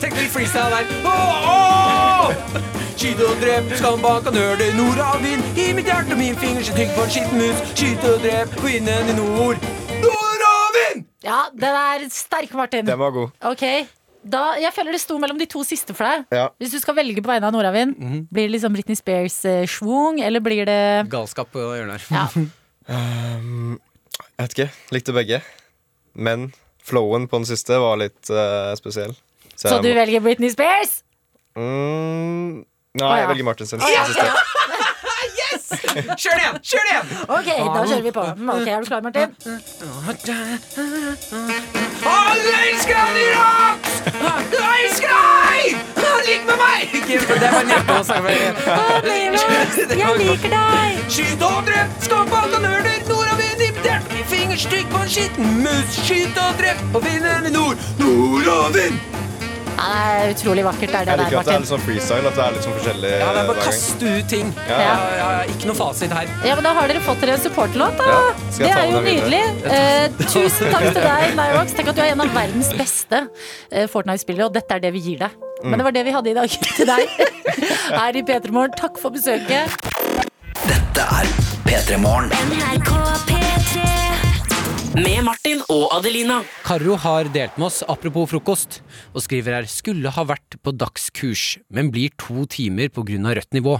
[0.00, 0.84] Tenk litt freestyle der.
[1.08, 2.79] Åh, åh!
[3.00, 6.90] Skyt og drep, skambak og nøler, nordavind i mitt hjerte, og min finger så trygg
[6.96, 7.62] på en skitten mus.
[7.78, 9.62] Skyt og drep, kvinnen i nord.
[10.02, 11.06] Nordavind!
[11.24, 12.84] Ja, den er sterk, Martin.
[12.88, 13.32] Den var god.
[13.48, 13.64] Ok,
[14.22, 16.26] da, Jeg føler det sto mellom de to siste for deg.
[16.36, 16.48] Ja.
[16.60, 18.26] Hvis du skal velge på vegne av Nordavind, Mhm.
[18.32, 22.16] blir det liksom Britney Spears eh, schwung, eller blir det Galskap på hjørnet her.
[22.16, 22.26] Ja.
[23.38, 23.80] Um,
[24.38, 24.70] jeg vet ikke.
[24.92, 25.40] Likte begge.
[26.14, 26.52] Men
[26.84, 29.16] flowen på den siste var litt uh, spesiell.
[29.56, 31.02] Så jeg du må- velger Britney Spears?
[31.56, 32.64] mm,
[32.98, 33.16] Nei, ja.
[33.20, 33.80] jeg velger Martinsen.
[33.80, 33.90] sin.
[33.94, 34.02] Ja,
[35.40, 35.66] yes!
[36.18, 36.56] Kjør det igjen!
[36.70, 37.06] Kjør det igjen!
[37.28, 38.24] Ok, da kjører vi på.
[38.36, 39.30] Mm, Ok, Er du klar, Martin?
[42.10, 43.80] Alle elsker Andy Rock!
[44.50, 45.86] Jeg elsker deg!
[46.26, 46.80] Ligg med meg!
[47.06, 48.10] Det var hjertelåt.
[49.94, 50.98] Jeg liker deg!
[51.10, 54.10] Skyt og drep, alt og nøler, nordavind invitert!
[54.30, 55.96] fingerstykk på en skitten mus.
[56.06, 57.78] Skyt og drep på vinden i nord.
[58.02, 58.98] Nordavind!
[59.80, 61.82] Ja, det er utrolig vakkert, er det Jeg der, liker at det er litt sånn
[61.84, 62.28] freestyle.
[62.28, 64.50] At det er litt sånn forskjellig Ja, det er bare kaste ut ting.
[64.68, 64.78] Ja.
[64.80, 66.32] Ja, ja, ja, ikke noe fasit her.
[66.44, 68.08] Ja, men Da har dere fått dere en supportlåt, da.
[68.10, 68.20] Ja,
[68.60, 69.42] det er jo nydelig.
[69.64, 71.72] Eh, tusen takk til deg, Nyrox.
[71.78, 73.22] Tenk at du er en av verdens beste
[73.72, 75.40] eh, Fortnite-spillere, og dette er det vi gir deg.
[75.60, 75.70] Mm.
[75.72, 77.16] Men det var det vi hadde i dag til deg
[77.96, 78.76] her i P3 Morgen.
[78.76, 79.80] Takk for besøket.
[80.68, 83.29] Dette er P3 Morgen.
[84.90, 86.40] Med Martin og Adelina.
[86.66, 88.80] Karo har delt med oss apropos frokost,
[89.14, 93.76] og skriver her skulle ha vært på dagskurs, men blir to timer av rødt nivå.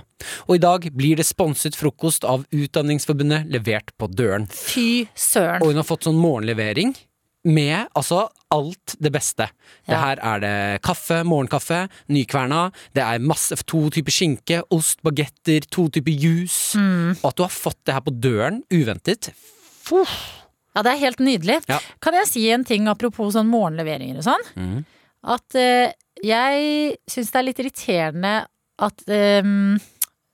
[0.47, 4.47] Og i dag blir det sponset frokost av Utdanningsforbundet levert på døren.
[4.47, 5.65] Fy søren.
[5.65, 6.95] Og hun har fått sånn morgenlevering
[7.51, 9.49] med altså alt det beste.
[9.89, 10.57] Det her er det
[10.87, 16.79] kaffe, morgenkaffe, nykverna, det er masse, to typer skinke, ost, bagetter, to typer juice.
[16.79, 17.17] Mm.
[17.19, 19.33] Og at du har fått det her på døren uventet.
[20.77, 21.61] Ja, det er helt nydelig.
[21.71, 21.81] Ja.
[22.03, 24.47] Kan jeg si en ting apropos sånn morgenleveringer og sånn?
[24.55, 24.77] Mm.
[25.35, 25.93] At eh,
[26.25, 28.35] jeg syns det er litt irriterende
[28.81, 29.51] at eh,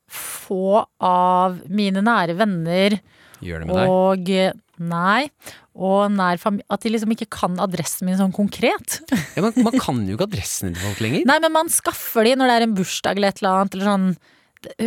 [0.07, 2.99] få av mine nære venner
[3.43, 4.61] Gjør det med og deg.
[4.77, 5.27] Nei.
[5.77, 8.99] Og nær familie At de liksom ikke kan adressen min sånn konkret.
[9.37, 11.25] Ja, men man kan jo ikke adressen til folk lenger.
[11.29, 13.75] Nei, men man skaffer de når det er en bursdag eller et eller annet.
[13.77, 14.07] Eller sånn.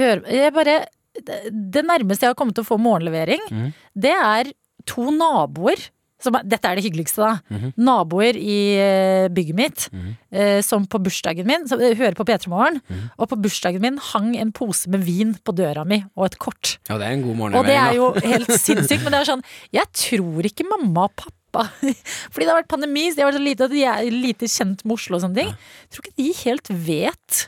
[0.01, 0.75] Hør, jeg bare,
[1.21, 1.37] det,
[1.77, 3.69] det nærmeste jeg har kommet til å få morgenlevering, mm.
[4.03, 4.51] det er
[4.91, 5.89] to naboer.
[6.21, 7.39] Som dette er det hyggeligste, da.
[7.49, 7.71] Mhm.
[7.81, 9.87] Naboer i eh, bygget mitt.
[10.31, 12.77] eh, som på bursdagen min som, eh, hører på P3 Morgen.
[12.91, 13.07] Mhm.
[13.19, 16.75] Og på bursdagen min hang en pose med vin på døra mi, og et kort.
[16.91, 19.31] Ja, det er en god morgen Og det er jo helt sinnssykt, men det er
[19.33, 21.65] sånn Jeg tror ikke mamma og pappa
[22.31, 24.99] Fordi det har vært pandemi, så de har vært så lite, er lite kjent med
[25.01, 25.49] Oslo og sånne ting.
[25.57, 27.41] Jeg tror ikke de helt vet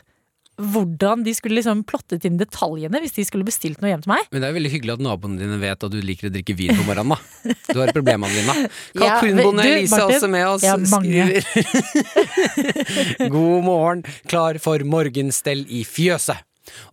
[0.63, 4.27] hvordan de skulle liksom plottet inn detaljene hvis de skulle bestilt noe hjem til meg.
[4.31, 6.55] Men det er jo veldig hyggelig at naboene dine vet at du liker å drikke
[6.57, 7.55] vin på morgenen, da.
[7.69, 8.55] Du har et dine.
[8.93, 10.63] Ja, Kalkunbonde du, Elise er også med oss.
[10.93, 11.41] mange.
[11.43, 16.43] Skriver God morgen, klar for morgenstell i fjøset.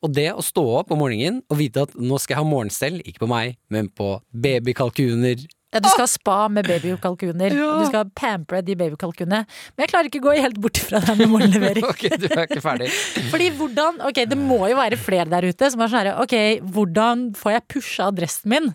[0.02, 2.98] Og det å stå opp om morgenen og vite at nå skal jeg ha morgenstell,
[3.04, 5.44] ikke på meg, men på babykalkuner.
[5.70, 7.52] Ja, du skal ha spa med babykalkuner.
[7.54, 7.68] Ja.
[7.78, 9.44] Du skal pampre de babykalkunene.
[9.76, 11.84] Men jeg klarer ikke å gå helt bort fra deg med morgenlevering.
[11.92, 12.88] Ok, du er ikke ferdig.
[13.30, 16.34] Fordi hvordan, ok, Det må jo være flere der ute som er sånn her Ok,
[16.74, 18.68] hvordan får jeg pusha adressen min?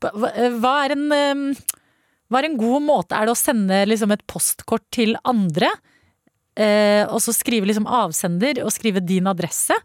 [0.00, 0.14] Hva,
[0.56, 1.52] hva, er en,
[2.32, 3.16] hva er en god måte?
[3.20, 5.68] Er det å sende liksom et postkort til andre?
[6.56, 9.76] Eh, og så skrive liksom avsender og skrive din adresse?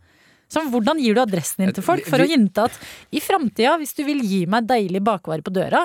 [0.51, 2.75] Så hvordan gir du adressen din til folk for å hinte at
[3.11, 5.83] i framtida, hvis du vil gi meg deilig bakvare på døra,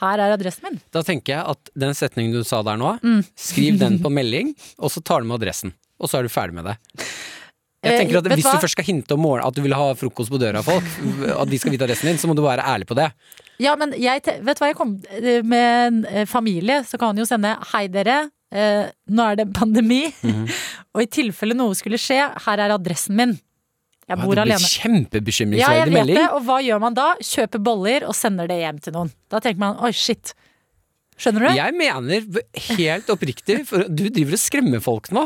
[0.00, 0.80] her er adressen min.
[0.94, 3.24] Da tenker jeg at den setningen du sa der nå, Mm.
[3.36, 5.72] skriv den på melding, og så tar du med adressen.
[6.00, 6.76] Og så er du ferdig med det.
[7.82, 9.92] Jeg Eh, tenker at Hvis du først skal hinte om morgenen at du vil ha
[9.94, 10.84] frokost på døra av folk,
[11.40, 13.12] at de skal vite adressen din, så må du være ærlig på det.
[13.62, 17.08] Ja, men jeg, vet du hva jeg kom eh, Med en eh, familie så kan
[17.14, 18.30] han jo sende Hei dere,
[19.10, 20.06] nå er det pandemi
[20.94, 23.34] Og i tilfelle noe skulle skje Her er adressen min
[24.08, 24.68] Jeg Ja, bor det blir alene
[25.60, 26.16] Ja, jeg vet melding.
[26.16, 27.08] det, og hva gjør man da?
[27.20, 30.32] Kjøper boller og sender det hjem til noen Da tenker man, oi shit
[31.18, 31.58] Skjønner du?
[31.58, 32.26] Jeg mener
[32.78, 35.24] helt oppriktig, for du driver og skremmer folk nå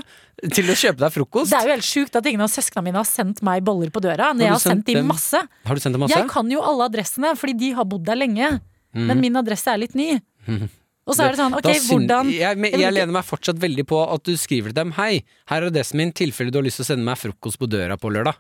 [0.57, 1.53] til å kjøpe deg frokost.
[1.53, 4.01] Det er jo helt sjukt at ingen av søsknene mine har sendt meg boller på
[4.01, 4.31] døra.
[4.33, 5.43] Når jeg har sendt sendt dem masse.
[5.69, 6.17] Har du sendt dem masse?
[6.17, 8.55] Jeg kan jo alle adressene, fordi de har bodd der lenge.
[8.97, 9.05] Mm.
[9.11, 10.15] Men min adresse er litt ny.
[11.03, 13.85] Og så er det sånn, ok, Da hvordan jeg, Jeg jeg lener meg fortsatt veldig
[13.91, 16.79] på at du skriver til dem Hei, her er adressen min, tilfelle du har lyst
[16.79, 18.39] til å sende meg frokost på døra på lørdag.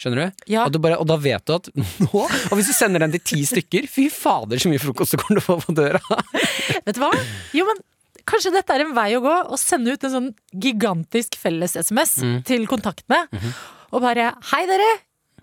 [0.00, 0.44] Skjønner du?
[0.50, 0.64] Ja.
[0.66, 1.68] Og, du bare, og da vet du at
[2.04, 5.20] nå Og hvis du sender den til ti stykker, fy fader så mye frokost du
[5.22, 6.00] kommer til å få på døra.
[6.86, 7.10] Vet du hva?
[7.54, 7.78] Jo, men
[8.26, 9.32] kanskje dette er en vei å gå.
[9.54, 10.28] Å sende ut en sånn
[10.66, 12.36] gigantisk felles-SMS Mm.
[12.48, 13.24] til kontaktene.
[13.32, 13.54] Mhm.
[13.94, 14.90] Og bare Hei, dere!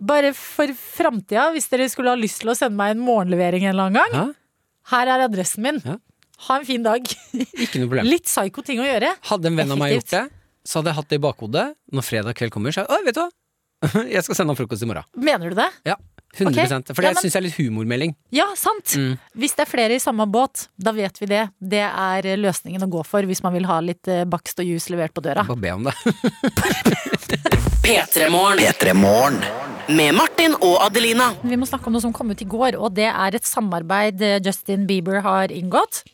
[0.02, 3.76] Bare for framtida, hvis dere skulle ha lyst til å sende meg en morgenlevering en
[3.76, 4.16] eller annen gang.
[4.18, 4.24] Ja.
[4.96, 5.78] Her er adressen min.
[5.86, 6.00] Ja.
[6.48, 7.06] Ha en fin dag.
[7.64, 8.08] Ikke noe problem.
[8.10, 9.12] Litt psyko ting å gjøre.
[9.30, 10.24] Hadde en venn av meg gjort det,
[10.66, 11.68] så hadde jeg hatt det i bakhodet.
[11.94, 13.30] Når fredag kveld kommer, så jeg vet du hva?
[14.14, 15.08] Jeg skal sende ham frokost i morgen.
[15.18, 15.70] Mener du det?
[15.88, 15.98] Ja,
[16.38, 16.94] 100 okay.
[16.94, 18.14] For det Ja, jeg syns jeg er litt humormelding.
[18.32, 18.94] Ja, sant!
[18.96, 19.16] Mm.
[19.42, 21.42] Hvis det er flere i samme båt, da vet vi det.
[21.60, 24.70] Det er eh, løsningen å gå for hvis man vil ha litt eh, bakst og
[24.70, 25.44] juice levert på døra.
[25.50, 25.96] Bare be om det.
[27.84, 28.62] P3morgen.
[28.62, 29.42] P3 Morgen.
[29.92, 31.34] Med Martin og Adelina.
[31.42, 34.24] Vi må snakke om noe som kom ut i går, og det er et samarbeid
[34.24, 36.06] eh, Justin Bieber har inngått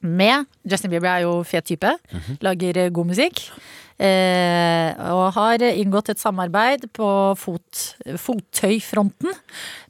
[0.00, 1.90] med Justin Bieber er jo fet type,
[2.44, 3.42] lager eh, god musikk.
[3.98, 7.06] Eh, og har inngått et samarbeid på
[7.38, 7.80] fot,
[8.22, 9.32] fottøyfronten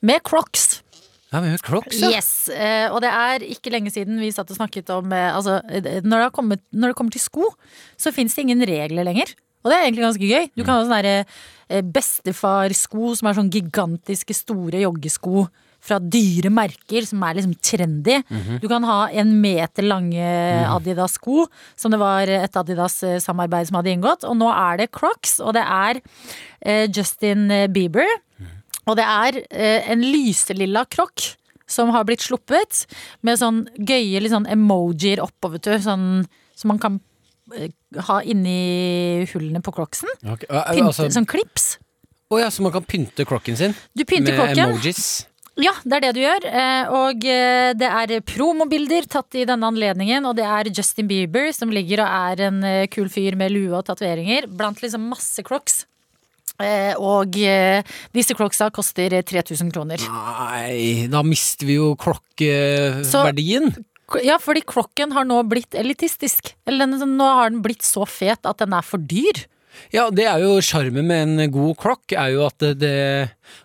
[0.01, 0.81] med Crocs.
[1.29, 2.15] Ja, men Crocs, ja.
[2.17, 5.59] Yes, eh, Og det er ikke lenge siden vi satt og snakket om eh, altså,
[5.69, 7.51] når, det har kommet, når det kommer til sko,
[8.01, 9.37] så fins det ingen regler lenger.
[9.61, 10.51] Og det er egentlig ganske gøy.
[10.57, 15.49] Du kan ha sånne bestefarsko som er sånn gigantiske, store joggesko
[15.89, 18.21] fra dyre merker, som er liksom trendy.
[18.63, 20.29] Du kan ha en meter lange
[20.69, 21.47] Adidas-sko,
[21.79, 24.29] som det var et Adidas-samarbeid som hadde inngått.
[24.29, 26.01] Og nå er det Crocs, og det er
[26.61, 28.09] eh, Justin Bieber.
[28.89, 31.35] Og det er eh, en lyselilla krokk
[31.69, 32.87] som har blitt sluppet,
[33.21, 35.75] med sånn gøye litt sånn emojier oppå, vet du.
[35.85, 36.23] Sånn,
[36.57, 36.97] som man kan
[37.53, 37.69] eh,
[38.09, 40.09] ha inni hullene på crocsen.
[40.25, 40.49] Okay.
[40.49, 41.75] Pynte, altså, Sånn klips.
[42.29, 44.75] Å ja, så man kan pynte crocken sin Du pynter med klokken.
[44.75, 45.05] emojis?
[45.59, 46.45] Ja, det er det du gjør.
[46.47, 50.27] eh, Og eh, det er promobilder tatt i denne anledningen.
[50.31, 53.75] Og det er Justin Bieber som ligger og er en eh, kul fyr med lue
[53.75, 54.47] og tatoveringer.
[54.47, 55.85] Blant liksom masse crocs.
[56.99, 57.37] Og
[58.15, 60.03] disse crocsa koster eh, 3000 kroner.
[60.11, 63.71] Nei, da mister vi jo klokkeverdien.
[64.25, 66.55] Ja, fordi klokken har nå blitt elitistisk.
[66.67, 69.45] Eller nå har den blitt så fet at den er for dyr.
[69.95, 72.95] Ja, det er jo sjarmen med en god crock, er jo at det,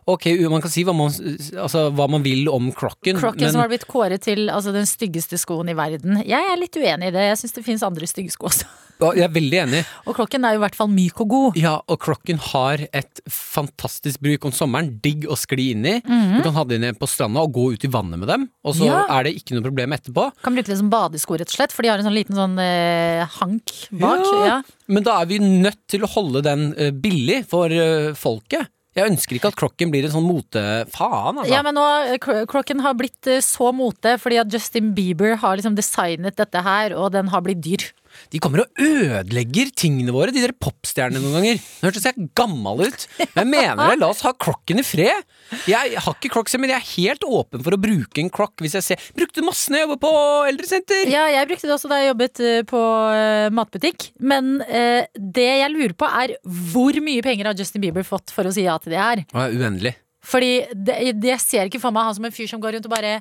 [0.09, 1.11] Ok, man kan si hva man,
[1.59, 3.19] altså, hva man vil om crocken.
[3.19, 6.21] Crocken som har blitt kåret til altså, den styggeste skoen i verden.
[6.27, 7.27] Jeg er litt uenig i det.
[7.31, 8.69] Jeg syns det finnes andre stygge sko også.
[9.17, 9.81] Jeg er veldig enig.
[10.07, 11.57] Og klokken er jo i hvert fall myk og god.
[11.59, 14.93] Ja, og klokken har et fantastisk bruk om sommeren.
[15.03, 15.95] Digg å skli inn i.
[16.01, 16.37] Mhm.
[16.37, 18.75] Du kan ha dem ned på stranda og gå ut i vannet med dem, og
[18.75, 19.05] så Ja.
[19.19, 20.31] er det ikke noe problem etterpå.
[20.43, 22.57] Kan bruke det som badesko, rett og slett, for de har en sånn liten sånn
[22.59, 24.23] eh, hank bak.
[24.23, 24.45] Ja.
[24.45, 24.61] Ja.
[24.87, 28.67] Men da er vi nødt til å holde den eh, billig for eh, folket.
[28.95, 30.61] Jeg ønsker ikke at klokken blir en sånn mote...
[30.93, 31.49] Faen, altså.
[31.49, 31.83] Ja, men nå,
[32.13, 36.61] eh, Klokken har blitt eh, så mote fordi at Justin Bieber har liksom designet dette
[36.61, 37.87] her, og den har blitt dyr.
[38.33, 41.61] De kommer og ødelegger tingene våre, de der popstjernene noen ganger.
[41.81, 43.07] Nå hørtes jeg gammel ut.
[43.19, 45.25] Men jeg mener det, la oss ha crocken i fred.
[45.69, 48.77] Jeg har ikke crocs, men jeg er helt åpen for å bruke en croc hvis
[48.79, 50.13] jeg ser Brukte masse når jeg jobber på
[50.49, 51.11] eldresenter!
[51.11, 52.81] Ja, jeg brukte det også da jeg jobbet eh, på
[53.13, 54.09] eh, matbutikk.
[54.23, 56.37] Men eh, det jeg lurer på, er
[56.71, 59.23] hvor mye penger har Justin Bieber fått for å si ja til det her?
[59.33, 59.95] Uendelig.
[60.23, 62.85] Fordi det, det jeg ser ikke for meg han som en fyr som går rundt
[62.87, 63.17] og bare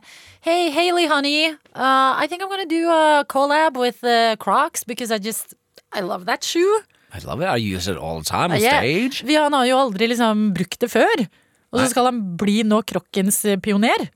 [0.47, 1.51] Hey, Hailey, honey.
[1.75, 5.55] Uh, I think I'm gonna do a collab with uh, Crocs because I just
[5.93, 6.81] I love that shoe.
[7.13, 7.49] I love it.
[7.51, 8.79] I use it all the time on Yeah.
[8.81, 9.25] stage.
[9.27, 11.27] Vi, han har jo aldri liksom brukt det før.
[11.73, 14.07] Og så skal han bli nå Crockens eh, pioner.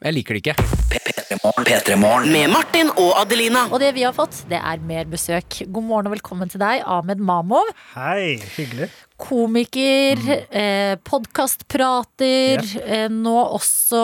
[0.00, 0.54] Jeg liker det ikke.
[0.90, 2.32] P3 P3 Morgen.
[2.32, 3.66] Med Martin og Adelina.
[3.70, 5.60] Og det vi har fått, det er mer besøk.
[5.68, 7.68] God morgen og velkommen til deg, Ahmed Mamov.
[7.94, 8.88] Hei, hyggelig.
[9.20, 10.44] Komiker, Mm.
[10.50, 12.62] eh, podkastprater.
[12.86, 14.00] Eh, nå også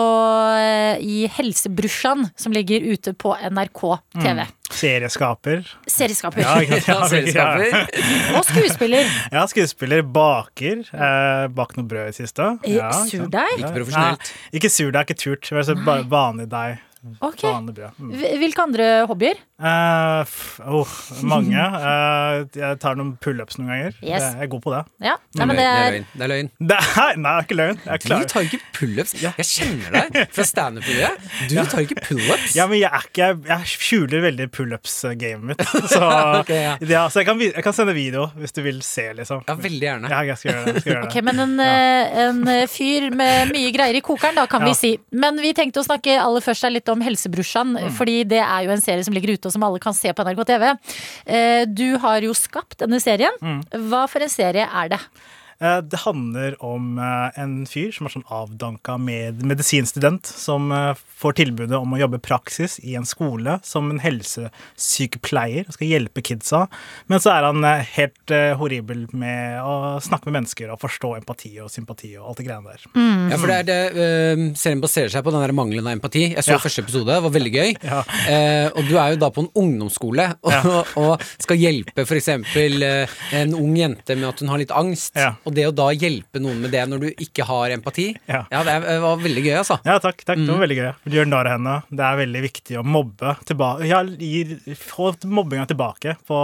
[0.59, 3.81] eh, i Helsebrusjan, som ligger ute på NRK
[4.21, 4.45] TV.
[4.77, 5.63] Serieskaper.
[5.87, 6.41] Serieskaper.
[6.43, 6.79] Ja, Ja?
[6.87, 7.87] Ja, Serieskaper.
[8.37, 9.05] og skuespiller.
[9.31, 10.01] Ja, skuespiller.
[10.03, 10.83] Baker.
[10.93, 12.51] Eh, bak noe brød i siste.
[12.67, 13.57] I Ja, surdeig?
[13.57, 14.33] Ikke profesjonelt.
[14.33, 15.49] Nei, ikke surdeig, ikke turt.
[15.49, 16.77] Det er så ba- vanlig deig.
[17.21, 17.43] Ok.
[17.97, 18.11] Mm.
[18.41, 19.37] Hvilke andre hobbyer?
[19.57, 20.89] Uh, f- oh,
[21.25, 21.57] mange.
[21.57, 23.95] Uh, jeg tar noen pullups noen ganger.
[24.01, 24.25] Yes.
[24.25, 24.81] Jeg er god på det.
[25.05, 26.07] Ja, Nei, men det, det er løgn.
[26.17, 26.49] Det er løgn.
[26.71, 27.79] det er, nei, det er ikke løgn.
[27.85, 29.13] Jeg er Du tar ikke pullups.
[29.21, 31.27] Jeg kjenner deg fra standup-miljøet.
[31.51, 32.55] Du tar ikke pullups.
[32.57, 35.63] Ja, men jeg er ikke Jeg, jeg skjuler veldig pullups-gamet mitt.
[35.93, 36.01] Så,
[36.41, 36.75] okay, ja.
[36.85, 39.41] ja, så jeg, kan, jeg kan sende video hvis du vil se, liksom.
[39.47, 40.11] Ja, veldig gjerne.
[40.11, 40.81] Ja, jeg skal gjøre det.
[40.83, 41.09] Skal gjøre det.
[41.11, 44.69] Okay, men en, eh, en fyr med mye greier i kokeren, da, kan Ja.
[44.71, 44.91] vi si.
[45.11, 47.93] Men vi tenkte å snakke aller først litt om om Helsebrorsan, Mm.
[47.95, 50.25] fordi det er jo en serie som ligger ute, og som alle kan se på
[50.25, 50.67] NRK TV.
[51.27, 53.31] Eh, Du har jo skapt denne serien.
[53.41, 53.61] Mm.
[53.89, 54.99] Hva for en serie er det?
[55.59, 60.91] Eh, Det handler om eh, en fyr som er sånn avdanka med medisinstudent, som eh,
[61.17, 66.21] får tilbudet om å jobbe praksis i en skole som en helsesykepleier og skal hjelpe
[66.21, 66.65] kidsa.
[67.09, 71.71] Men så er han helt horribel med å snakke med mennesker og forstå empati og
[71.73, 72.85] sympati og alt det greiene der.
[73.31, 76.27] Ja, for det er det øh, Serien baserer seg på den der mangelen av empati.
[76.35, 76.59] Jeg så Ja.
[76.61, 77.73] første episode, det var veldig gøy.
[77.87, 78.03] Ja.
[78.77, 82.27] Og du er jo da på en ungdomsskole og, og skal hjelpe f.eks.
[82.37, 85.15] Uh, en ung jente med at hun har litt angst.
[85.17, 85.33] Ja.
[85.47, 88.43] Og det å da hjelpe noen med det når du ikke har empati, Ja.
[88.51, 89.79] det er- var veldig gøy, altså.
[89.85, 90.23] Ja, takk.
[90.25, 90.45] takk, Mm.
[90.47, 90.93] Det var veldig gøy.
[91.07, 91.75] Du gjør narr av henne.
[91.89, 93.87] Det er veldig viktig å mobbe tilbake.
[93.87, 94.03] Ja,
[94.75, 96.37] få mobbinga tilbake på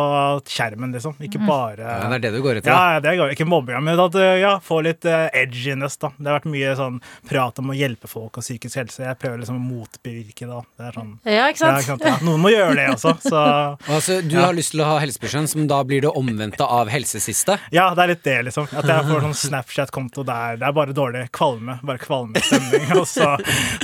[0.47, 1.16] skjermen, liksom.
[1.20, 2.72] Ikke bare Ja, det er det du går etter.
[2.72, 6.10] Ja, ja, det går ikke mobbinga, men at uh, ja, få litt uh, edginess, da.
[6.18, 9.04] Det har vært mye sånn prat om å hjelpe folk og psykisk helse.
[9.04, 10.62] Jeg prøver liksom å motbevirke da.
[10.78, 11.74] Det er sånn Ja, ikke sant?
[11.74, 12.08] Ja, ikke sant?
[12.08, 13.43] Ja, noen må gjøre det også, så
[13.93, 14.45] Altså, du Ja.
[14.47, 17.60] har lyst til å ha helseperson som da blir det omvendte av helsesiste.
[17.72, 18.68] Ja, det er litt det, liksom.
[18.74, 21.77] At jeg får sånn Snapchat-konto der det er bare dårlig kvalme.
[21.83, 22.89] Bare kvalmestemning.
[22.99, 23.33] Og så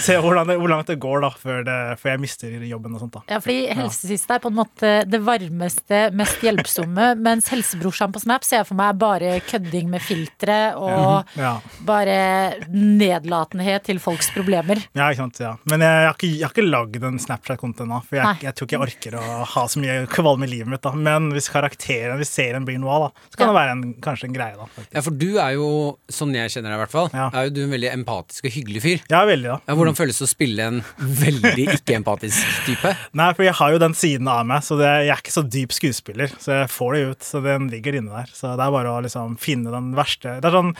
[0.02, 3.04] se hvordan det, hvor langt det går da før, det, før jeg mister jobben og
[3.04, 3.18] sånt.
[3.18, 3.24] da.
[3.34, 8.44] Ja, fordi helsesiste er på en måte det varmeste, mest hjelpsomme, mens helsebrorsan på Snap
[8.48, 11.56] ser jeg for meg er bare kødding med filtre og Ja.
[11.88, 12.20] bare
[13.00, 14.82] nedlatenhet til folks problemer.
[14.98, 15.54] Ja, ikke sant, ja.
[15.70, 18.02] Men jeg, jeg har ikke, jeg har ikke lagd en Snapchat-konto ennå.
[18.08, 20.84] For jeg, jeg tror ikke jeg orker å ha så mye kvalme i livet mitt.
[20.86, 20.94] da.
[20.96, 24.30] Men hvis karakteren, hvis serien blir noe av, da, så kan det være en, kanskje
[24.30, 24.56] en greie.
[24.60, 24.68] da.
[24.76, 24.96] faktisk.
[25.00, 25.68] Ja, for du er jo,
[26.12, 28.82] sånn jeg kjenner deg i hvert fall, er jo du en veldig empatisk og hyggelig
[28.84, 29.06] fyr.
[29.08, 29.56] Ja, veldig da.
[29.70, 32.92] Ja, hvordan føles det å spille en veldig ikke-empatisk type?
[33.20, 35.46] Nei, for jeg har jo den siden av meg, så det, jeg er ikke så
[35.56, 36.36] dyp skuespiller.
[36.36, 38.36] Så jeg får det ut, så den ligger inne der.
[38.36, 40.76] Så det er bare å liksom finne den verste Det er sånn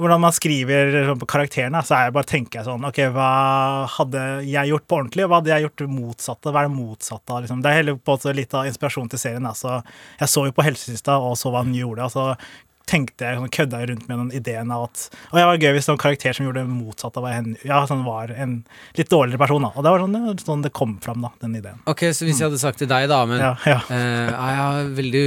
[0.00, 3.28] hvordan man skriver sånn på karakterene, så er jeg bare tenker jeg sånn OK, hva
[3.92, 6.52] hadde jeg gjort på ordentlig, og hva hadde jeg gjort motsatte?
[6.52, 7.62] Hva er det motsatte av liksom?
[7.62, 9.48] Det er heller på litt av inspirasjonen til serien.
[9.48, 9.80] Altså.
[9.82, 12.08] Så jeg så jo på Helsesista og så hva hun gjorde.
[12.08, 12.30] og så
[12.90, 15.86] tenkte jeg, sånn, kødda rundt med den ideen av at Og jeg var gøy hvis
[15.86, 18.54] det var en karakter som gjorde det motsatte av hva jeg ja, sånn var en
[18.98, 19.66] litt dårligere person.
[19.66, 19.72] da.
[19.76, 21.80] Og det var sånn, sånn det kom fram, da, den ideen.
[21.90, 23.78] Ok, så hvis jeg hadde sagt til deg da, men Ja, ja.
[23.88, 25.24] eh, jeg, er veldig,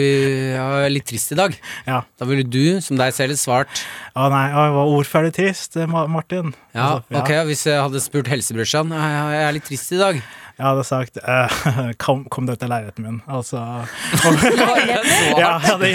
[0.55, 2.01] jeg er litt trist i dag, Ja.
[2.19, 3.83] da ville du, som deg selv, svart
[4.15, 6.53] Å nei, jeg var er trist, Martin?
[6.73, 10.19] ja, Altså, ok, hvis jeg hadde spurt helsebrorsan, jeg, er litt trist i dag.
[10.55, 11.51] Jeg hadde sagt uh,
[12.03, 13.17] kom, kom deg ut av leiligheten min.
[13.27, 13.59] Altså
[14.21, 15.89] Så ja, jeg hadde,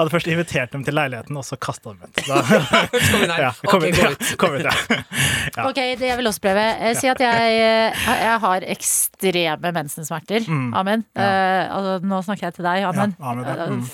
[0.00, 2.20] hadde først invitert dem til leiligheten, og så kasta dem ut.
[2.30, 3.42] Da, kom inn her.
[3.46, 4.28] ja, kom Ok, ut, gå ja, ut.
[4.40, 4.74] kom ut, ja.
[5.56, 5.64] Ja.
[5.68, 6.66] Ok, det jeg vil også prøve.
[6.80, 10.44] Eh, Si at jeg, eh, jeg har ekstreme mensensmerter.
[10.48, 10.70] Mm.
[10.78, 11.04] Amen.
[11.16, 11.26] Ja.
[11.26, 13.16] uh, altså, nå snakker jeg til deg, Amen.
[13.20, 13.84] Eh, Mm.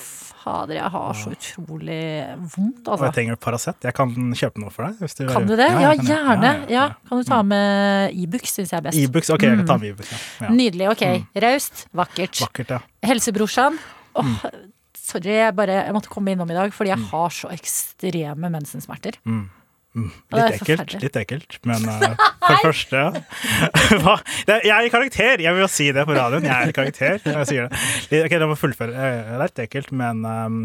[0.46, 1.96] Fader, jeg har så utrolig
[2.54, 3.04] vondt, Og altså.
[3.08, 3.80] jeg trenger Paracet.
[3.82, 5.00] Jeg kan kjøpe noe for deg.
[5.02, 5.66] Hvis du Kan du det?
[5.74, 6.36] Ja, gjerne.
[6.46, 9.00] Ja, ja, Ja, kan du ta med Ibux, syns jeg er best.
[9.00, 9.80] Ibux, ok, jeg kan ta Mm.
[9.82, 10.12] med Ibux.
[10.12, 10.46] Ja.
[10.46, 10.52] Ja.
[10.54, 10.86] Nydelig.
[10.92, 11.02] Ok.
[11.42, 12.38] Raust, vakkert.
[12.46, 12.78] Vakkert, ja.
[13.02, 13.78] Helsebrorsan.
[14.14, 14.65] Åh, Mm.
[15.06, 19.20] Sorry, jeg, bare, jeg måtte komme innom i dag fordi jeg har så ekstreme mensensmerter.
[19.28, 19.44] Mm.
[19.96, 20.10] Mm.
[20.34, 22.02] Litt ekkelt, litt ekkelt, men uh,
[22.44, 23.04] for det første
[24.02, 24.16] Hva?
[24.44, 25.40] Jeg er i karakter!
[25.40, 26.44] Jeg vil jo si det på radioen.
[26.44, 27.16] Jeg er i karakter.
[27.24, 27.80] Jeg sier det.
[28.10, 28.92] Litt- Ok, fullføre.
[28.92, 30.58] Eh, Det er litt ekkelt, men um,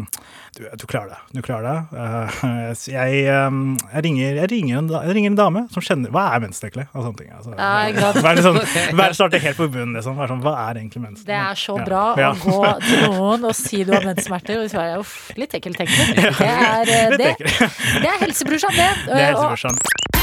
[0.58, 1.18] du, du klarer det.
[1.32, 1.98] Du klarer det.
[1.98, 6.26] Eh, jeg, um, jeg, ringer, jeg, ringer en, jeg ringer en dame som kjenner Hva
[6.34, 6.84] er mensen, egentlig?
[6.92, 7.30] Og sånne ting.
[7.38, 10.18] Altså, ikke liksom, starte helt på bunnen, liksom.
[10.20, 11.24] Vær sånn, hva er egentlig mensen?
[11.30, 12.34] Det er så bra Ja.
[12.36, 15.80] å gå til noen og si du har menssmerter, og de svarer uff, litt ekkelt,
[15.80, 16.12] tenker.
[16.42, 18.90] Det er, eh, det, det er helsebrorsan, det.
[19.08, 20.21] Det er helsebrorsan.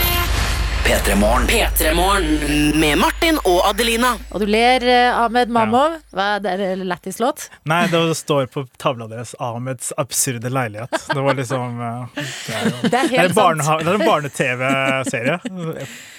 [0.86, 1.46] P3morgen.
[1.48, 4.14] P3morgen med Martin og Adelina.
[4.34, 5.98] Og du ler, eh, Ahmed Mamov.
[6.16, 7.46] Hva er det lættis låt?
[7.70, 10.90] Nei, det står på tavla deres 'Ahmeds absurde leilighet'.
[11.14, 13.88] Det var liksom eh, Det er, jo, Det er det er helt en barneha- det
[13.88, 15.40] er en barne-TV-serie.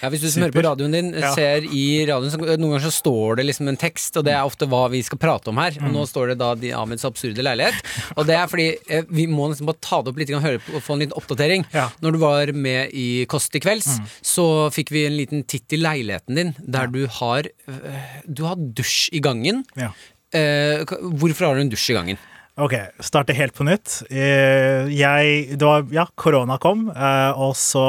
[0.02, 1.34] Ja, Hvis du som hører på radioen din Ja.
[1.34, 4.44] ser i radioen, så noen ganger så står det liksom en tekst, og det er
[4.46, 5.72] ofte hva vi skal prate om her.
[5.82, 7.74] Og nå står det da de Ahmeds absurde leilighet.
[8.16, 10.82] Og det er fordi eh, vi må nesten bare ta det opp litt, høre og
[10.82, 11.66] få en liten oppdatering.
[11.74, 11.88] Ja.
[12.00, 15.80] Når du var med i Kåss til kvelds, så fikk vi en liten titt i
[15.80, 19.64] leiligheten din, der du har eh, Du har dusj i gangen.
[19.78, 19.92] Ja.
[20.34, 22.20] Eh, hvorfor har du en dusj i gangen?
[22.60, 24.02] Ok, starte helt på nytt.
[24.10, 27.84] Eh, Jeg, det var, ja, korona kom, eh, og så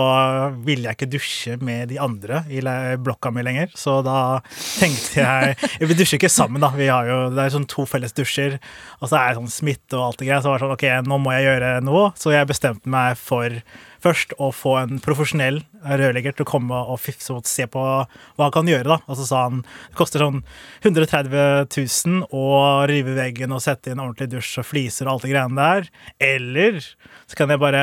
[0.63, 2.61] ville jeg ikke dusje med de andre i
[3.01, 3.73] blokka mi lenger.
[3.75, 4.39] Så da
[4.79, 6.69] tenkte jeg Vi dusjer ikke sammen, da.
[6.77, 8.59] Vi har jo, det er sånn to felles dusjer,
[9.01, 10.39] og så er det sånn smitte og alt det greia.
[10.45, 12.07] Så var det sånn, ok, nå må jeg gjøre noe.
[12.15, 13.59] Så jeg bestemte meg for
[14.01, 18.07] først å få en profesjonell rørlegger til å komme og fifse og se på hva
[18.47, 18.83] han kan gjøre.
[18.89, 18.97] da.
[19.07, 20.43] Og så sa han det koster sånn
[20.83, 21.69] 130
[22.05, 22.43] 000 å
[22.89, 25.89] rive veggen og sette inn ordentlig dusj og fliser og alt det greiene der.
[26.21, 27.81] Eller så kan jeg bare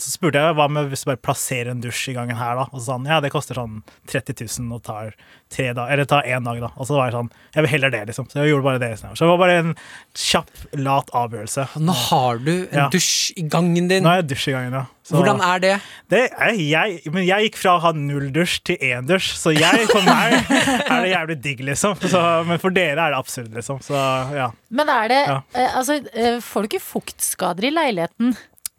[0.00, 2.66] Så spurte jeg hva med hvis du bare plasserer en dusj i gangen her, da.
[2.72, 5.14] Og så sa han ja, det koster sånn 30 000 og tar
[5.52, 6.70] tre dager, eller tar én dag, da.
[6.76, 8.28] Og så var jeg sånn Jeg vil heller det, liksom.
[8.30, 8.92] Så jeg gjorde bare det.
[8.98, 9.74] Så det var bare en
[10.16, 10.50] kjapp,
[10.80, 11.68] lat avgjørelse.
[11.82, 12.88] Nå har du en Ja.
[12.92, 14.02] dusj i gangen din.
[14.04, 14.84] Nå er jeg dusj i gangen, ja.
[15.06, 15.74] Så- Hvordan er det?
[16.10, 19.52] det er, jeg, men jeg gikk fra å ha null dusj til én dusj, så
[19.54, 21.94] jeg, for meg er det jævlig digg, liksom.
[22.10, 23.78] Så, men for dere er det absurd, liksom.
[23.86, 23.94] Så
[24.34, 24.48] ja.
[24.74, 25.38] Men er det Ja.
[25.54, 28.34] eh, Altså, eh, får du ikke fuktskader i leiligheten?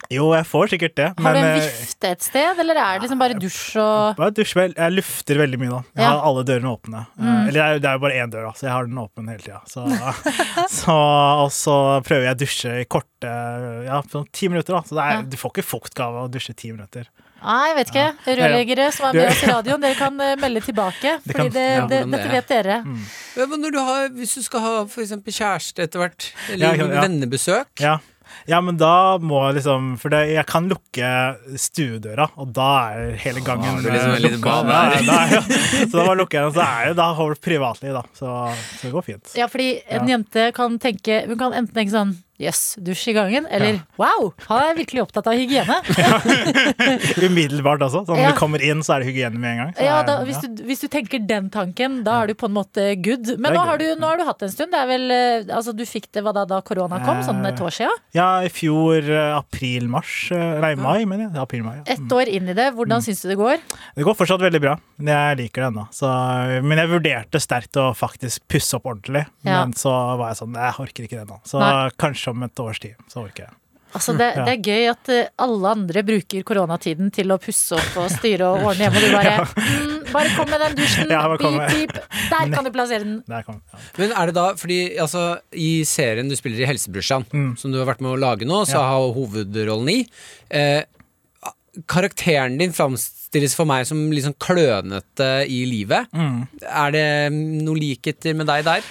[0.10, 3.02] Jo, jeg får sikkert det, Har du en eh, vifte et sted, eller er det
[3.08, 4.74] liksom bare dusj og bare dusj vel.
[4.78, 5.82] Jeg lufter veldig mye nå.
[5.96, 6.12] Jeg Ja.
[6.14, 7.02] har alle dørene åpne.
[7.20, 7.48] Eh, Mm.
[7.50, 9.62] Eller det er, jo- bare én dør, da, så jeg har den åpen hele tida.
[9.68, 9.84] Så,
[10.80, 10.96] så,
[11.44, 11.76] og så
[12.08, 13.32] prøver jeg å dusje i korte
[13.88, 14.74] ja, sånn ti minutter.
[14.76, 15.22] da Så det er, Ja.
[15.22, 17.08] du får ikke fuktgave av å dusje ti minutter.
[17.38, 18.08] Nei, jeg vet ikke.
[18.40, 21.20] Rørleggere som er med oss i radioen, dere kan eh, melde tilbake.
[21.22, 22.34] Det Fordi kan- det, det, det dette er.
[22.34, 22.78] vet dere.
[23.38, 26.74] Ja, men når du har, hvis du skal ha eksempel kjæreste etter hvert, eller Ja,
[26.74, 27.02] ja, ja.
[27.06, 27.98] vennebesøk Ja.
[28.48, 31.10] Ja, men da må jeg liksom For det, jeg kan lukke
[31.60, 34.56] stuedøra, og da er hele gangen Åh, liksom lukka.
[34.68, 35.42] Ja, da, ja.
[35.84, 38.04] Så da bare lukker jeg den, så er det da har du privatliv, da.
[38.18, 38.38] Så,
[38.78, 39.36] så det går fint.
[39.40, 43.48] Ja, fordi en jente kan tenke Hun kan enten tenke sånn Jøss, dusj i gangen.
[43.50, 45.74] Eller wow, han er virkelig opptatt av hygiene.
[47.26, 48.04] Umiddelbart også.
[48.06, 48.28] Sånn, Ja.
[48.30, 49.72] Når du kommer inn, så er det hygiene med en gang.
[49.82, 52.86] Ja, da, hvis, du, hvis du tenker den tanken, da er du på en måte
[53.04, 53.32] good.
[53.42, 54.74] Men nå har, du, nå har du hatt en stund.
[54.74, 57.24] Det er vel, eh, altså, du fikk det da, da korona kom?
[57.26, 58.02] Sånn et år siden?
[58.18, 60.14] Ja, i fjor eh, april-mars.
[60.36, 61.34] eh, Nei, mai, mener jeg.
[61.42, 61.76] April-mai.
[61.82, 61.88] Ja.
[61.98, 62.70] Et år inn i det.
[62.78, 63.62] Hvordan syns du det går?
[63.98, 64.76] Det går fortsatt veldig bra.
[65.08, 65.88] Jeg liker det ennå.
[66.68, 69.26] Men jeg vurderte sterkt å faktisk pusse opp ordentlig.
[69.42, 69.64] Ja.
[69.64, 71.40] Men så var jeg sånn Jeg orker ikke det nå.
[71.48, 71.90] Så Nei.
[72.00, 72.96] kanskje om et års tid.
[73.12, 73.56] Så orker jeg.
[73.96, 77.96] Altså det, det er gøy at eh, alle andre bruker koronatiden til å pusse opp
[78.02, 81.10] og styre og ordne hjemme, og du bare mm, Bare kom med den dusjen.
[81.12, 81.96] Ja, beep, pip.
[82.34, 83.16] Der kan du plassere den.
[83.32, 83.80] Der kom, ja.
[83.98, 85.24] Men er det da, fordi altså,
[85.56, 87.26] i serien du spiller i Helsebrorsan,
[87.60, 88.84] som du har vært med å lage nå, så Mm.
[88.84, 88.86] Ja.
[88.92, 89.98] har hovedrollen i
[90.52, 90.84] eh,
[91.88, 92.72] Karakteren din
[93.28, 96.08] framstilles for meg som litt sånn klønete i livet.
[96.14, 96.48] Mm.
[96.64, 98.82] Er det noen likheter med deg der?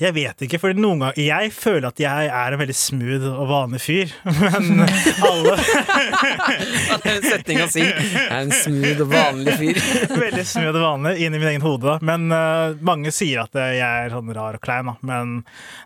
[0.00, 3.50] Jeg vet ikke, for noen ganger Jeg føler at jeg er en veldig smooth og
[3.50, 4.80] vanlig fyr, men
[5.28, 5.56] alle
[7.02, 7.84] Det er en setning å si.
[7.84, 9.80] Jeg er en smooth og vanlig fyr.
[10.24, 11.84] Veldig smooth og vanlig inni min egen hode.
[11.84, 11.96] da.
[12.04, 14.94] Men uh, mange sier at eh, jeg er sånn rar og klein, da.
[15.06, 15.34] Men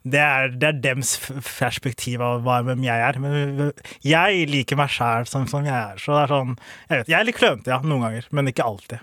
[0.09, 1.15] det er, det er dems
[1.59, 3.19] perspektiv av hvem jeg er.
[3.23, 6.01] Men eh, jeg liker meg sjæl som, som jeg er.
[6.03, 8.65] Så det er sånn Jeg vet, jeg er litt klønete, ja, noen ganger, men ikke
[8.69, 9.01] alltid.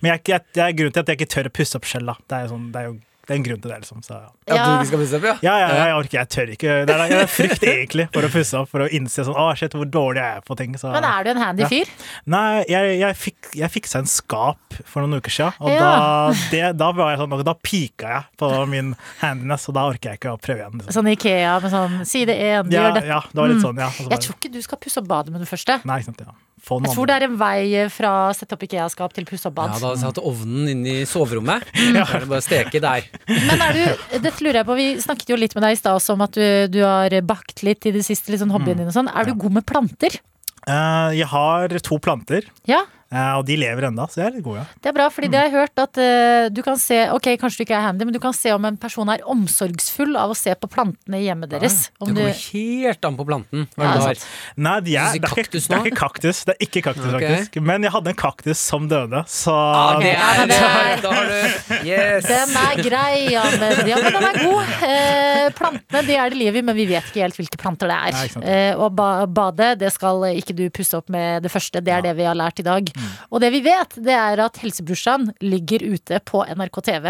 [0.00, 2.14] Men jeg, jeg, det er grunnen til at jeg ikke tør å pusse opp da.
[2.28, 2.98] Det er, sånn, det er jo
[3.30, 3.98] det er en grunn til det, liksom.
[4.02, 4.16] Så,
[4.48, 4.54] ja.
[4.56, 4.62] Ja.
[4.80, 5.32] du skal pusse opp, ja?
[5.44, 6.72] Ja, ja, jeg orker, jeg tør ikke.
[6.88, 9.44] Det er, det er frykt egentlig for å pusse opp, for å innse sånn Å,
[9.60, 10.74] shit, hvor dårlig jeg er på ting.
[10.80, 10.90] Så.
[10.90, 11.68] Men er du en handy Ja.
[11.70, 11.92] fyr?
[12.34, 15.78] Nei, jeg, jeg, fikk, jeg fiksa en skap for noen uker siden, og Ja.
[15.84, 18.92] da, det, da var jeg sånn, da pika jeg på min
[19.22, 20.80] handiness, og da orker jeg ikke å prøve igjen.
[20.82, 20.96] Liksom.
[20.98, 23.12] Sånn Ikea med sånn side én, du Ja, gjør dette.
[23.14, 23.66] ja, det var litt Mm.
[23.68, 23.90] sånn, ja.
[23.94, 25.78] Bare, Jeg tror ikke du skal pusse opp badet med det første.
[25.86, 26.34] Nei, ikke sant, ja.
[26.60, 29.68] Få Jeg tror det er en vei fra sette opp Ikea-skap til pusse opp Ja,
[29.72, 31.64] da hadde jeg satt ovnen inn i soverommet.
[31.96, 33.06] Da er det bare å steke der.
[33.28, 36.10] Men er du, dette lurer jeg på, vi snakket jo litt med deg i stad
[36.14, 38.96] om at du, du har bakt litt i det siste, litt sånn hobbyen din og
[38.96, 39.10] sånn.
[39.10, 40.20] Er du god med planter?
[40.68, 44.44] Uh, jeg har to planter, Ja, eh, og de lever ennå, så jeg er litt
[44.46, 44.64] god, ja.
[44.84, 47.58] det er bra, fordi det har jeg hørt at uh, du kan se Ok, kanskje
[47.58, 50.36] du ikke er handy, men du kan se om en person er omsorgsfull av å
[50.38, 51.88] se på plantene i hjemmet deres.
[51.98, 53.66] Om Det du, helt an på planten.
[53.74, 55.98] Hva Ja, er det du Nei, de er, det, er ikke, kaktus det er ikke
[56.04, 57.34] kaktus, det er ikke kaktus okay.
[57.34, 61.02] faktisk, men jeg hadde en kaktus som døde, så Ah, det Ja, er, det er-
[61.02, 62.26] Da har du Yes!
[62.30, 64.72] den er grei, ja, men, ja, men den er god.
[64.86, 67.96] Eh, plantene de er det liv i, men vi vet ikke helt hvilke planter det
[67.96, 68.16] er.
[68.38, 68.46] Nei.
[68.54, 71.82] Eh, og ba badet, det skal ikke du pusse opp med det første.
[71.82, 72.90] Det er det vi har lært i dag.
[73.00, 73.12] Mm.
[73.32, 77.08] Og det vi vet, det er at Helsebrorsan ligger ute på NRK TV.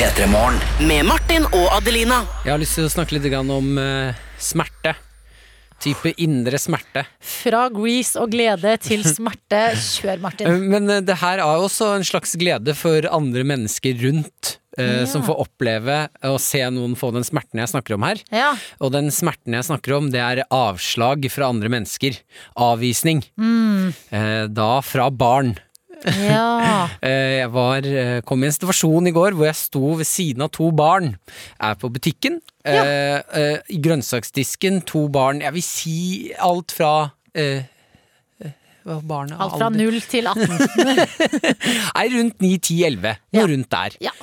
[0.00, 0.26] P3
[0.88, 2.22] Med Martin og Adelina.
[2.46, 4.94] Jeg har lyst til å snakke litt om eh, smerte.
[5.80, 7.06] Type indre smerte.
[7.20, 9.60] Fra grease og glede til smerte.
[10.00, 10.48] Kjør, Martin.
[10.48, 14.49] Eh, Men eh, det her er jo også en slags glede for andre mennesker rundt.
[14.78, 15.06] Eh, Ja.
[15.06, 18.20] Som får oppleve å se noen få den smerten jeg snakker om her.
[18.30, 18.52] Ja.
[18.80, 22.18] Og den smerten jeg snakker om, det er avslag fra andre mennesker.
[22.56, 23.24] Avvisning.
[23.38, 23.94] Mm.
[24.12, 25.56] Eh, Da fra barn.
[26.04, 26.88] ja.
[27.02, 27.82] Eh, Jeg var,
[28.24, 31.16] kom i en situasjon i går hvor jeg sto ved siden av to barn.
[31.60, 32.40] Er på butikken.
[32.64, 35.40] I grønnsaksdisken, to barn.
[35.44, 37.64] Jeg vil si alt fra eh,
[38.84, 39.36] barnet?
[39.40, 39.90] Alt fra Alder?
[39.90, 40.48] 0 til 18.
[41.96, 43.04] Nei, rundt 9-10-11.
[43.04, 43.46] Noe Ja.
[43.50, 43.98] rundt der.
[44.08, 44.14] Ja.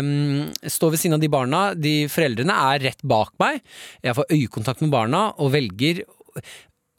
[0.00, 1.62] Um, står ved siden av de barna.
[1.78, 3.62] De foreldrene er rett bak meg.
[4.04, 6.04] Jeg får øyekontakt med barna og velger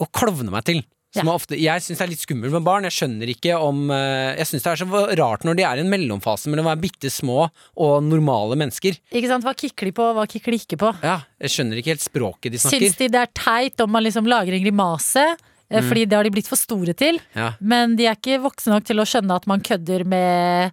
[0.01, 0.83] å- klovne meg til.
[1.13, 2.83] Som er ofte, jeg syns det er litt skummelt med barn.
[2.87, 5.83] Jeg skjønner ikke om eh, Jeg syns det er så rart når de er i
[5.83, 8.97] en mellomfase mellom å være bitte små og normale mennesker.
[9.13, 9.45] Ikke sant?
[9.45, 10.89] Hva kikker de på, hva kikker de ikke på?
[11.05, 12.97] Ja, Jeg skjønner ikke helt språket de Syns snakker.
[12.97, 15.27] de det er teit om man liksom lager en grimase?
[15.73, 15.89] Eh, Mm.
[15.89, 17.19] Fordi det har de blitt for store til.
[17.35, 17.53] Ja.
[17.59, 20.71] Men de er ikke voksne nok til å skjønne at man kødder med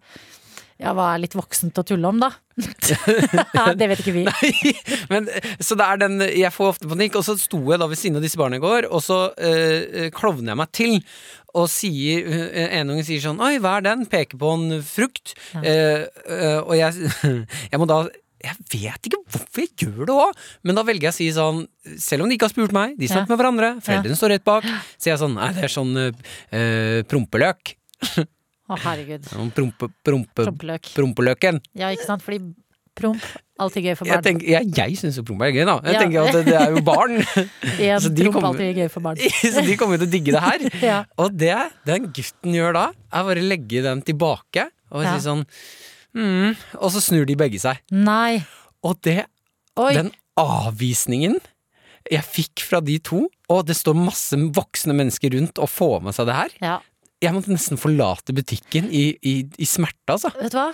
[0.80, 2.30] Ja, hva er litt voksent å tulle om, da?
[3.80, 4.24] det vet ikke vi.
[5.10, 5.28] Men,
[5.60, 8.16] så det er den Jeg får ofte panikk, og så sto jeg da ved siden
[8.16, 10.96] av disse barna i går, og så øh, klovner jeg meg til.
[11.58, 14.06] Og sier, eh, en unge sier sånn Oi, hva er den?
[14.10, 15.34] Peker på en frukt.
[15.56, 15.60] Ja.
[15.60, 17.10] Uh, uh, og jeg,
[17.72, 18.04] jeg må da
[18.42, 21.66] jeg vet ikke hvorfor jeg gjør det òg, men da velger jeg å si sånn
[21.98, 23.36] Selv om de ikke har spurt meg, de snakker Ja.
[23.36, 24.20] med hverandre, foreldrene Ja.
[24.20, 24.64] står rett bak,
[24.98, 27.74] sier jeg sånn Nei, det er sånn uh, prompeløk.
[28.70, 29.24] Å, herregud.
[29.32, 30.92] Sånn Prompe, prompe, Prompeløk.
[30.94, 31.58] prompeløken.
[31.74, 32.22] Ja, ikke sant?
[32.22, 32.38] Fordi
[32.94, 33.18] promp,
[33.58, 34.24] alltid gøy for Jeg, barn.
[34.28, 35.74] tenker, jeg, jeg syns jo promp er gøy, da.
[35.84, 36.00] Jeg Ja.
[36.04, 37.16] tenker at det, er jo barn.
[37.18, 39.16] En så de kommer- alltid gøy for barn.
[39.56, 40.66] så de kommer jo til å digge det her.
[40.86, 40.98] Ja.
[41.18, 41.56] Og det
[41.86, 45.16] den gutten gjør da, er bare å legge den tilbake og Ja.
[45.18, 45.44] si sånn
[46.16, 47.80] mm, Og så snur de begge seg.
[47.92, 48.42] Nei.
[48.86, 49.24] Og det,
[49.80, 49.92] Oi.
[49.96, 51.38] den avvisningen
[52.10, 56.16] jeg fikk fra de to, og det står masse voksne mennesker rundt og får med
[56.16, 56.78] seg det her Ja.
[57.20, 60.30] Jeg måtte nesten forlate butikken i, i, i smerte, altså.
[60.40, 60.70] Vet du hva?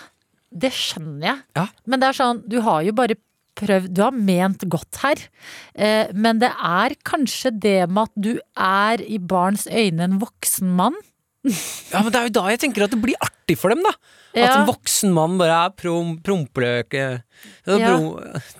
[0.54, 1.40] Det skjønner jeg.
[1.58, 1.64] Ja.
[1.90, 3.16] Men det er sånn, du har jo bare
[3.56, 5.22] prøvd Du har ment godt her.
[5.74, 10.74] Eh, men det er kanskje det med at du er i barns øyne en voksen
[10.78, 10.94] mann.
[11.92, 13.92] Ja, men det er jo da jeg tenker at det blir artig for dem, da.
[14.36, 17.20] At en voksen mann bare er prom, prompeløk eh,
[17.70, 17.94] Ja.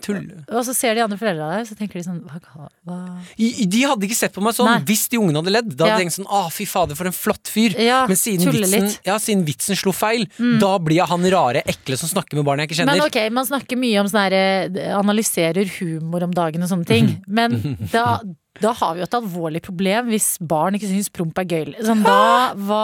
[0.01, 0.23] Tull.
[0.49, 2.97] Og så ser de andre foreldra der, så tenker de sånn hva, hva?
[3.37, 4.79] De hadde ikke sett på meg sånn Nei.
[4.89, 5.69] hvis de ungene hadde ledd.
[5.75, 5.97] Da hadde Ja.
[5.99, 7.77] de tenkt sånn 'Å, fy fader, for en flott fyr'.
[7.77, 10.25] Ja, Men siden vitsen, ja, siden vitsen slo feil,
[10.59, 12.97] da blir jeg han rare, ekle som snakker med barn jeg ikke kjenner.
[12.97, 16.85] Men ok, man snakker mye om sånn her eh, Analyserer humor om dagen og sånne
[16.87, 17.21] ting.
[17.27, 18.21] Men da,
[18.61, 21.73] da har vi jo et alvorlig problem hvis barn ikke syns promp er gøy.
[21.85, 22.81] Sånn, da, hva,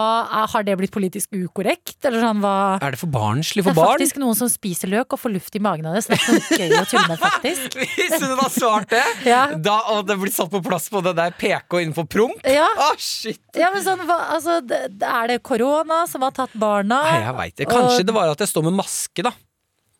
[0.52, 1.96] har det blitt politisk ukorrekt?
[2.04, 3.94] Eller sånn, hva Er det for barnslig Det for er barn?
[3.98, 6.38] faktisk noen som spiser løk og får luft i magen av det, så det er
[6.40, 7.78] ikke gøy å tulle med, faktisk.
[7.98, 9.42] Hvis hun hadde svart det, Ja.
[9.56, 12.44] da hadde det blitt satt på plass på det der PK innenfor promp.
[12.46, 12.68] Ja.
[12.88, 13.40] Oh, shit!
[13.58, 17.02] Ja, men sånn, hva, altså, Er det korona som har tatt barna?
[17.08, 17.68] Nei, jeg vet det.
[17.72, 19.32] Kanskje Og- det var at jeg står med maske, da.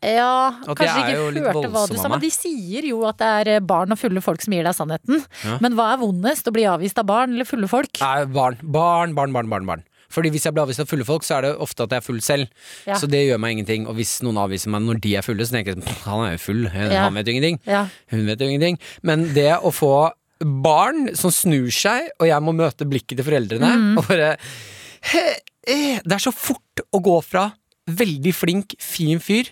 [0.05, 0.31] Ja,
[0.69, 3.65] At kanskje ikke hørte hva du sa, men de sier jo at det er eh,
[3.65, 5.23] barn og fulle folk som gir deg sannheten.
[5.45, 5.59] Ja.
[5.65, 7.99] Men hva er vondest, å bli avvist av barn eller fulle folk?
[8.05, 9.85] Nei, barn, barn, barn, barn, barn, barn.
[10.15, 12.05] Fordi hvis jeg blir avvist av fulle folk, så er det ofte at jeg er
[12.07, 12.51] full selv.
[12.87, 12.99] Ja.
[13.01, 13.89] Så det gjør meg ingenting.
[13.91, 16.37] Og hvis noen avviser meg når de er fulle, så tenker jeg at han er
[16.37, 16.61] jo full.
[16.71, 17.07] Ja.
[17.09, 17.59] Han vet jo ingenting.
[17.67, 17.87] Ja.
[18.13, 18.79] Hun vet jo ingenting.
[19.03, 19.91] Men det å få
[20.45, 23.99] barn som snur seg, og jeg må møte blikket til foreldrene, Mm.
[23.99, 24.37] og bare
[25.11, 25.25] «He,
[25.67, 27.49] eh», Det er så fort å gå fra
[27.87, 29.51] veldig flink, fin fyr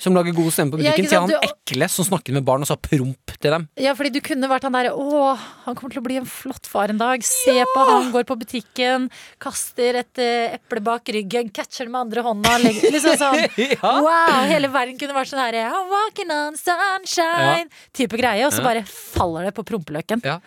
[0.00, 2.62] som lager god stemme på butikken, Ja, til han Du- ekle som snakket med barn
[2.62, 3.68] og sa promp til dem.
[3.78, 5.36] Ja, fordi du kunne vært han derre Å,
[5.66, 7.22] han kommer til å bli en flott far en dag.
[7.22, 12.00] Se på han, går på butikken, kaster et uh, eple bak ryggen, catcher det med
[12.00, 12.56] andre hånda.
[12.64, 13.46] Legger, liksom sånn
[13.78, 14.00] Ja.
[14.02, 14.48] Wow!
[14.50, 17.68] Hele verden kunne vært sånn herre I'm walking on sunshine.
[17.94, 18.44] Type greie.
[18.46, 18.64] Og så Ja.
[18.64, 20.22] bare faller det på prompeløken.
[20.24, 20.40] Ja.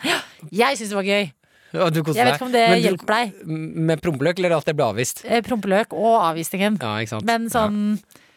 [0.51, 1.31] Jeg syns det var gøy.
[1.73, 3.47] Ja, du Jeg vet ikke om det Men du- hjelper deg.
[3.47, 5.23] Med prompeløk, eller at det ble avvist?
[5.25, 6.77] Eh, Prompeløk og avvisningen.
[6.81, 7.25] Ja, ikke sant?
[7.25, 7.79] Men sånn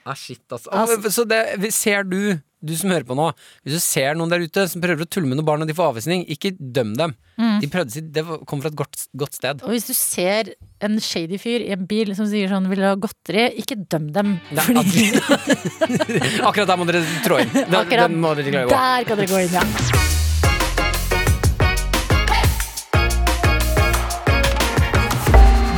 [0.06, 0.70] Ah, shit, altså.
[0.70, 3.32] Altså- så det, ser du, du som hører på nå,
[3.66, 5.74] hvis du ser noen der ute som prøver å tulle med noen barn og de
[5.74, 7.16] får avvisning, ikke døm dem.
[7.36, 7.60] Mm.
[7.60, 9.64] De prøvde sitt, det kom fra et godt, godt sted.
[9.64, 12.86] Og hvis du ser en shady fyr i en bil som sier sånn 'vil du
[12.86, 14.40] ha godteri', ikke døm dem.
[14.52, 17.50] Nei, Fordi Akkurat der må dere trå inn.
[17.66, 20.05] Den, Akkurat den må dere der kan dere gå inn, ja.